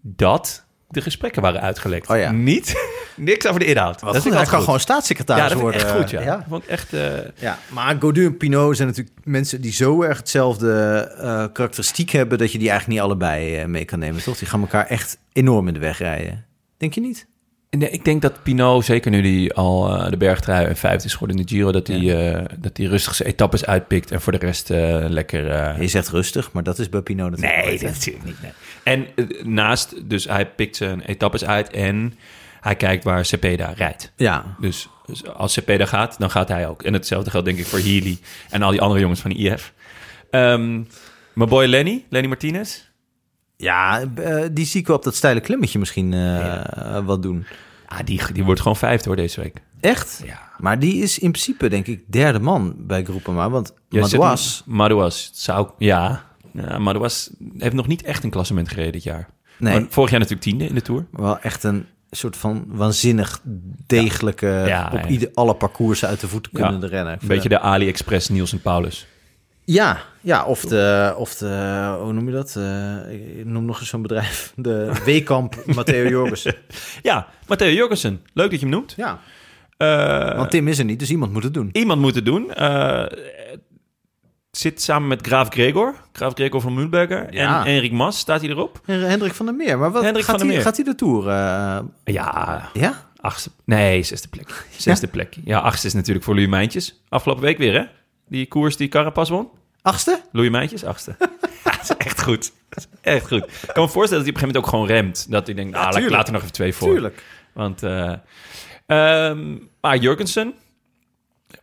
[0.01, 2.09] dat de gesprekken waren uitgelekt.
[2.09, 2.31] Oh ja.
[2.33, 2.75] Niet,
[3.17, 4.01] niks over de inhoud.
[4.01, 5.81] Wat dat goed, hij kan gewoon staatssecretaris ja, dat worden.
[5.81, 6.21] echt goed, ja.
[6.21, 6.45] ja.
[6.49, 6.93] Vond ik echt...
[6.93, 10.73] eh, Ja, maar Godu en Pinot zijn natuurlijk mensen die zo erg hetzelfde
[11.19, 12.39] eh, karakteristiek hebben...
[12.39, 14.39] dat je die eigenlijk niet allebei eh, mee kan nemen, toch?
[14.39, 16.45] Die gaan elkaar echt enorm in de weg rijden.
[16.77, 17.27] Denk je niet?
[17.71, 21.13] Nee, ik denk dat Pinot, zeker nu die al eh, de bergtrui en vijfde is
[21.13, 24.33] geworden in de Giro, dat hij eh, dat hij rustig zijn etappes uitpikt en voor
[24.33, 25.51] de rest eh, lekker.
[25.51, 28.43] eh, Je zegt rustig, maar dat is bij Pinot natuurlijk nee, dat natuurlijk niet.
[28.43, 28.51] Nee.
[28.89, 32.15] En eh, naast, dus hij pikt zijn etappes uit en
[32.61, 34.13] hij kijkt waar Cepeda rijdt.
[34.17, 36.83] Ja, Dus, dus als Cepeda gaat, dan gaat hij ook.
[36.83, 38.19] En hetzelfde geldt denk ik voor Healy
[38.51, 39.73] en al die andere jongens van de IF.
[40.31, 40.83] Ehm
[41.33, 42.83] mijn boy Lenny, Lenny Martinez.
[43.57, 47.47] ja eh, die zie ik wel op dat steile klimmetje misschien eh, wat doen.
[47.87, 49.63] Ah, die, die wordt gewoon vijfde hoor deze week.
[49.81, 50.23] Echt?
[50.25, 50.41] Ja.
[50.59, 53.51] Maar die is in principe, denk ik, derde man bij Groupama.
[53.51, 54.63] Want Ja, zet Madouas...
[54.67, 55.71] Madouas zou...
[55.79, 59.29] Ja, ja Madouas heeft nog niet echt een klassement gereden dit jaar.
[59.59, 59.73] Nee.
[59.81, 61.07] Maar vorig jaar natuurlijk tiende in de Tour.
[61.11, 63.41] Wel echt een soort van waanzinnig
[63.87, 67.13] degelijke, Ja, op ieder, alle parcoursen uit de voeten kunnen rennen.
[67.21, 69.07] Een beetje de AliExpress Niels en Paulus.
[69.65, 72.57] Ja, ja of, de, of de, hoe noem je dat?
[72.57, 74.53] Eh, ik noem nog eens zo'n bedrijf.
[74.57, 76.55] De Weekamp Matteo Jorgensen.
[77.03, 78.21] Ja, Matteo Jorgensen.
[78.33, 78.95] Leuk dat je hem noemt.
[78.97, 79.19] Ja,
[79.77, 81.69] Eh, want Tim is er niet, dus iemand moet het doen.
[81.73, 82.55] iemand moet het doen.
[82.55, 83.05] Eh,
[84.51, 85.95] zit samen met Graaf Gregor.
[86.13, 87.33] Graaf Gregor van Mühlberger.
[87.35, 87.61] Ja.
[87.61, 88.81] En Enrik Mas, staat hij erop?
[88.87, 91.29] En Hendrik van der Meer, maar wat, Hendrik gaat, hij, gaat hij de Tour?
[91.29, 93.11] eh, Ja, ja?
[93.21, 93.51] achtste.
[93.65, 94.67] Nee, zesde plek.
[94.77, 95.37] Zesde plek.
[95.45, 97.03] Ja, achtste is natuurlijk voor Louis Mijntjes.
[97.09, 97.85] Afgelopen week weer, hè?
[98.29, 99.49] Die koers die Carapaz won.
[99.83, 100.21] Achtste?
[100.33, 101.17] Louis Mijntjes, achtste.
[101.65, 102.53] Dat is echt goed.
[102.69, 103.45] Dat is echt goed.
[103.45, 105.31] Ik kan me voorstellen dat hij op een gegeven moment ook gewoon remt.
[105.31, 106.89] Dat hij denkt, nou, laat er nog even twee voor.
[106.89, 107.23] Tuurlijk.
[107.53, 108.13] Want, eh
[108.87, 110.55] ehm maar Jurgensen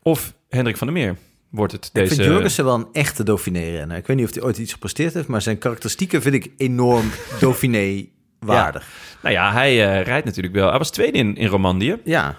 [0.02, 1.18] of Hendrik van der Meer
[1.56, 2.16] wordt het Ik deze...
[2.16, 3.98] vind Jurgensen wel een echte Dauphiné-renner.
[3.98, 7.12] Ik weet niet of hij ooit iets gepresteerd heeft, maar zijn karakteristieken vind ik enorm
[7.40, 8.88] Dauphiné-waardig.
[9.22, 10.70] Nou ja, hij eh, rijdt natuurlijk wel.
[10.70, 11.96] Hij was tweede in, in Romandie.
[12.04, 12.36] Ja.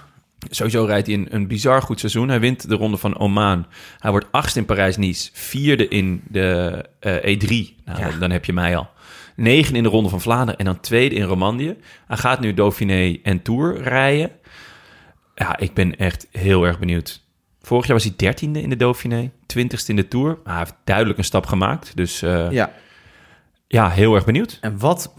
[0.51, 2.29] Sowieso rijdt hij een, een bizar goed seizoen.
[2.29, 3.67] Hij wint de ronde van Oman.
[3.99, 5.31] Hij wordt achtste in Parijs-Nice.
[5.33, 7.49] Vierde in de eh, E3.
[7.85, 8.11] Nou, Ja.
[8.11, 8.89] dan, dan heb je mij al.
[9.37, 10.59] Negen in de ronde van Vlaanderen.
[10.59, 11.77] En dan tweede in Romandie.
[12.07, 14.31] Hij gaat nu Dauphiné en Tour rijden.
[15.35, 17.25] Ja, ik ben echt heel erg benieuwd.
[17.67, 19.31] Vorig jaar was hij dertiende in de Dauphiné.
[19.47, 20.39] Twintigste in de Tour.
[20.45, 21.97] Maar hij heeft duidelijk een stap gemaakt.
[21.97, 22.73] Dus eh, ja.
[23.69, 23.91] ja.
[23.91, 24.59] heel erg benieuwd.
[24.61, 25.15] En wat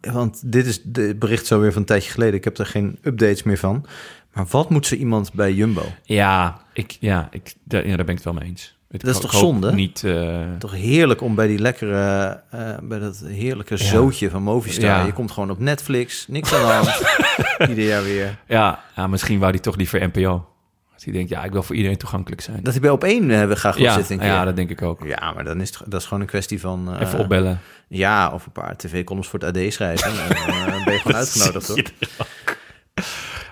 [0.00, 2.34] want dit is de bericht zo weer van een tijdje geleden.
[2.34, 3.86] Ik heb er geen updates meer van.
[4.32, 5.82] Maar wat moet ze iemand bij Jumbo?
[6.02, 8.76] Ja, ik, ja, ik, daar, ja, daar ben ik het wel mee eens.
[8.88, 9.72] Dat is toch zonde?
[9.72, 13.84] Niet, eh, Toch heerlijk om bij die lekkere, eh, bij dat heerlijke Ja.
[13.84, 14.84] zootje van Movistar.
[14.84, 15.06] Ja.
[15.06, 17.02] Je komt gewoon op Netflix, niks aan de hand.
[17.70, 18.38] Ieder jaar weer.
[18.46, 20.53] ja, ja, misschien wou hij toch liever NPO.
[21.04, 22.62] Hij denkt, ja, ik wil voor iedereen toegankelijk zijn.
[22.62, 25.04] Dat hij bij op één eh, graag wil ja, zitten ja, dat denk ik ook.
[25.04, 26.94] Ja, maar dan is het, dat is gewoon een kwestie van...
[26.94, 27.60] eh, Even opbellen.
[27.88, 30.10] Ja, of een paar tv-columns voor het AD schrijven.
[30.10, 30.16] en
[30.70, 31.82] dan eh, ben je gewoon uitgenodigd, hoor.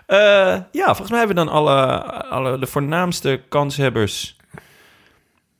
[0.06, 4.36] Eh, ja, volgens mij hebben we dan alle, alle de voornaamste kanshebbers...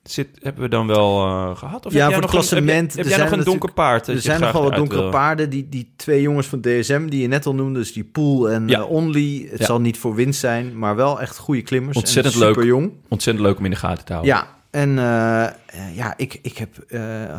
[0.03, 1.87] Zit, hebben we dan wel eh, gehad?
[1.87, 3.73] Of Ja, heb voor het nog een- klassement, Heb, er jij zijn nog een donker
[3.73, 4.07] paard?
[4.09, 5.11] Er zijn nog graag wel wat donkere wil?
[5.11, 5.51] paarden.
[5.51, 7.79] Die, die twee jongens van DSM die je net al noemde.
[7.79, 8.79] Dus die Poel en Ja.
[8.79, 9.47] eh, Only.
[9.51, 9.65] Het Ja.
[9.67, 11.97] zal niet voor winst zijn, maar wel echt goede klimmers.
[11.97, 12.49] Ontzettend en leuk.
[12.49, 12.93] super jong.
[13.09, 14.35] Ontzettend leuk om in de gaten te houden.
[14.35, 16.77] Ja, en eh, ja, ik, ik heb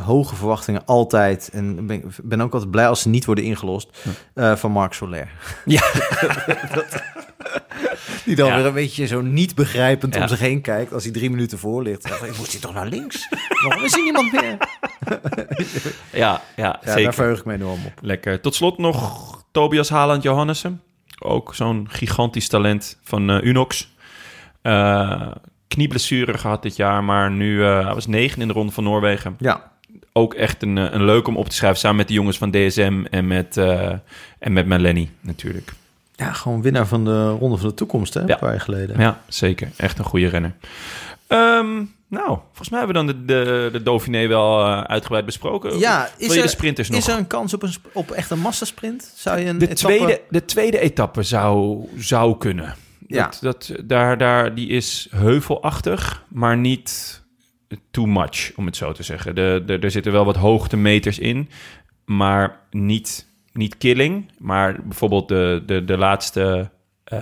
[0.06, 1.50] hoge verwachtingen altijd.
[1.54, 3.90] En ben, ben ook altijd blij als ze niet worden ingelost.
[4.34, 5.30] eh, van Marc Soler.
[5.66, 5.82] Ja.
[8.26, 8.56] Die dan Ja.
[8.56, 10.22] weer een beetje zo niet begrijpend Ja.
[10.22, 12.06] om zich heen kijkt als hij drie minuten voor ligt.
[12.06, 13.28] Ik, moest hij toch naar links?
[13.68, 14.58] Waarom is er niemand meer?
[16.12, 17.94] Ja, ja, Ja, daar verheug ik me enorm op.
[18.02, 18.40] Lekker.
[18.42, 20.82] Tot slot nog Tobias Haaland Johannessen.
[21.20, 23.92] Ook zo'n gigantisch talent van eh, Unox.
[24.62, 25.32] Eh,
[25.68, 29.36] knieblessure gehad dit jaar, maar nu eh, hij was negen in de ronde van Noorwegen.
[29.40, 29.72] Ja,
[30.14, 33.04] Ook echt een, een leuk om op te schrijven, samen met de jongens van DSM
[33.10, 33.58] en met,
[34.40, 35.72] en met Melanie natuurlijk.
[36.16, 38.20] Ja, gewoon winnaar van de Ronde van de Toekomst, hè?
[38.20, 39.00] Een paar jaar geleden.
[39.00, 39.72] Ja, zeker.
[39.78, 40.56] Echt een goede renner.
[41.28, 45.80] Ehm, nou, volgens mij hebben we dan de, de, de Dauphiné wel eh, uitgebreid besproken.
[45.80, 47.00] Ja, is Wil je er, de sprinters nog?
[47.00, 49.12] is er een kans op, een, op echt een massasprint?
[49.16, 52.76] Zou je een de, etappe- tweede, de tweede etappe zou, zou kunnen.
[53.08, 53.24] Ja.
[53.24, 57.22] Dat, dat, daar, daar, die is heuvelachtig, maar niet
[57.92, 59.36] too much, om het zo te zeggen.
[59.36, 61.50] De, de, er zitten wel wat hoogtemeters in,
[62.06, 64.32] maar niet, niet killing.
[64.38, 66.70] Maar bijvoorbeeld de, de, de, laatste,
[67.04, 67.20] eh,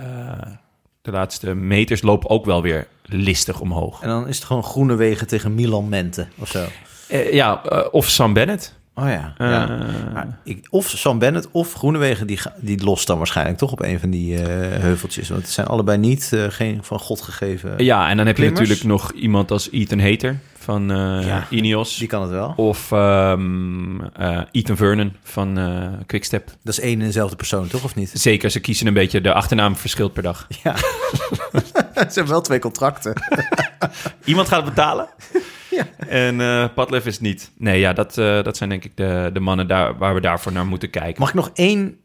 [1.02, 4.02] de laatste meters lopen ook wel weer listig omhoog.
[4.02, 6.64] En dan is het gewoon groene wegen tegen Milan Mente of zo.
[7.08, 8.80] Eh, ja, eh, of Sam Bennett.
[8.94, 9.34] Oh ja.
[9.38, 10.38] Ja.
[10.44, 14.10] Ik, of Sam Bennett of Groenewegen, die, die lost dan waarschijnlijk toch op een van
[14.10, 15.28] die heuveltjes.
[15.28, 17.84] Want het zijn allebei niet geen van God gegeven.
[17.84, 20.88] ja, en dan heb je natuurlijk nog iemand als Ethan Hater van
[21.24, 21.96] Ja, Ineos.
[21.96, 22.52] Die kan het wel.
[22.56, 26.46] Of ehm, eh, Ethan Vernon van eh Quickstep.
[26.46, 27.84] Dat is één en dezelfde persoon, toch?
[27.84, 28.10] Of niet?
[28.14, 30.46] Zeker, ze kiezen een beetje, de achternaam verschilt per dag.
[30.62, 30.76] Ja.
[31.94, 33.12] Ze hebben wel twee contracten.
[34.24, 35.08] Iemand gaat het betalen.
[36.08, 37.50] En eh Padlef is het niet.
[37.58, 40.66] Nee, ja, dat, dat zijn denk ik de, de mannen daar, waar we daarvoor naar
[40.66, 41.20] moeten kijken.
[41.20, 41.96] Mag ik nog één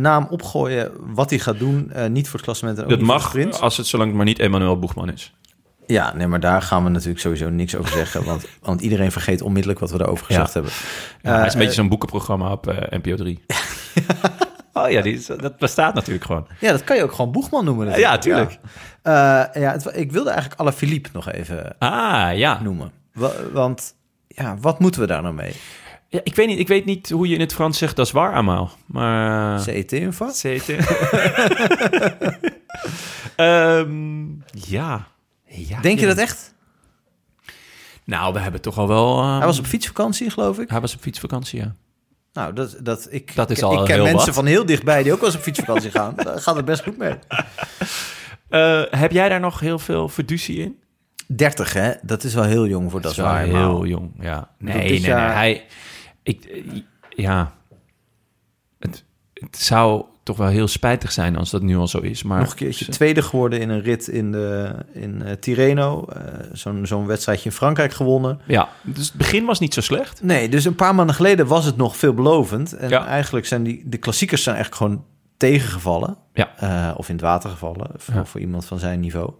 [0.00, 1.92] naam opgooien wat hij gaat doen?
[2.08, 4.78] Niet voor het klassement en ook dat mag, als het zolang het maar niet Emmanuel
[4.78, 5.32] Boegman is.
[5.92, 8.24] Ja, nee, maar daar gaan we natuurlijk sowieso niks over zeggen.
[8.30, 10.52] Want, want iedereen vergeet onmiddellijk wat we daarover gezegd Ja.
[10.52, 10.72] hebben.
[11.22, 13.44] Ja, het is een Eh, beetje zo'n boekenprogramma op eh, NPO 3.
[14.72, 16.46] oh ja, die is, dat bestaat natuurlijk gewoon.
[16.60, 17.86] Ja, dat kan je ook gewoon Boegman noemen.
[17.86, 18.14] natuurlijk.
[18.14, 18.58] Ja, tuurlijk.
[19.02, 22.60] Ja, Eh, ja het, ik wilde eigenlijk Alaphilippe nog even Ah, ja.
[22.62, 22.92] noemen.
[23.12, 23.94] Wa- want
[24.28, 25.52] ja, wat moeten we daar nou mee?
[26.08, 26.20] ja.
[26.24, 28.32] Ik weet niet, ik weet niet hoe je in het Frans zegt, dat is waar
[28.32, 28.70] allemaal.
[28.86, 29.60] Maar...
[29.60, 30.34] CET een vak?
[30.34, 30.76] Zeker.
[33.36, 35.06] Ehm, ja.
[35.52, 35.80] Ja.
[35.80, 36.54] Denk je dat echt?
[38.04, 39.18] Nou, we hebben toch al wel...
[39.22, 40.70] ehm, Hij was op fietsvakantie, geloof ik.
[40.70, 41.74] hij was op fietsvakantie, ja.
[42.32, 44.34] Nou, dat, dat, ik, Dat is ik, al ik ken heel mensen wat.
[44.34, 46.12] van heel dichtbij die ook wel eens op fietsvakantie gaan.
[46.16, 47.14] Daar gaat het best goed mee.
[48.48, 50.78] Eh, heb jij daar nog heel veel fiducie in?
[51.26, 51.92] 30, hè?
[52.02, 53.42] Dat is wel heel jong voor dat, is waar.
[53.44, 54.50] heel jong, ja.
[54.58, 55.00] Nee, nee, nee.
[55.00, 55.66] jaar- Hij...
[56.22, 56.62] Ik,
[57.08, 57.54] ja...
[58.78, 62.40] Het, het zou toch wel heel spijtig zijn als dat nu al zo is, maar...
[62.40, 66.04] Nog een keertje tweede geworden in een rit in, de, in eh, Tirreno.
[66.04, 68.40] Eh, Zo'n zo'n wedstrijdje in Frankrijk gewonnen.
[68.46, 70.22] Ja, dus het begin was niet zo slecht.
[70.22, 72.72] Nee, dus een paar maanden geleden was het nog veelbelovend.
[72.72, 73.06] En Ja.
[73.06, 75.04] eigenlijk zijn die, de klassiekers zijn eigenlijk gewoon
[75.36, 76.16] tegengevallen.
[76.32, 76.50] Ja.
[76.56, 78.24] Eh, of in het water gevallen, voor, Ja.
[78.24, 79.30] voor iemand van zijn niveau.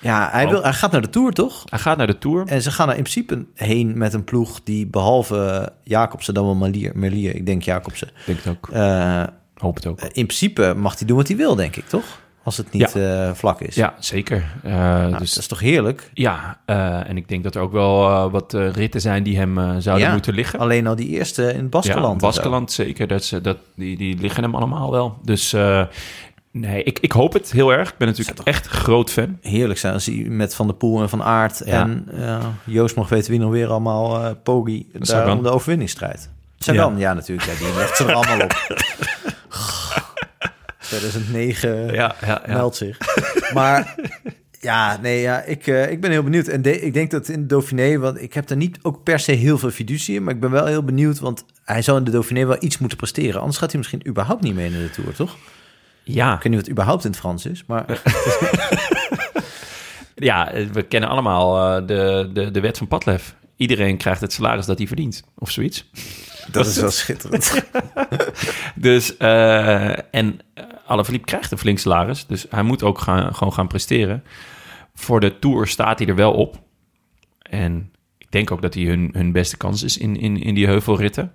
[0.00, 1.62] Ja, hij, wil, hij gaat naar de Tour, toch?
[1.68, 2.46] Hij gaat naar de Tour.
[2.46, 6.54] En ze gaan er in principe heen met een ploeg die behalve Jacobsen dan wel
[6.54, 8.08] Melier, Melier ik denk Jacobsen.
[8.08, 8.68] Ik denk het ook.
[8.68, 9.22] eh,
[9.58, 10.00] Hoop het ook.
[10.00, 12.04] in principe mag hij doen wat hij wil, denk ik, toch?
[12.42, 13.74] Als het niet eh, vlak is.
[13.74, 14.44] Ja, zeker.
[14.62, 16.10] Eh, Nou, dus dat is toch heerlijk?
[16.14, 19.36] Ja, eh, en ik denk dat er ook wel eh, wat eh, ritten zijn die
[19.38, 20.58] hem eh, zouden Ja, moeten liggen.
[20.58, 22.20] Alleen al die eerste in het Baskeland.
[22.20, 22.26] Ja.
[22.26, 23.06] Baskeland zeker.
[23.06, 25.18] Dat, ze- dat, die, die liggen hem allemaal wel.
[25.24, 25.82] Dus eh,
[26.52, 27.88] nee, ik, ik hoop het heel erg.
[27.90, 29.38] Ik ben natuurlijk echt groot fan.
[29.40, 31.80] Heerlijk zijn als hij met Van der Poel en Van Aert Ja.
[31.82, 35.90] en eh, Joost mag weten wie nog weer allemaal eh Poggi daar om de overwinning
[35.90, 36.30] strijdt.
[36.58, 37.12] Sagan, ja.
[37.14, 37.48] natuurlijk.
[37.48, 38.52] Ja, die legt ze er allemaal op.
[40.88, 42.52] 2009 Ja, ja, ja.
[42.52, 42.98] meldt zich.
[43.54, 43.94] Maar
[44.60, 46.48] ja, nee, ja, ik, eh, ik ben heel benieuwd.
[46.48, 49.18] En de- ik denk dat in de Dauphiné, want ik heb er niet ook per
[49.20, 52.04] se heel veel fiducie in, maar ik ben wel heel benieuwd, want hij zou in
[52.04, 53.40] de Dauphiné wel iets moeten presteren.
[53.40, 55.36] Anders gaat hij misschien überhaupt niet mee in de Tour, toch?
[56.02, 57.84] Ja, Ik weet niet wat überhaupt in het Frans is, maar
[60.14, 63.34] ja, we kennen allemaal eh, de, de, de wet van Padlef.
[63.56, 65.90] Iedereen krijgt het salaris dat hij verdient, of zoiets.
[66.50, 67.52] Dat is wel schitterend.
[68.74, 73.52] Dus, eh en uh, Alaphilippe krijgt een flink salaris, dus hij moet ook gaan, gewoon
[73.52, 74.24] gaan presteren.
[74.94, 76.62] Voor de Tour staat hij er wel op.
[77.42, 80.66] En ik denk ook dat hij hun, hun beste kans is in, in, in die
[80.66, 81.32] heuvelritten.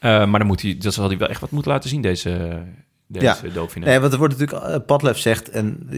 [0.00, 2.62] Uh, maar dan, moet hij, dan zal hij wel echt wat moeten laten zien, deze,
[3.06, 3.52] deze Ja.
[3.52, 3.84] Dauphiné.
[3.84, 5.88] Nee, want er wordt natuurlijk, eh, Padlef zegt, en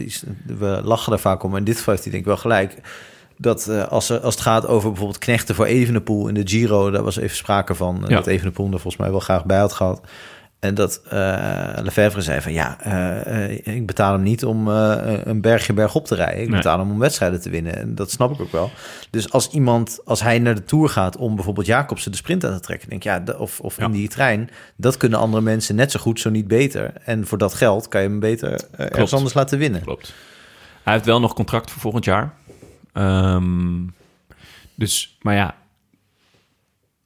[0.45, 2.77] we lachen daar vaak om, in dit geval heeft hij denk ik wel gelijk,
[3.37, 6.91] dat eh, als, er, als het gaat over bijvoorbeeld knechten voor Evenepoel in de Giro,
[6.91, 8.15] daar was even sprake van, eh, Ja.
[8.15, 10.01] dat Evenepoel er volgens mij wel graag bij had gehad.
[10.59, 11.01] En dat
[11.83, 12.83] Lefebvre zei van ja,
[13.63, 16.41] ik betaal hem niet om een bergje bergop te rijden.
[16.41, 16.57] Ik Nee.
[16.57, 17.75] betaal hem om wedstrijden te winnen.
[17.77, 18.71] En dat snap ik ook wel.
[19.09, 22.53] Dus als iemand, als hij naar de Tour gaat om bijvoorbeeld Jacobsen de sprint aan
[22.53, 23.85] te trekken, denk ik ja, of, of Ja.
[23.85, 26.93] in die trein, dat kunnen andere mensen net zo goed, zo niet beter.
[27.05, 29.81] En voor dat geld kan je hem beter ergens anders laten winnen.
[29.81, 30.13] Klopt.
[30.83, 32.33] Hij heeft wel nog contract voor volgend jaar.
[32.93, 33.87] Ehm,
[34.75, 35.55] dus, maar ja,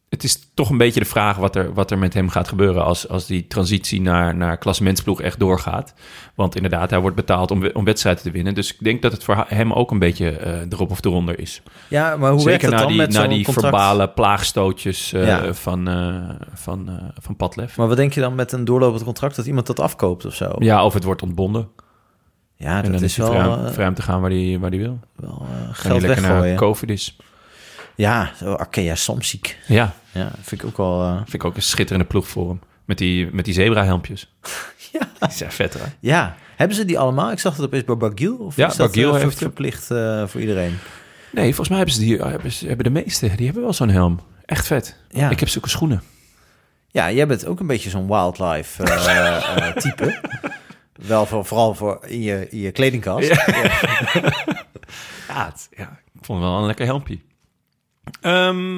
[0.10, 2.84] het is toch een beetje de vraag wat er, wat er met hem gaat gebeuren
[2.84, 5.94] als, als die transitie naar, naar klassementsploeg echt doorgaat.
[6.36, 8.54] Want inderdaad, hij wordt betaald om, om wedstrijden te winnen.
[8.54, 11.62] Dus ik denk dat het voor hem ook een beetje eh erop of eronder is.
[11.88, 13.68] Ja, maar hoe werkt Zeker het na dan die, met na die contract?
[13.76, 15.54] verbale plaagstootjes eh, Ja.
[15.54, 16.90] van, eh van,
[17.22, 17.78] van Padlef.
[17.78, 20.52] Maar wat denk je dan met een doorlopend contract dat iemand dat afkoopt of zo?
[20.60, 21.68] Ja, of het wordt ontbonden.
[22.58, 23.32] Ja, en dat dan is wel,
[23.72, 25.00] vrij, eh, te gaan waar hij, waar hij wil.
[25.16, 26.56] wel hij geld lekker naar weggooien.
[26.58, 27.18] COVID is.
[27.96, 29.58] Ja, Arkea Samsiek.
[29.68, 31.04] Ja, Ja, vind ik ook wel...
[31.04, 32.60] eh, Vind ik ook een schitterende ploeg voor hem.
[32.86, 34.28] Met die, met die zebra-helmpjes.
[34.92, 35.28] Ja.
[35.28, 35.80] Die zijn vet, hè?
[36.00, 37.32] Ja, hebben ze die allemaal?
[37.32, 38.36] Ik zag het opeens bij Bagiel.
[38.38, 38.94] Of Ja, is dat
[39.36, 39.86] verplicht
[40.26, 40.78] voor iedereen?
[41.32, 42.18] Nee, volgens mij hebben ze die...
[42.22, 44.20] Hebben, ze, hebben de meeste, die hebben wel zo'n helm.
[44.46, 44.96] Echt vet.
[45.10, 45.30] Ja.
[45.30, 46.02] Ik heb zulke schoenen.
[46.92, 50.20] Ja, jij bent ook een beetje zo'n wildlife eh, type.
[50.98, 53.28] Wel voor, vooral voor in je, in je kledingkast.
[53.28, 53.45] Ja.
[55.28, 57.19] Ja, het- ja, ik vond het wel een lekker helmpje.
[58.22, 58.76] Ehm,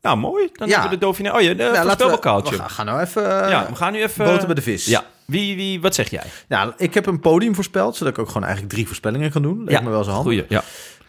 [0.00, 0.48] nou, mooi.
[0.52, 0.72] Dan Ja.
[0.72, 1.32] hebben we de Dauphiné.
[1.34, 3.42] Oh ja, de Nou, laten we, gaan, gaan nou even...
[3.44, 4.24] eh, ja, we gaan nu even...
[4.24, 4.84] boter bij de vis.
[4.86, 5.04] Ja.
[5.24, 6.22] Wie, wie, wat zeg jij?
[6.48, 9.64] Nou, ik heb een podium voorspeld, zodat ik ook gewoon eigenlijk drie voorspellingen kan doen.
[9.64, 10.32] Lijkt me wel zo handig.
[10.32, 10.62] Goeie, ja.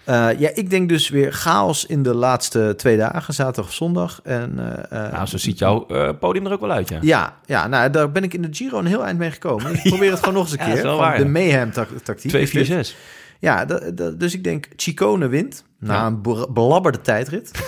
[0.03, 4.19] Eh, ja, ik denk dus weer chaos in de laatste twee dagen, zaterdag of zondag.
[4.23, 4.53] En,
[4.89, 5.85] eh, eh, Nou, zo ziet jouw
[6.19, 6.97] podium er ook wel uit, ja.
[7.01, 9.71] Ja, ja, nou, daar ben ik in de Giro een heel eind mee gekomen.
[9.71, 10.95] Dus ik probeer het gewoon nog eens een Ja, keer.
[10.95, 11.29] waar, de ja.
[11.29, 12.29] mayhem-tactiek.
[12.29, 12.95] 2, 4, 6.
[13.39, 16.05] Ja, da- dus ik denk Chicone wint na Ja.
[16.05, 17.51] een be- belabberde tijdrit.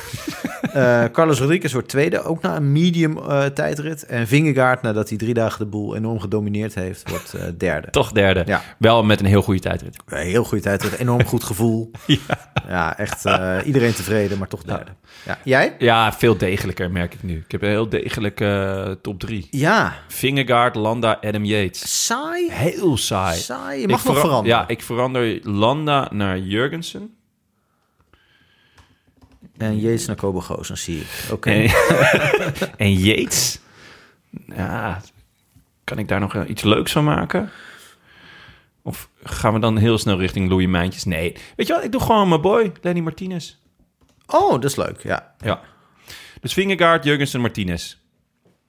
[0.65, 4.05] Eh, Carlos Rodriguez wordt tweede, ook na een medium eh, tijdrit.
[4.05, 7.89] En Vingegaard, nadat hij drie dagen de boel enorm gedomineerd heeft, wordt eh, derde.
[7.89, 8.43] Toch derde.
[8.45, 8.61] Ja.
[8.77, 9.97] Wel met een heel goede tijdrit.
[10.07, 11.91] Eh, Heel goede tijdrit, enorm goed gevoel.
[12.67, 12.97] ja.
[12.97, 13.25] echt
[13.65, 14.91] iedereen tevreden, maar toch derde.
[15.25, 15.37] Ja.
[15.43, 15.75] Jij?
[15.79, 17.35] Ja, veel degelijker merk ik nu.
[17.45, 19.47] Ik heb een heel degelijke top 3.
[19.51, 22.05] Ja, Vingegaard, Landa, Adam Yates.
[22.05, 22.51] saai.
[22.51, 23.37] Heel saai.
[23.39, 24.59] Saai, je Ik mag nog vera- veranderen.
[24.59, 27.09] Ja, ik verander Landa naar Jurgensen.
[29.57, 31.07] En Jeets naar Kobo Goosen, zie ik.
[31.31, 31.49] Oké.
[31.51, 31.69] En,
[32.77, 33.59] en Yates.
[34.45, 35.01] Ja,
[35.83, 37.49] kan ik daar nog iets leuks van maken?
[38.81, 41.03] Of gaan we dan heel snel richting Louis Mijntjes?
[41.03, 41.35] Nee.
[41.55, 43.55] Weet je wat, ik doe gewoon mijn boy, Lenny Martinez.
[44.27, 45.03] Oh, dat is leuk.
[45.03, 45.61] Ja, Ja.
[46.41, 47.97] Dus Vingegaard, Jurgensen, Martinez.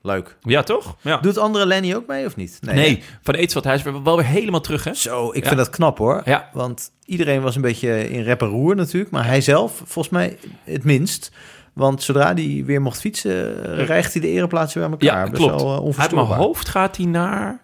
[0.06, 0.36] Leuk.
[0.42, 0.96] Ja, toch?
[1.00, 1.16] Ja.
[1.16, 2.58] Doet andere Lenny ook mee of niet?
[2.60, 4.94] Nee, Van Eetswat, hij is weer- wel weer helemaal terug, hè?
[4.94, 5.46] Zo, ik Ja.
[5.48, 6.22] vind dat knap hoor.
[6.24, 6.48] Ja.
[6.52, 9.10] Want iedereen was een beetje in rep en roer natuurlijk.
[9.12, 11.30] Maar hij zelf, volgens mij het minst.
[11.72, 15.24] Want zodra hij weer mocht fietsen, rijgt hij de ereplaatsen bij elkaar.
[15.24, 15.62] Ja, Best klopt.
[15.62, 17.62] wel, eh, Uit mijn hoofd gaat hij naar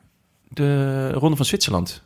[0.49, 2.03] de Ronde van Zwitserland.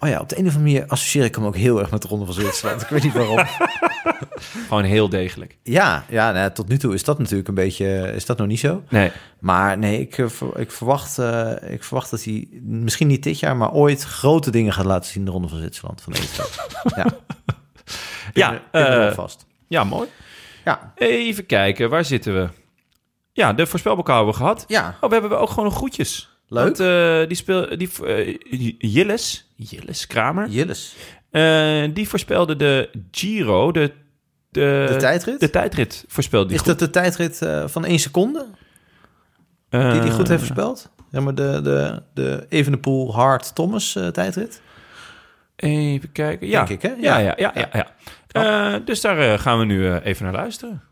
[0.00, 2.02] Oh ja, op de een of andere manier associeer ik hem ook heel erg met
[2.02, 2.82] de Ronde van Zwitserland.
[2.82, 3.38] ik weet niet waarom.
[4.68, 5.58] Gewoon heel degelijk.
[5.62, 8.58] Ja, ja nou, tot nu toe is dat natuurlijk een beetje, is dat nog niet
[8.58, 8.82] zo.
[8.88, 13.38] Nee, Maar nee, ik, eh, ik, verwacht, eh, ik verwacht dat hij misschien niet dit
[13.38, 16.00] jaar, maar ooit grote dingen gaat laten zien in de Ronde van Zwitserland.
[16.00, 16.42] Van deze
[16.96, 17.06] ja,
[18.32, 19.46] Ja, eh, vast.
[19.68, 20.08] ja, mooi.
[20.64, 22.48] Ja, Even kijken, waar zitten we?
[23.32, 24.64] Ja, de voorspelbokaal hebben we gehad.
[24.68, 26.35] ja, Oh, we hebben ook gewoon nog groetjes.
[26.48, 26.64] Leuk.
[26.64, 28.36] Want, eh, die speel, die, eh,
[28.78, 30.96] Jilles, Jilles Kramer, Jilles.
[31.30, 33.92] eh, die voorspelde de Giro, de,
[34.50, 35.40] de, De tijdrit?
[35.40, 38.46] de tijdrit voorspelde die Is dat de tijdrit eh, van één seconde
[39.70, 40.90] die hij Eh, goed heeft voorspeld?
[41.10, 44.60] Ja, maar de, de, de Evenepoel Hart Thomas eh, tijdrit?
[45.56, 46.46] Even kijken.
[46.48, 46.94] Ja, Denk ik, hè?
[47.00, 47.18] Ja, Ja.
[47.18, 47.52] ja, ja.
[47.54, 48.74] ja, ja.
[48.74, 50.82] Eh, dus daar eh, gaan we nu eh, even naar luisteren.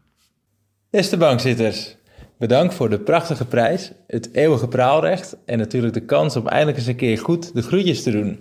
[0.90, 1.97] Beste bankzitters,
[2.48, 6.86] bedankt voor de prachtige prijs, het eeuwige praalrecht en natuurlijk de kans om eindelijk eens
[6.86, 8.38] een keer goed de groetjes te doen.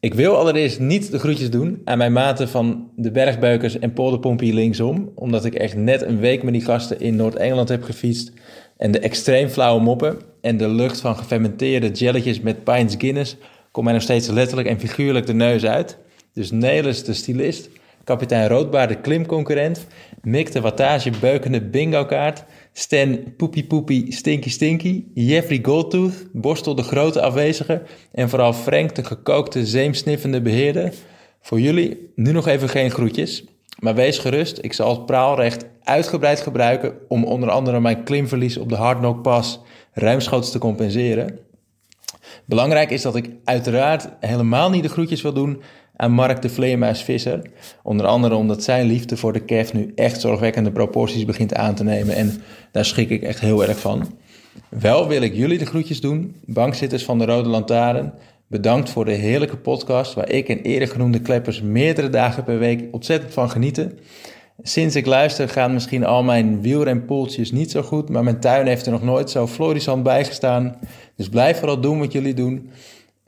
[0.00, 4.54] Ik wil allereerst niet de groetjes doen aan mijn maten van de Bergbeukers en Polderpompie
[4.54, 8.32] linksom, omdat ik echt net een week met die gasten in Noord-Engeland heb gefietst
[8.76, 13.36] en de extreem flauwe moppen en de lucht van gefermenteerde jelletjes met Pines Guinness
[13.70, 15.98] komt mij nog steeds letterlijk en figuurlijk de neus uit.
[16.32, 17.68] Dus Nelis de stylist,
[18.04, 19.86] kapitein Roodbaar de klimconcurrent,
[20.22, 22.44] Mick de wattage beukende bingo kaart,
[22.78, 27.82] Stan Poepie Poepie Stinky Stinky, Jeffrey Goldtooth, Borstel de grote afwezige
[28.12, 30.92] en vooral Frank de gekookte zeemsniffende beheerder.
[31.40, 33.44] Voor jullie nu nog even geen groetjes,
[33.78, 38.68] maar wees gerust, ik zal het praalrecht uitgebreid gebruiken om onder andere mijn klimverlies op
[38.68, 39.60] de Hardknock Pass
[39.92, 41.38] ruimschoots te compenseren.
[42.44, 45.62] Belangrijk is dat ik uiteraard helemaal niet de groetjes wil doen
[45.98, 47.42] aan Mark de Vleermuis Visser.
[47.82, 51.84] Onder andere omdat zijn liefde voor de KEF nu echt zorgwekkende proporties begint aan te
[51.84, 52.14] nemen.
[52.14, 52.42] En
[52.72, 54.18] daar schrik ik echt heel erg van.
[54.68, 58.12] Wel wil ik jullie de groetjes doen, bankzitters van de Rode Lantaarn.
[58.46, 62.84] Bedankt voor de heerlijke podcast waar ik en eerder genoemde kleppers meerdere dagen per week
[62.90, 63.98] ontzettend van genieten.
[64.62, 68.86] Sinds ik luister gaan misschien al mijn wielrenpoeltjes niet zo goed, maar mijn tuin heeft
[68.86, 70.76] er nog nooit zo florissant bij gestaan.
[71.16, 72.70] Dus blijf vooral doen wat jullie doen.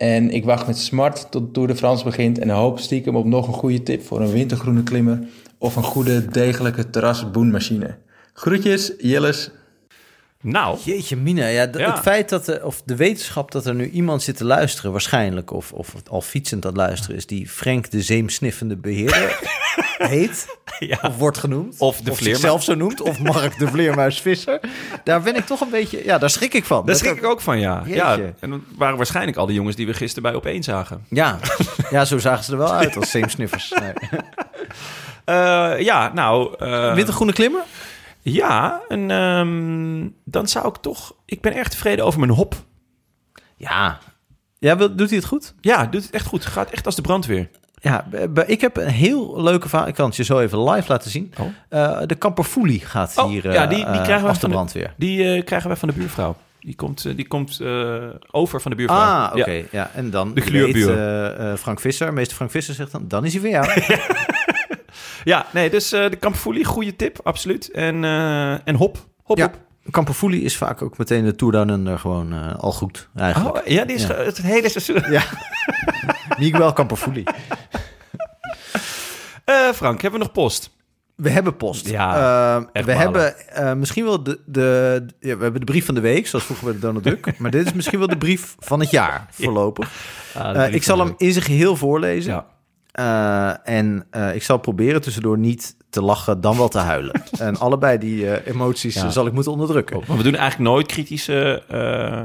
[0.01, 3.47] En ik wacht met smart tot Tour de France begint en hoop stiekem op nog
[3.47, 5.19] een goede tip voor een wintergroene klimmer
[5.59, 7.97] of een goede degelijke terrasboenmachine.
[8.33, 9.51] Groetjes, Jilles.
[10.43, 14.23] Nou, Jeetje mina, ja, het feit dat er, of de wetenschap dat er nu iemand
[14.23, 18.03] zit te luisteren, waarschijnlijk, of, of al fietsend aan het luisteren is, die Frank de
[18.03, 19.39] zeemsniffende beheerder
[19.99, 20.99] heet, ja.
[21.03, 24.61] of wordt genoemd, Of de zichzelf zo noemt, of Mark de Vleermuisvisser.
[25.05, 26.77] Daar ben ik toch een beetje, ja, daar schrik ik van.
[26.87, 27.83] Daar Dat- schrik ik ook van, ja.
[27.85, 27.95] Jeetje.
[27.95, 28.19] ja.
[28.41, 31.05] En dat waren waarschijnlijk al de jongens die we gisteren bij Opeen zagen.
[31.09, 31.39] Ja.
[31.91, 33.73] ja, zo zagen ze er wel uit als zeemsniffers.
[33.81, 33.93] Nee.
[35.25, 36.55] Eh, ja, nou...
[36.95, 37.63] Witte groene klimmer?
[38.23, 41.15] Ja, en ehm, dan zou ik toch...
[41.25, 42.55] Ik ben erg tevreden over mijn hop.
[43.57, 43.99] Ja.
[44.59, 45.55] Ja, wil- doet hij het goed?
[45.61, 46.47] Ja, doet het echt goed.
[46.47, 47.49] Gaat echt als de brandweer.
[47.83, 48.07] Ja,
[48.47, 49.89] ik heb een heel leuke verhaal.
[49.89, 51.33] Ik kan het je zo even live laten zien.
[51.39, 51.47] Oh.
[51.69, 54.49] Eh, de Kamperfoelie gaat Oh, hier ja, die- die eh, krijgen we af de van
[54.49, 54.95] de- brandweer.
[54.97, 56.37] Die eh, krijgen wij van de buurvrouw.
[56.61, 57.61] Die komt, die komt
[58.31, 58.99] over van de buurvrouw.
[58.99, 59.51] Ah, oké.
[59.51, 59.65] Ja.
[59.71, 59.91] Ja.
[59.95, 61.57] en dan De gluurbuur.
[61.59, 63.67] Frank Visser, meester Frank Visser zegt dan, dan is hij voor jou.
[65.25, 67.71] Ja, nee, dus eh, de Kamperfoelie, goede tip, absoluut.
[67.71, 69.51] En, eh, en hop, hop, ja,
[69.93, 70.31] hop.
[70.31, 73.57] Is vaak ook meteen de Tour Down gewoon eh, al goed, eigenlijk.
[73.57, 74.15] Oh, ja, die is Ja.
[74.15, 75.11] het hele seizoen.
[75.13, 75.23] Ja.
[76.39, 76.75] Miguel.
[79.45, 80.71] Eh, Frank, hebben we nog post?
[81.17, 81.89] We hebben post.
[81.89, 83.35] Ja, we hebben
[83.79, 86.75] misschien wel de, de ja, we hebben de brief van de week, zoals vroeger bij
[86.75, 87.33] de Donald Duck.
[87.39, 89.91] maar dit is misschien wel de brief van het jaar voorlopig.
[90.35, 92.45] Eh, ik zal hem in zijn geheel voorlezen.
[92.93, 97.23] Eh, en eh, ik zal proberen tussendoor niet te lachen, dan wel te huilen.
[97.39, 99.11] en allebei die eh, emoties Ja.
[99.11, 100.03] zal ik moeten onderdrukken.
[100.09, 102.25] Maar we doen eigenlijk nooit kritische, eh,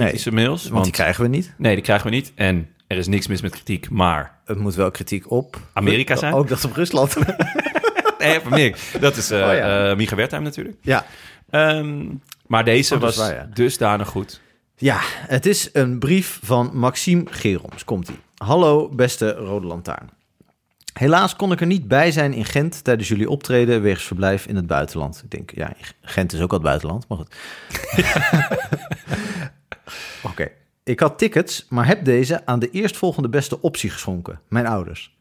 [0.00, 0.60] kritische mails.
[0.62, 1.54] Want, Want die krijgen we niet.
[1.58, 2.32] Nee, die krijgen we niet.
[2.34, 4.38] En er is niks mis met kritiek, maar...
[4.44, 6.34] Het moet wel kritiek op Amerika zijn?
[6.34, 7.14] Ook dat op Rusland.
[8.18, 8.78] Nee, van meer.
[9.00, 9.90] Dat is eh Oh, ja.
[9.90, 10.76] eh, Micha Wertheim natuurlijk.
[10.80, 11.04] ja.
[11.50, 12.04] Ehm,
[12.46, 13.48] maar deze Oh, was waar, ja.
[13.54, 14.40] dusdanig goed.
[14.76, 17.84] ja, het is een brief van Maxime Geroms.
[17.84, 18.18] Komt-ie.
[18.34, 20.10] Hallo, beste Rode Lantaarn.
[20.92, 24.56] Helaas kon ik er niet bij zijn in Gent tijdens jullie optreden wegens verblijf in
[24.56, 25.20] het buitenland.
[25.24, 27.34] Ik denk, ja, Gent is ook al het buitenland, maar goed.
[30.30, 30.50] Oké.
[30.84, 35.16] Ik had tickets, maar heb deze aan de eerstvolgende beste optie geschonken, mijn ouders.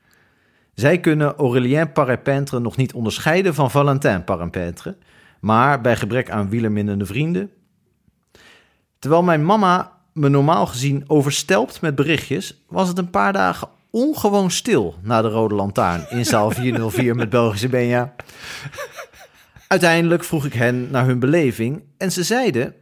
[0.73, 4.97] Zij kunnen Aurélien Parapintre nog niet onderscheiden van Valentin Parapintre,
[5.39, 7.51] maar bij gebrek aan wielerminnende vrienden.
[8.99, 14.51] Terwijl mijn mama me normaal gezien overstelpt met berichtjes, was het een paar dagen ongewoon
[14.51, 18.15] stil na de Rode Lantaarn in zaal 404 met Belgische Benja.
[19.67, 22.75] Uiteindelijk vroeg ik hen naar hun beleving en ze zeiden: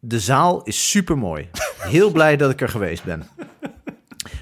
[0.00, 1.48] De zaal is supermooi.
[1.78, 3.28] Heel blij dat ik er geweest ben.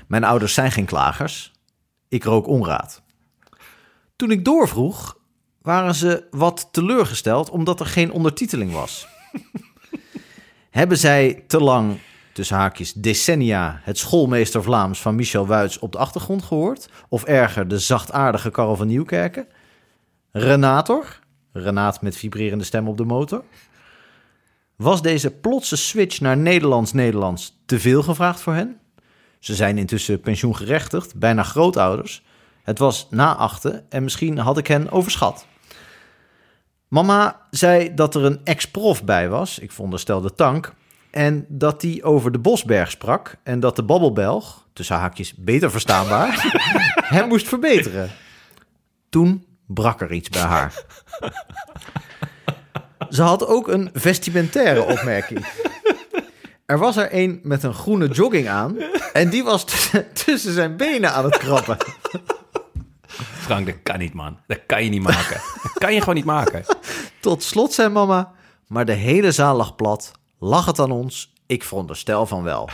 [0.07, 1.53] Mijn ouders zijn geen klagers.
[2.09, 3.03] Ik rook onraad.
[4.17, 5.19] Toen ik doorvroeg,
[5.63, 9.07] waren ze wat teleurgesteld omdat er geen ondertiteling was.
[10.71, 11.99] Hebben zij te lang,
[12.37, 13.81] tussen haakjes, decennia...
[13.83, 16.89] het schoolmeester Vlaams van Michel Wuits op de achtergrond gehoord?
[17.09, 19.47] Of erger, de zachtaardige Karel van Nieuwkerken?
[20.33, 21.19] Renator?
[21.53, 23.45] Renaat met vibrerende stem op de motor?
[24.77, 28.79] Was deze plotse switch naar Nederlands-Nederlands te veel gevraagd voor hen?
[29.39, 32.23] Ze zijn intussen pensioengerechtigd, bijna grootouders.
[32.63, 35.47] Het was na achten en misschien had ik hen overschat.
[36.89, 40.75] Mama zei dat er een ex-prof bij was, ik veronderstelde Tank,
[41.17, 46.53] en dat die over de Bosberg sprak en dat de babbelbelg, tussen haakjes beter verstaanbaar,
[47.15, 48.11] hem moest verbeteren.
[49.09, 50.73] Toen brak er iets bij haar.
[53.11, 55.47] Ze had ook een vestimentaire opmerking.
[56.67, 58.77] Er was er een met een groene jogging aan.
[59.13, 61.77] En die was tussen- tussen zijn benen aan het krabben.
[63.17, 64.39] Frank, dat kan niet, man.
[64.47, 65.41] Dat kan je niet maken.
[65.63, 66.65] Dat kan je gewoon niet maken.
[67.21, 68.33] Tot slot zei mama,
[68.67, 70.13] maar de hele zaal lag plat.
[70.39, 71.33] Lag het aan ons?
[71.47, 72.69] Ik veronderstel van wel.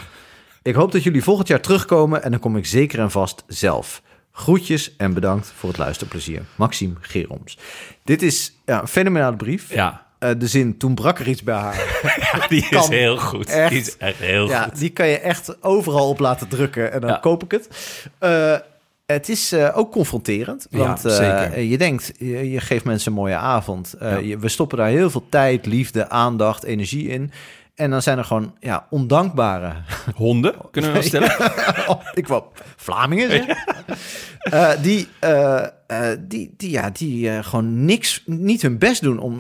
[0.62, 4.02] Ik hoop dat jullie volgend jaar terugkomen en dan kom ik zeker en vast zelf.
[4.32, 6.42] Groetjes en bedankt voor het luisterplezier.
[6.56, 7.58] Maxime Geroms.
[8.04, 9.72] Dit is ja, een fenomenale brief.
[9.74, 12.06] Ja, Eh, de zin, toen brak er iets bij haar.
[12.48, 13.46] die is heel goed.
[13.48, 13.70] echt.
[13.70, 14.78] Die is echt heel ja, goed.
[14.78, 17.16] die kan je echt overal op laten drukken en dan Ja.
[17.16, 17.68] koop ik het.
[18.18, 18.56] Eh,
[19.12, 23.36] het is eh, ook confronterend, want eh, je denkt, je, je geeft mensen een mooie
[23.36, 23.92] avond.
[23.98, 24.16] Eh, Ja.
[24.18, 27.30] je- we stoppen daar heel veel tijd, liefde, aandacht, energie in.
[27.74, 29.72] En dan zijn er gewoon ja, ondankbare...
[30.14, 31.30] Honden, kunnen we wel stellen?
[31.88, 32.42] Oh, ik wou
[32.76, 33.56] Vlamingen zeggen.
[34.82, 35.08] Die,
[36.28, 39.38] die, die, ja, die gewoon niks, niet hun best doen om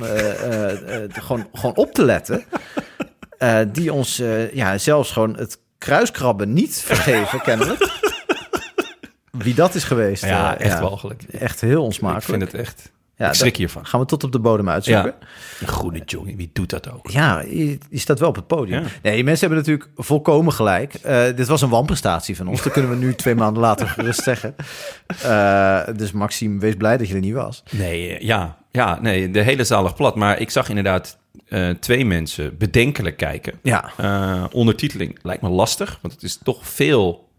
[1.12, 2.44] gewoon, gewoon op te letten.
[3.72, 4.22] Die ons
[4.52, 7.90] ja, zelfs gewoon het kruiskrabben niet vergeven, kennelijk.
[9.42, 10.24] Wie dat is geweest.
[10.24, 11.22] Ja, eh, echt walgelijk.
[11.22, 12.24] Echt heel Ik onsmakelijk.
[12.24, 12.90] vind het echt...
[13.16, 13.86] Ja, ik schrik hiervan.
[13.86, 15.14] Gaan we tot op de bodem uitzoeken.
[15.20, 15.26] Ja.
[15.60, 17.10] Een groene jongen, wie doet dat ook?
[17.10, 18.82] Ja, je, je staat wel op het podium.
[18.82, 18.88] Ja.
[19.02, 20.94] Nee, mensen hebben natuurlijk volkomen gelijk.
[20.94, 22.62] Eh, dit was een wanprestatie van ons.
[22.62, 24.54] Dat kunnen we nu twee maanden later gerust zeggen.
[25.22, 27.62] Eh, dus Maxime, wees blij dat je er niet was.
[27.70, 30.14] Nee, ja, ja, nee, de hele zaal lag plat.
[30.16, 31.18] Maar ik zag inderdaad
[31.80, 33.52] twee mensen bedenkelijk kijken.
[33.62, 33.90] Ja,
[34.52, 37.30] ondertiteling lijkt me lastig, want het is toch veel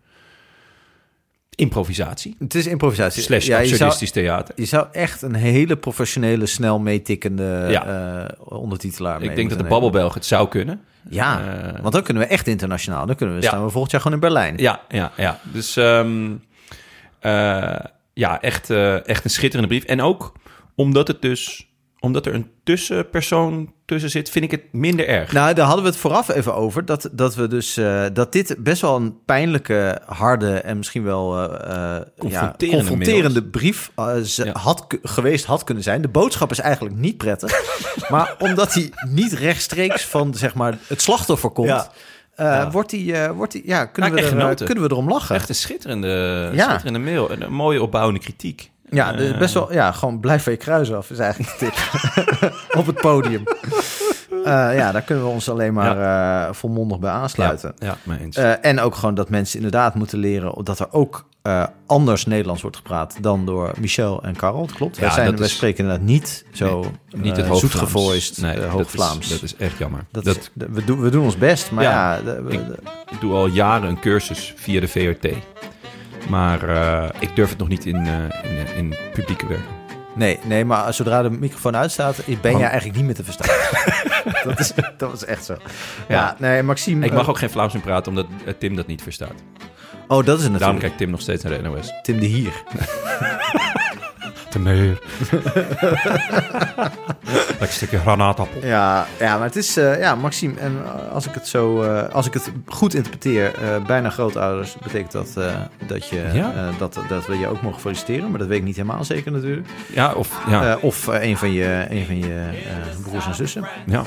[1.64, 2.36] improvisatie.
[2.40, 3.22] het is improvisatie.
[3.22, 4.54] Slash ja, je, zou, absurdistisch theater.
[4.58, 7.86] je zou echt een hele professionele, snel meetikkende Ja.
[8.26, 9.64] eh, ondertitelaar Ik denk dat de.
[9.66, 10.82] Babbelbelg het zou kunnen.
[11.10, 13.06] Ja, Eh, want dan kunnen we echt internationaal.
[13.06, 13.48] Dan kunnen we, Ja.
[13.48, 14.58] staan we volgend jaar gewoon in Berlijn.
[14.58, 15.40] Ja, ja, ja.
[15.54, 16.32] Dus ehm,
[17.20, 17.76] eh,
[18.14, 18.70] ja, echt,
[19.06, 19.84] echt een schitterende brief.
[19.84, 20.32] En ook
[20.76, 21.68] omdat het dus
[22.00, 25.32] omdat er een tussenpersoon tussen zit, vind ik het minder erg.
[25.32, 26.86] Nou, daar hadden we het vooraf even over.
[26.86, 31.38] Dat, dat we dus eh, dat dit best wel een pijnlijke, harde en misschien wel
[31.38, 34.52] eh, eh, Confronterende ja, confronterende brief eh, ze Ja.
[34.60, 36.02] had geweest had kunnen zijn.
[36.02, 37.52] De boodschap is eigenlijk niet prettig.
[38.10, 41.88] maar omdat hij niet rechtstreeks van zeg maar, het slachtoffer komt, Ja.
[42.36, 42.72] eh, Ja.
[42.72, 45.36] wordt hij, eh, wordt hij, ja, kunnen, Ja, we er, eh, kunnen we erom lachen.
[45.36, 46.64] Echt een schitterende, Ja.
[46.70, 47.30] schitterende mail.
[47.30, 48.72] En een mooie opbouwende kritiek.
[48.90, 49.74] Ja, Eh, best wel.
[49.74, 51.76] Ja, gewoon blijf van je kruis af is eigenlijk de tip.
[52.80, 53.44] Op het podium.
[54.46, 55.98] Eh, ja, daar kunnen we ons alleen maar
[56.48, 57.74] eh, volmondig bij aansluiten.
[57.78, 58.36] Ja, ja eens.
[58.38, 61.26] Eh, en ook gewoon dat mensen inderdaad moeten leren dat er ook
[61.86, 64.70] anders Nederlands wordt gepraat dan door Michel en Karel.
[64.76, 64.96] Klopt.
[64.96, 68.60] Ja, wij, zijn, dat wij is- spreken inderdaad niet zo niet het uh, zoetgevoiced Nee,
[68.60, 69.30] dat is- Vlaams.
[69.30, 70.06] Dat is echt jammer.
[70.12, 72.62] Dat Dat, is- we, doen, we doen ons best, maar ja, Ja, de- we- ik-
[73.12, 75.28] Ik doe al jaren een cursus via de VRT.
[76.30, 76.64] Maar
[77.20, 78.06] ik durf het nog niet in,
[78.44, 79.83] in, in publieke werken.
[80.16, 82.60] Nee, nee, maar zodra de microfoon uitstaat, ben Oh.
[82.60, 83.56] jij eigenlijk niet meer te verstaan.
[84.50, 85.58] dat, is, dat is echt zo.
[86.08, 87.06] Ja, nee, Maxime.
[87.06, 89.34] Ik mag eh, ook geen Vlaams meer praten, omdat eh, Tim dat niet verstaat.
[90.08, 90.80] Oh, dat is het Daarom natuurlijk.
[90.80, 91.92] kijkt Tim nog steeds naar de NOS.
[92.02, 92.54] Tim de Hier.
[94.60, 95.02] Meer.
[97.60, 98.66] Lekker stukje granaatappel.
[98.66, 102.10] Ja, ja, maar het is, eh, ja, Maxime, en eh, als ik het zo, eh,
[102.10, 103.52] als ik het goed interpreteer,
[103.88, 105.34] bijna grootouders, betekent dat
[105.88, 106.72] dat, je, Ja.
[106.78, 109.68] dat, dat we je ook mogen feliciteren, maar dat weet ik niet helemaal zeker natuurlijk.
[109.94, 110.40] Ja, of...
[110.50, 112.42] Ja, of een van je, een van je
[113.04, 113.68] broers en zussen.
[113.86, 114.02] ja.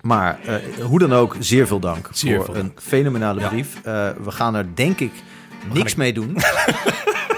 [0.00, 0.38] Maar
[0.82, 3.80] hoe dan ook, zeer veel dank Zeer voor veel een fenomenale brief.
[4.22, 5.12] We gaan er denk ik
[5.72, 6.36] niks mee doen.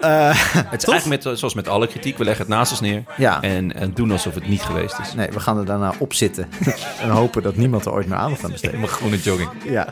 [0.70, 2.18] Het is eigenlijk met, zoals met alle kritiek.
[2.18, 3.02] We leggen het naast ons neer.
[3.16, 3.42] Ja.
[3.42, 5.14] En, en doen alsof het niet geweest is.
[5.14, 6.48] Nee, we gaan er daarna op zitten
[7.02, 8.72] en hopen dat niemand er ooit meer aandacht aan besteedt.
[8.74, 9.50] Helemaal groene jogging.
[9.64, 9.88] Ja.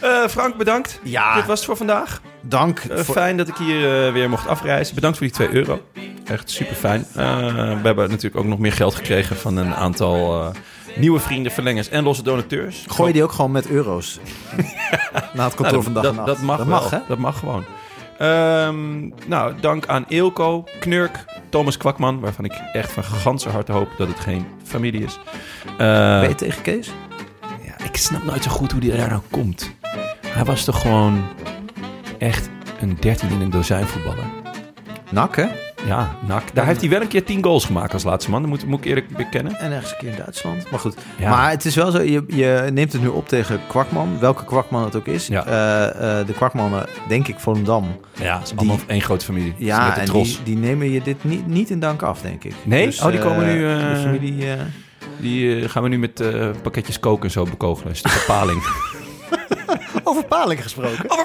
[0.00, 1.00] Eh, Frank, bedankt.
[1.02, 1.34] Ja.
[1.34, 2.20] Dit was het voor vandaag.
[2.40, 2.78] Dank.
[2.78, 4.94] Eh, voor- Fijn dat ik hier eh, weer mocht afreizen.
[4.94, 5.82] Bedankt voor die 2 euro.
[6.24, 7.06] Echt super fijn.
[7.12, 7.20] we
[7.82, 10.48] hebben natuurlijk ook nog meer geld gekregen van een aantal eh,
[10.96, 12.84] nieuwe vrienden, verlengers en losse donateurs.
[12.88, 14.18] Gooi die ook gewoon met euro's
[15.34, 16.26] na het kantoor Nou, van dag dat, en nacht?
[16.26, 16.98] dat mag dat mag, hè?
[17.08, 17.64] Dat mag gewoon.
[18.18, 23.88] Ehm, nou, dank aan Eelco, Knurk, Thomas Kwakman, waarvan ik echt van ganse harte hoop
[23.98, 25.18] dat het geen familie is.
[25.66, 26.90] Eh, Ben je tegen Kees?
[27.64, 29.70] ja, ik snap nooit zo goed hoe die daar nou komt.
[30.26, 31.24] Hij was toch gewoon
[32.18, 32.48] echt
[32.80, 34.24] een 13 in een dozijn voetballer.
[35.10, 35.46] Nak, hè?
[35.86, 36.42] Ja, nak.
[36.54, 38.40] Daar heeft hij wel een keer 10 goals gemaakt als laatste man.
[38.40, 39.58] Dat moet, moet ik eerlijk bekennen.
[39.58, 40.70] En ergens een keer in Duitsland.
[40.70, 40.94] Maar goed.
[41.18, 41.30] Ja.
[41.30, 44.18] Maar het is wel zo, je, je neemt het nu op tegen Kwakman.
[44.20, 45.26] Welke Kwakman het ook is.
[45.26, 45.46] Ja.
[45.46, 48.00] Eh, eh, de Kwakmannen, denk ik, Volendam.
[48.20, 49.54] Ja, het is Die- allemaal één grote familie.
[49.56, 50.28] Ja, Met de en tros.
[50.28, 52.54] die, die nemen je dit niet, niet in dank af, denk ik.
[52.64, 52.96] Nee?
[53.02, 53.60] Oh, die komen eh, nu,
[53.94, 54.46] De familie...
[55.20, 56.22] Die gaan we nu met
[56.62, 57.90] pakketjes koken en zo bekogelen.
[57.90, 58.62] Een stuk paling.
[60.04, 61.10] Over Paling gesproken.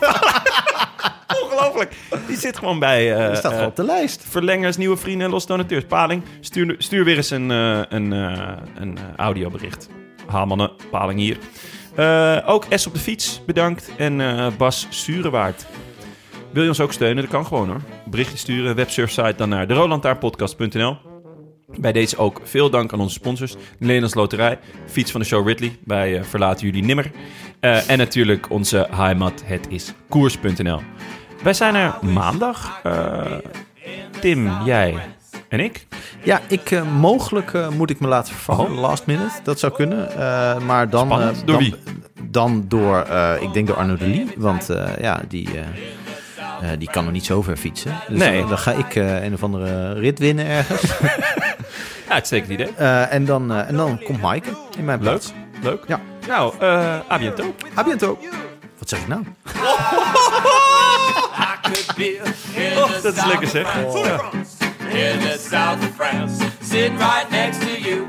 [1.44, 1.95] Ongelooflijk.
[2.28, 4.26] Die zit gewoon bij eh, Die staat gewoon eh, op de lijst.
[4.30, 5.84] verlengers, nieuwe vrienden en los donateurs.
[5.86, 9.90] Paling, stuur, stuur weer eens een, eh, een, eh, een eh, audiobericht.
[10.91, 11.38] Paling hier.
[11.95, 13.90] Eh, ook S op de fiets, bedankt.
[13.98, 15.66] En eh, Bas Sturenwaard.
[16.52, 17.24] Wil je ons ook steunen?
[17.24, 17.82] Dat kan gewoon hoor.
[18.06, 20.98] Berichtje sturen, websurfsite dan naar derolantaarnpodcast.nl.
[21.80, 23.52] Bij deze ook veel dank aan onze sponsors.
[23.52, 25.78] De Nederlands Loterij, Fiets van de Show Ridley.
[25.86, 27.12] Wij eh, verlaten jullie nimmer.
[27.60, 30.82] Eh, en natuurlijk onze heimat, het is koers.nl.
[31.44, 32.80] Wij zijn er maandag.
[32.84, 33.22] Eh,
[34.20, 34.96] Tim, jij
[35.50, 35.88] en ik.
[36.24, 38.72] Ja, ik, eh, mogelijk moet ik me laten vervangen.
[38.72, 40.08] Last minute, dat zou kunnen.
[40.66, 41.10] Maar dan...
[41.10, 41.76] Door dan, wie?
[42.24, 43.08] Dan door,
[43.42, 44.28] ik denk door Arno de Lee.
[44.38, 44.68] Want
[45.02, 45.50] ja, die,
[46.78, 47.92] die kan nog niet zo ver fietsen.
[48.08, 48.40] Dus Nee.
[48.40, 50.82] dan, dan ga ik een of andere rit winnen ergens.
[52.08, 52.74] Ja, uitstekend idee.
[53.10, 55.34] En, dan, en dan komt Maaike in mijn Leuk, plaats.
[55.62, 55.84] leuk.
[55.88, 56.00] Ja.
[56.28, 57.56] Nou, eh a biento.
[57.78, 58.18] A biento.
[58.78, 59.24] Wat zeg ik nou?
[62.78, 63.74] Oh, dat is lekker zeg.
[63.74, 64.30] Ja.
[64.90, 68.06] In the south of France, sitting right next to you.